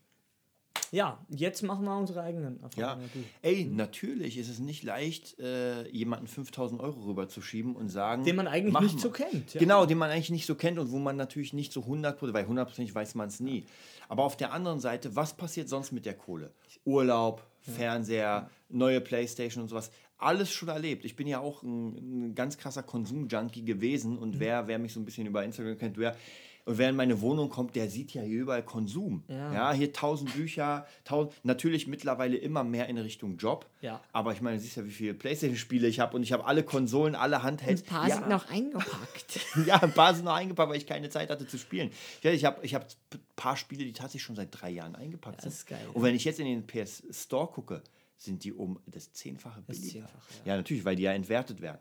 Ja, 0.92 1.18
jetzt 1.28 1.62
machen 1.62 1.84
wir 1.84 1.96
unsere 1.98 2.22
eigenen 2.22 2.58
Ja, 2.60 2.62
Erfahrungen. 2.92 3.10
du. 3.12 3.24
ey, 3.42 3.64
natürlich 3.64 4.38
ist 4.38 4.48
es 4.48 4.60
nicht 4.60 4.84
leicht, 4.84 5.36
äh, 5.40 5.88
jemanden 5.88 6.28
5000 6.28 6.80
Euro 6.80 7.00
rüberzuschieben 7.06 7.74
und 7.74 7.88
sagen. 7.88 8.22
Den 8.22 8.36
man 8.36 8.46
eigentlich 8.46 8.78
nicht 8.80 8.94
mal. 8.94 9.00
so 9.00 9.10
kennt, 9.10 9.52
ja. 9.54 9.58
Genau, 9.58 9.84
den 9.84 9.98
man 9.98 10.10
eigentlich 10.10 10.30
nicht 10.30 10.46
so 10.46 10.54
kennt 10.54 10.78
und 10.78 10.92
wo 10.92 10.98
man 10.98 11.16
natürlich 11.16 11.52
nicht 11.52 11.72
so 11.72 11.80
100%, 11.80 12.32
weil 12.32 12.44
100% 12.44 12.94
weiß 12.94 13.16
man 13.16 13.26
es 13.28 13.40
nie. 13.40 13.64
Aber 14.08 14.22
auf 14.22 14.36
der 14.36 14.52
anderen 14.52 14.78
Seite, 14.78 15.16
was 15.16 15.34
passiert 15.36 15.68
sonst 15.68 15.90
mit 15.90 16.06
der 16.06 16.14
Kohle? 16.14 16.52
Urlaub, 16.84 17.42
Fernseher, 17.62 18.48
neue 18.68 19.00
Playstation 19.00 19.62
und 19.64 19.68
sowas. 19.68 19.90
Alles 20.18 20.50
schon 20.50 20.68
erlebt. 20.68 21.04
Ich 21.04 21.14
bin 21.16 21.26
ja 21.26 21.40
auch 21.40 21.62
ein, 21.62 22.28
ein 22.30 22.34
ganz 22.34 22.56
krasser 22.58 22.82
Konsumjunkie 22.82 23.64
gewesen 23.64 24.12
Mhm. 24.12 24.18
und 24.18 24.40
wer, 24.40 24.66
wer 24.66 24.78
mich 24.78 24.92
so 24.92 25.00
ein 25.00 25.04
bisschen 25.04 25.26
über 25.26 25.44
Instagram 25.44 25.76
kennt, 25.78 25.98
wer, 25.98 26.16
und 26.64 26.78
wer 26.78 26.88
in 26.88 26.96
meine 26.96 27.20
Wohnung 27.20 27.48
kommt, 27.48 27.76
der 27.76 27.88
sieht 27.88 28.12
ja 28.12 28.22
hier 28.22 28.40
überall 28.40 28.64
Konsum. 28.64 29.22
Ja. 29.28 29.52
Ja, 29.52 29.72
hier 29.72 29.92
tausend 29.92 30.34
Bücher, 30.34 30.84
tausend, 31.04 31.32
natürlich 31.44 31.86
mittlerweile 31.86 32.36
immer 32.36 32.64
mehr 32.64 32.88
in 32.88 32.98
Richtung 32.98 33.36
Job. 33.36 33.66
Ja. 33.82 34.00
Aber 34.12 34.32
ich 34.32 34.40
meine, 34.40 34.56
du 34.56 34.62
siehst 34.64 34.76
ja, 34.76 34.84
wie 34.84 34.90
viele 34.90 35.14
Playstation-Spiele 35.14 35.86
ich 35.86 36.00
habe 36.00 36.16
und 36.16 36.24
ich 36.24 36.32
habe 36.32 36.44
alle 36.44 36.64
Konsolen, 36.64 37.14
alle 37.14 37.44
Handhelds. 37.44 37.84
ja, 38.08 38.26
noch 38.26 38.50
eingepackt. 38.50 39.38
ja, 39.66 39.76
ein 39.80 39.92
paar 39.92 40.12
sind 40.14 40.24
noch 40.24 40.34
eingepackt, 40.34 40.68
weil 40.70 40.78
ich 40.78 40.86
keine 40.88 41.08
Zeit 41.08 41.30
hatte 41.30 41.46
zu 41.46 41.56
spielen. 41.56 41.90
Ich 42.22 42.44
habe 42.44 42.64
ich 42.66 42.74
hab 42.74 42.84
ein 43.14 43.20
paar 43.36 43.56
Spiele, 43.56 43.84
die 43.84 43.92
tatsächlich 43.92 44.24
schon 44.24 44.34
seit 44.36 44.48
drei 44.50 44.70
Jahren 44.70 44.96
eingepackt 44.96 45.36
Das 45.36 45.42
sind. 45.44 45.52
ist 45.52 45.66
geil, 45.68 45.86
Und 45.94 46.02
wenn 46.02 46.16
ich 46.16 46.24
jetzt 46.24 46.40
in 46.40 46.46
den 46.46 46.66
PS 46.66 47.04
Store 47.12 47.46
gucke, 47.46 47.80
sind 48.16 48.44
die 48.44 48.52
um 48.52 48.78
das 48.86 49.12
Zehnfache 49.12 49.62
billiger. 49.62 50.06
Zehnfache, 50.06 50.32
ja. 50.44 50.56
natürlich, 50.56 50.84
weil 50.84 50.96
die 50.96 51.04
ja 51.04 51.12
entwertet 51.12 51.60
werden. 51.60 51.78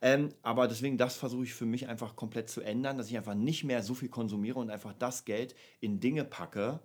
Ähm, 0.00 0.28
aber 0.42 0.68
deswegen, 0.68 0.96
das 0.96 1.16
versuche 1.16 1.44
ich 1.44 1.54
für 1.54 1.66
mich 1.66 1.88
einfach 1.88 2.14
komplett 2.14 2.48
zu 2.48 2.60
ändern, 2.60 2.98
dass 2.98 3.08
ich 3.08 3.16
einfach 3.16 3.34
nicht 3.34 3.64
mehr 3.64 3.82
so 3.82 3.94
viel 3.94 4.08
konsumiere 4.08 4.58
und 4.58 4.70
einfach 4.70 4.92
das 4.92 5.24
Geld 5.24 5.54
in 5.80 5.98
Dinge 5.98 6.24
packe, 6.24 6.80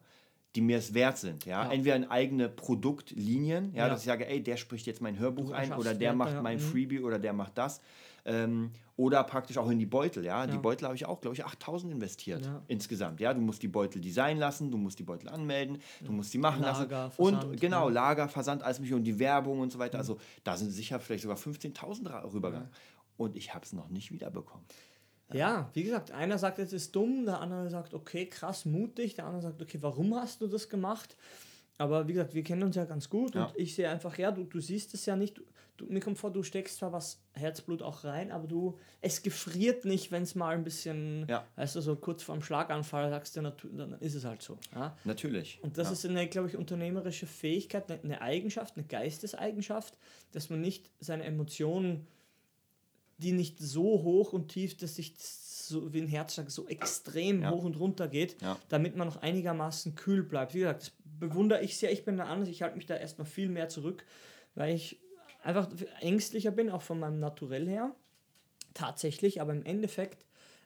die 0.56 0.62
mir 0.62 0.78
es 0.78 0.94
wert 0.94 1.18
sind. 1.18 1.46
Ja? 1.46 1.66
Ja. 1.66 1.72
Entweder 1.72 1.96
in 1.96 2.10
eigene 2.12 2.48
Produktlinien, 2.50 3.72
ja, 3.74 3.84
Ja. 3.84 3.90
dass 3.90 4.02
ich 4.02 4.06
sage, 4.06 4.28
ey, 4.28 4.42
der 4.42 4.58
spricht 4.58 4.86
jetzt 4.86 5.02
mein 5.02 5.18
Hörbuch 5.18 5.48
Du 5.48 5.54
ein 5.54 5.74
oder 5.74 5.94
der 5.96 6.14
macht 6.14 6.42
mein 6.42 6.58
Mhm. 6.58 6.62
Freebie 6.62 7.00
oder 7.00 7.20
der 7.20 7.34
macht 7.34 7.58
das. 7.58 7.82
Ähm, 8.26 8.72
oder 8.96 9.24
praktisch 9.24 9.58
auch 9.58 9.70
in 9.70 9.80
die 9.80 9.86
Beutel, 9.88 10.24
ja. 10.24 10.46
Die. 10.48 10.58
Beutel 10.58 10.86
habe 10.86 10.96
ich 10.96 11.06
auch, 11.06 11.20
glaube 11.20 11.36
ich, 11.36 11.44
8000 11.44 11.92
investiert 11.92 12.48
insgesamt. 12.68 13.20
Ja, 13.20 13.34
du 13.34 13.42
musst 13.42 13.62
die 13.64 13.68
Beutel 13.68 14.00
designen 14.00 14.40
lassen, 14.40 14.70
du 14.72 14.78
musst 14.78 14.98
die 15.00 15.04
Beutel 15.04 15.28
anmelden, 15.30 15.80
du 16.06 16.12
musst 16.14 16.34
die 16.34 16.38
machen 16.38 16.62
Lager, 16.62 16.88
lassen. 17.08 17.22
Und 17.22 17.34
Versand, 17.34 17.60
genau, 17.60 17.88
ja. 17.90 17.94
Lager, 17.94 18.30
Versand, 18.30 18.64
alles 18.64 18.80
mögliche 18.80 18.96
und 18.96 19.04
die 19.04 19.18
Werbung 19.20 19.60
und 19.60 19.72
so 19.72 19.80
weiter. 19.80 19.98
Also 19.98 20.20
da 20.44 20.56
sind 20.56 20.70
sicher 20.72 21.00
vielleicht 21.00 21.24
sogar 21.24 21.38
15.000 21.38 22.08
ra- 22.10 22.24
rübergegangen. 22.32 22.70
Und 23.18 23.36
ich 23.36 23.54
habe 23.54 23.66
es 23.66 23.74
noch 23.74 23.90
nicht 23.90 24.12
wiederbekommen. 24.12 24.64
Ja, 25.34 25.70
wie 25.74 25.84
gesagt, 25.84 26.12
einer 26.12 26.38
sagt, 26.38 26.60
es 26.60 26.74
ist 26.74 26.96
dumm, 26.96 27.26
der 27.26 27.40
andere 27.42 27.70
sagt, 27.70 27.94
okay, 27.94 28.26
krass, 28.28 28.66
mutig, 28.66 29.16
der 29.16 29.26
andere 29.26 29.42
sagt, 29.42 29.62
okay, 29.62 29.78
warum 29.82 30.16
hast 30.16 30.42
du 30.42 30.48
das 30.48 30.70
gemacht? 30.70 31.16
Aber 31.78 32.08
wie 32.08 32.14
gesagt, 32.14 32.34
wir 32.36 32.44
kennen 32.44 32.64
uns 32.64 32.76
ja 32.76 32.86
ganz 32.86 33.10
gut 33.10 33.34
Ja. 33.36 33.46
und 33.46 33.58
ich 33.58 33.74
sehe 33.76 33.90
einfach, 33.90 34.18
ja, 34.18 34.32
du, 34.32 34.44
du 34.44 34.60
siehst 34.60 34.94
es 34.94 35.06
ja 35.06 35.16
nicht. 35.16 35.42
Du, 35.76 35.86
mir 35.86 36.02
kommt 36.02 36.20
vor, 36.20 36.32
du 36.32 36.44
steckst 36.44 36.78
zwar 36.78 36.92
was 36.92 37.20
Herzblut 37.34 37.82
auch 37.82 38.04
rein, 38.04 38.32
aber 38.32 38.48
du, 38.48 38.78
es 39.02 39.24
gefriert 39.24 39.86
nicht, 39.86 40.12
wenn 40.12 40.22
es 40.22 40.36
mal 40.36 40.54
ein 40.56 40.64
bisschen, 40.64 41.26
Ja. 41.28 41.48
weißt 41.56 41.76
du, 41.76 41.82
so 41.82 41.96
kurz 41.96 42.22
vorm 42.22 42.44
Schlaganfall 42.44 43.10
sagst 43.10 43.36
du, 43.38 43.42
dann 43.42 43.94
ist 44.00 44.14
es 44.14 44.24
halt 44.24 44.44
so. 44.44 44.60
Ja? 44.76 44.96
Natürlich. 45.04 45.58
Und 45.64 45.80
das 45.80 45.88
ja. 45.88 45.94
ist 45.94 46.06
eine, 46.06 46.28
glaube 46.28 46.48
ich, 46.50 46.58
unternehmerische 46.58 47.26
Fähigkeit, 47.26 47.90
eine- 47.90 48.00
eine 48.04 48.22
Eigenschaft, 48.22 48.78
eine 48.78 48.86
Geisteseigenschaft, 48.86 49.98
dass 50.32 50.52
man 50.52 50.62
nicht 50.62 50.92
seine 51.00 51.24
Emotionen, 51.24 52.06
die 53.24 53.32
nicht 53.32 53.58
so 53.60 53.84
hoch 54.04 54.34
und 54.34 54.50
tief, 54.50 54.78
dass 54.78 54.96
sich 54.96 55.16
so 55.18 55.94
wie 55.94 56.02
ein 56.02 56.08
Herzschlag 56.08 56.52
so 56.52 56.68
extrem 56.68 57.42
Ja. 57.42 57.52
hoch 57.52 57.64
und 57.64 57.80
runter 57.80 58.08
geht, 58.08 58.42
Ja. 58.42 58.58
damit 58.70 58.96
man 58.96 59.08
noch 59.08 59.18
einigermaßen 59.18 59.96
kühl 59.96 60.24
bleibt. 60.24 60.54
Wie 60.54 60.60
gesagt, 60.60 60.82
das 60.82 60.92
bewundere 61.20 61.64
ich 61.64 61.78
sehr. 61.78 61.92
Ich 61.92 62.04
bin 62.06 62.18
da 62.18 62.26
anders. 62.26 62.50
Ich 62.50 62.62
halte 62.62 62.76
mich 62.78 62.86
da 62.86 62.96
erstmal 62.96 63.26
viel 63.26 63.50
mehr 63.50 63.70
zurück, 63.70 64.06
weil 64.56 64.76
ich 64.76 65.00
einfach 65.42 65.70
ängstlicher 66.02 66.52
bin, 66.52 66.70
auch 66.70 66.82
von 66.82 67.00
meinem 67.00 67.20
Naturell 67.20 67.68
her. 67.68 67.96
Tatsächlich, 68.74 69.40
aber 69.42 69.54
im 69.54 69.64
Endeffekt 69.66 70.26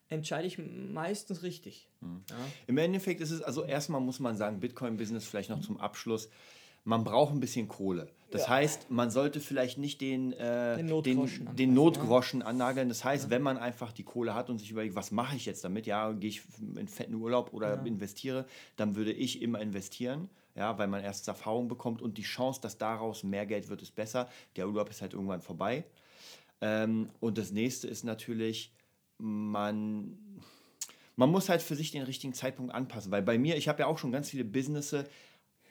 entscheide 0.10 0.48
ich 0.48 0.58
meistens 0.58 1.44
richtig. 1.44 1.90
Mhm. 2.00 2.24
Ja. 2.30 2.36
Im 2.68 2.78
Endeffekt 2.78 3.20
ist 3.22 3.32
es, 3.32 3.42
also 3.42 3.64
erstmal 3.64 4.00
muss 4.02 4.20
man 4.20 4.38
sagen, 4.38 4.60
Bitcoin-Business 4.62 5.26
vielleicht 5.26 5.50
noch 5.50 5.60
zum 5.62 5.78
Abschluss. 5.80 6.30
Man 6.88 7.04
braucht 7.04 7.34
ein 7.34 7.42
bisschen 7.42 7.68
Kohle. 7.68 8.08
Das 8.32 8.44
Ja. 8.44 8.50
heißt, 8.50 8.90
man 8.90 9.12
sollte 9.12 9.42
vielleicht 9.42 9.78
nicht 9.78 10.00
den, 10.00 10.32
äh, 10.32 10.78
Den 10.78 10.88
den, 10.88 10.88
Notgroschen 10.88 11.38
den, 11.38 11.50
angreifen, 11.50 11.74
Notgroschen 11.74 12.42
annageln. 12.42 12.88
Das 12.88 13.04
heißt, 13.04 13.30
wenn 13.30 13.42
man 13.42 13.58
einfach 13.58 13.92
die 13.92 14.04
Kohle 14.04 14.34
hat 14.34 14.50
und 14.50 14.58
sich 14.58 14.72
überlegt, 14.72 14.96
was 14.96 15.12
mache 15.12 15.36
ich 15.36 15.46
jetzt 15.46 15.66
damit? 15.66 15.86
Ja, 15.86 16.14
gehe 16.14 16.30
ich 16.30 16.44
in 16.78 16.88
fetten 16.88 17.16
Urlaub 17.16 17.52
oder 17.54 17.76
Ja. 17.76 17.84
investiere, 17.84 18.46
dann 18.78 18.96
würde 18.96 19.12
ich 19.12 19.42
immer 19.42 19.60
investieren. 19.60 20.30
Ja, 20.56 20.78
weil 20.78 20.88
man 20.88 21.04
erst 21.04 21.28
Erfahrung 21.28 21.68
bekommt 21.68 22.02
und 22.02 22.18
die 22.18 22.24
Chance, 22.24 22.62
dass 22.62 22.78
daraus 22.78 23.22
mehr 23.24 23.46
Geld 23.46 23.68
wird, 23.68 23.82
ist 23.82 23.94
besser. 23.94 24.30
Der 24.56 24.68
Urlaub 24.68 24.90
ist 24.90 25.02
halt 25.02 25.14
irgendwann 25.14 25.42
vorbei. 25.42 25.84
Ähm, 26.62 27.10
und 27.20 27.38
das 27.38 27.52
nächste 27.52 27.88
ist 27.90 28.06
natürlich, 28.06 28.72
man, 29.18 30.18
man 31.18 31.30
muss 31.30 31.50
halt 31.50 31.62
für 31.62 31.76
sich 31.76 31.92
den 31.92 32.04
richtigen 32.04 32.34
Zeitpunkt 32.34 32.74
anpassen. 32.74 33.12
Weil 33.12 33.24
bei 33.24 33.38
mir, 33.38 33.58
ich 33.58 33.68
habe 33.68 33.80
ja 33.82 33.88
auch 33.88 33.98
schon 33.98 34.12
ganz 34.14 34.30
viele 34.30 34.46
Businesse, 34.46 35.06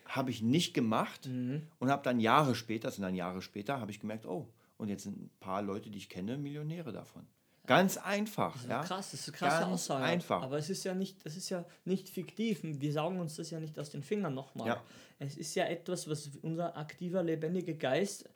habe 0.07 0.31
ich 0.31 0.43
nicht 0.43 0.73
gemacht 0.75 1.27
und 1.27 1.91
habe 1.91 2.03
dann 2.03 2.21
Jahre 2.21 2.55
später, 2.55 2.89
das 2.89 2.97
sind 2.97 3.03
dann 3.03 3.15
Jahre 3.15 3.43
später, 3.43 3.81
habe 3.81 3.91
ich 3.91 4.01
gemerkt, 4.01 4.27
oh, 4.27 4.49
und 4.79 4.89
jetzt 4.89 5.05
sind 5.05 5.17
ein 5.21 5.31
paar 5.41 5.63
Leute, 5.63 5.91
die 5.91 5.99
ich 5.99 6.09
kenne, 6.09 6.37
Millionäre 6.39 6.93
davon. 6.93 7.27
Ganz 7.67 7.97
einfach. 7.97 8.57
Ja? 8.69 8.85
Krass, 8.85 9.11
das 9.11 9.21
ist 9.21 9.29
eine 9.31 9.37
krasse 9.39 9.61
Ganz 9.63 9.73
Aussage. 9.73 10.05
einfach. 10.05 10.43
Aber 10.43 10.57
es 10.59 10.71
ist 10.71 10.85
ja 10.85 10.95
nicht, 10.95 11.25
das 11.27 11.37
ist 11.37 11.49
ja 11.51 11.65
nicht 11.85 12.09
fiktiv. 12.09 12.61
Wir 12.63 12.93
saugen 12.93 13.19
uns 13.19 13.35
das 13.37 13.51
ja 13.51 13.59
nicht 13.59 13.77
aus 13.79 13.91
den 13.91 14.05
Fingern 14.05 14.35
nochmal. 14.35 14.69
Ja. 14.69 14.83
Es 15.19 15.37
ist 15.37 15.55
ja 15.57 15.65
etwas, 15.65 16.09
was 16.09 16.31
unser 16.43 16.77
aktiver, 16.77 17.25
lebendiger 17.25 17.73
Geist 17.75 18.29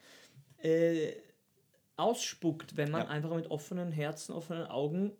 äh, 0.58 1.12
ausspuckt, 1.96 2.76
wenn 2.76 2.90
man 2.90 3.02
Ja. 3.02 3.08
einfach 3.08 3.34
mit 3.34 3.50
offenen 3.50 3.92
Herzen, 3.92 4.32
offenen 4.32 4.66
Augen 4.66 5.12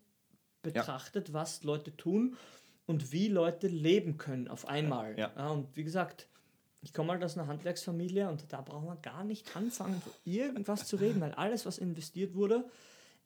betrachtet, 0.62 1.32
was 1.32 1.62
Leute 1.62 1.96
tun 1.96 2.36
und 2.86 3.12
wie 3.12 3.28
Leute 3.28 3.68
leben 3.68 4.16
können 4.16 4.48
auf 4.48 4.66
einmal. 4.66 5.16
Ja. 5.18 5.50
und 5.50 5.76
wie 5.76 5.84
gesagt, 5.84 6.28
ich 6.82 6.92
komme 6.94 7.12
halt 7.12 7.22
aus 7.22 7.36
einer 7.36 7.46
Handwerksfamilie 7.46 8.28
und 8.28 8.44
da 8.52 8.60
braucht 8.62 8.86
man 8.86 9.02
gar 9.02 9.24
nicht 9.24 9.54
anfangen, 9.56 10.00
von 10.00 10.12
irgendwas 10.24 10.86
zu 10.86 10.96
reden, 10.96 11.20
weil 11.20 11.32
alles, 11.32 11.66
was 11.66 11.78
investiert 11.78 12.34
wurde, 12.34 12.64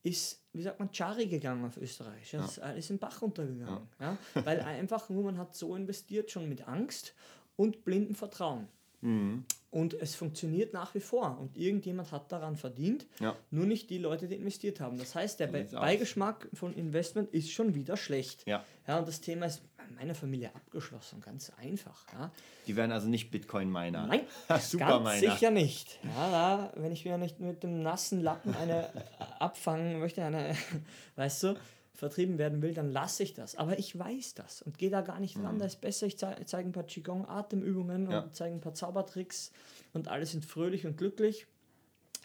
ist, 0.03 0.43
wie 0.53 0.63
sagt 0.63 0.79
man, 0.81 0.91
Chari 0.91 1.27
gegangen 1.27 1.65
auf 1.65 1.77
Österreich. 1.79 2.31
Das 2.33 2.53
ist 2.53 2.59
alles 2.59 2.91
im 2.91 2.99
Bach 2.99 3.23
runtergegangen. 3.23 3.89
Ja. 4.01 4.19
Weil 4.35 4.61
einfach 4.63 5.09
nur, 5.09 5.25
man 5.25 5.39
hat 5.39 5.55
so 5.55 5.75
investiert, 5.77 6.31
schon 6.31 6.49
mit 6.49 6.67
Angst 6.69 7.15
und 7.57 7.85
blindem 7.85 8.15
Vertrauen. 8.15 8.69
Mhm. 9.01 9.45
Und 9.71 9.95
es 9.95 10.15
funktioniert 10.15 10.73
nach 10.73 10.95
wie 10.95 11.01
vor. 11.01 11.39
Und 11.41 11.57
irgendjemand 11.57 12.13
hat 12.13 12.31
daran 12.31 12.57
verdient, 12.57 13.07
Ja. 13.19 13.35
nur 13.51 13.67
nicht 13.67 13.91
die 13.91 13.99
Leute, 13.99 14.29
die 14.29 14.37
investiert 14.37 14.79
haben. 14.81 14.99
Das 14.99 15.15
heißt, 15.15 15.41
der 15.41 15.49
Be. 15.49 15.65
Beigeschmack 15.73 16.49
von 16.55 16.73
Investment 16.75 17.33
ist 17.33 17.51
schon 17.51 17.75
wieder 17.75 17.97
schlecht. 17.97 18.47
Ja. 18.47 18.65
Ja, 18.87 18.99
und 18.99 19.09
das 19.09 19.21
Thema 19.21 19.47
ist 19.47 19.63
meiner 19.95 20.15
Familie 20.15 20.55
abgeschlossen, 20.55 21.21
ganz 21.21 21.51
einfach. 21.59 22.05
Ja. 22.13 22.31
Die 22.67 22.77
werden 22.77 22.93
also 22.93 23.09
nicht 23.09 23.31
Bitcoin-Miner. 23.31 24.07
Nein, 24.07 24.21
Super 24.61 25.01
ganz 25.01 25.21
Miner. 25.21 25.33
sicher 25.35 25.51
nicht. 25.51 25.99
Ja, 26.05 26.31
da, 26.31 26.73
wenn 26.77 26.93
ich 26.93 27.05
mir 27.05 27.19
nicht 27.19 27.41
mit 27.41 27.63
dem 27.63 27.83
nassen 27.83 28.21
Lappen 28.23 28.55
eine 28.55 28.87
äh, 28.95 29.01
abfangen 29.41 29.99
möchte, 30.01 30.25
eine, 30.25 30.55
weißt 31.17 31.43
du, 31.45 31.55
vertrieben 31.95 32.39
werden 32.39 32.61
will, 32.61 32.75
dann 32.75 32.91
lasse 32.91 33.23
ich 33.23 33.35
das. 33.35 33.55
Aber 33.57 33.79
ich 33.79 33.97
weiß 33.99 34.35
das 34.35 34.63
und 34.63 34.79
gehe 34.79 34.91
da 34.91 35.01
gar 35.01 35.21
nicht 35.21 35.37
dran. 35.37 35.59
Da 35.59 35.65
ist 35.67 35.81
besser, 35.81 36.07
ich 36.07 36.19
zei- 36.19 36.37
zeige 36.45 36.69
ein 36.69 36.73
paar 36.73 36.83
Qigong-Atemübungen 36.85 38.05
Mhm. 38.07 38.11
Ja. 38.11 38.21
und 38.21 38.35
zeige 38.35 38.55
ein 38.55 38.61
paar 38.61 38.75
Zaubertricks 38.75 39.53
und 39.93 40.09
alle 40.09 40.27
sind 40.27 40.45
fröhlich 40.45 40.87
und 40.87 40.97
glücklich. 40.97 41.47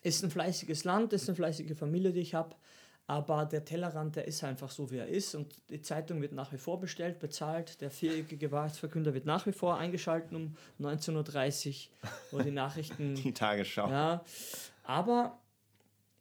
Ist 0.02 0.24
ein 0.24 0.32
fleißiges 0.32 0.86
Land, 0.86 1.12
ist 1.13 1.28
eine 1.30 1.36
fleißige 1.36 1.78
Familie, 1.78 2.13
die 2.13 2.22
ich 2.22 2.34
habe. 2.34 2.56
Aber 3.10 3.45
der 3.45 3.65
Tellerrand, 3.65 4.17
der 4.17 4.28
ist 4.28 4.43
einfach 4.43 4.69
so, 4.69 4.91
wie 4.91 4.98
er 4.98 5.08
ist. 5.08 5.34
Und 5.34 5.56
die 5.72 5.82
Zeitung 5.82 6.22
wird 6.22 6.32
nach 6.32 6.52
wie 6.54 6.60
vor 6.60 6.80
bestellt, 6.80 7.17
bezahlt. 7.17 7.82
Der 7.82 7.89
viereckige 7.89 8.52
Wahrheitsverkünder 8.52 9.15
wird 9.15 9.26
nach 9.26 9.48
wie 9.48 9.52
vor 9.52 9.80
eingeschaltet 9.80 10.32
um 10.34 10.56
19.30 10.80 11.88
Uhr, 12.04 12.10
wo 12.30 12.39
die 12.43 12.52
Nachrichten. 12.52 13.15
Die 13.24 13.34
Tagesschau. 13.34 13.89
ja. 13.89 14.24
Aber 14.84 15.39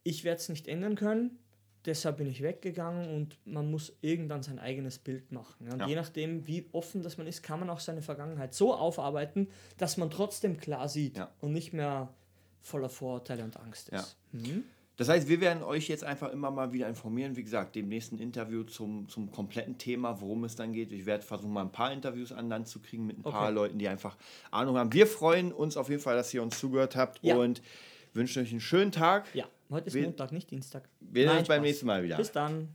ich 0.03 0.24
werde 0.24 0.40
es 0.40 0.48
nicht 0.48 0.66
ändern 0.66 0.94
können. 0.96 1.38
Deshalb 1.85 2.16
bin 2.16 2.27
ich 2.27 2.42
weggegangen 2.42 3.14
und 3.14 3.37
man 3.44 3.70
muss 3.70 3.92
irgendwann 4.01 4.42
sein 4.42 4.59
eigenes 4.59 4.98
Bild 4.98 5.31
machen. 5.31 5.66
Ja. 5.66 5.74
Und 5.74 5.81
Ja. 5.81 5.87
je 5.88 5.94
nachdem, 5.94 6.46
wie 6.46 6.70
offen 6.72 7.03
das 7.03 7.18
man 7.18 7.27
ist, 7.27 7.42
kann 7.42 7.61
man 7.61 7.68
auch 7.68 7.81
seine 7.81 8.01
Vergangenheit 8.01 8.55
so 8.55 8.74
aufarbeiten, 8.74 9.48
dass 9.77 9.98
man 9.98 10.10
trotzdem 10.10 10.56
klar 10.56 10.88
sieht 10.88 11.19
Ja. 11.19 11.31
und 11.42 11.52
nicht 11.52 11.75
mehr 11.75 12.15
voller 12.63 12.88
Vorurteile 12.88 13.44
und 13.44 13.58
Angst 13.58 13.90
ist. 13.90 14.17
Mhm. 14.33 14.65
Das 14.99 15.09
heißt, 15.09 15.29
wir 15.29 15.40
werden 15.40 15.63
euch 15.63 15.88
jetzt 15.88 16.03
einfach 16.05 16.31
immer 16.33 16.51
mal 16.51 16.73
wieder 16.73 16.88
informieren. 16.88 17.37
Wie 17.37 17.44
gesagt, 17.44 17.77
dem 17.77 17.88
nächsten 17.88 18.19
Interview 18.19 18.65
zum, 18.65 19.09
zum 19.09 19.31
kompletten 19.31 19.79
Thema, 19.79 20.21
worum 20.21 20.42
es 20.44 20.57
dann 20.57 20.73
geht. 20.73 20.90
Ich 20.92 21.07
werde 21.07 21.25
versuchen, 21.25 21.53
mal 21.53 21.63
ein 21.63 21.73
paar 21.73 21.92
Interviews 21.92 22.33
an 22.33 22.49
Land 22.49 22.67
zu 22.69 22.81
kriegen 22.81 23.07
mit 23.07 23.17
ein 23.19 23.23
paar 23.23 23.44
Okay. 23.44 23.55
Leuten, 23.55 23.79
die 23.79 23.88
einfach 23.88 24.17
Ahnung 24.51 24.77
haben. 24.77 24.92
Wir 24.92 25.07
freuen 25.07 25.53
uns 25.53 25.77
auf 25.77 25.88
jeden 25.88 26.03
Fall, 26.03 26.17
dass 26.17 26.35
ihr 26.35 26.42
uns 26.42 26.59
zugehört 26.59 26.96
habt 26.96 27.21
Ja. 27.23 27.37
und 27.37 27.63
wünschen 28.13 28.42
euch 28.42 28.51
einen 28.51 28.61
schönen 28.61 28.90
Tag. 28.90 29.33
Ja, 29.35 29.44
heute 29.71 29.87
ist 29.87 29.94
Wir- 29.94 30.03
Montag, 30.03 30.33
nicht 30.33 30.51
Dienstag. 30.51 30.88
Wir 31.01 31.29
sehen 31.29 31.38
uns 31.38 31.49
beim 31.49 31.63
nächsten 31.63 31.87
Mal 31.87 32.03
wieder. 32.03 32.17
Bis 32.17 32.33
dann. 32.33 32.69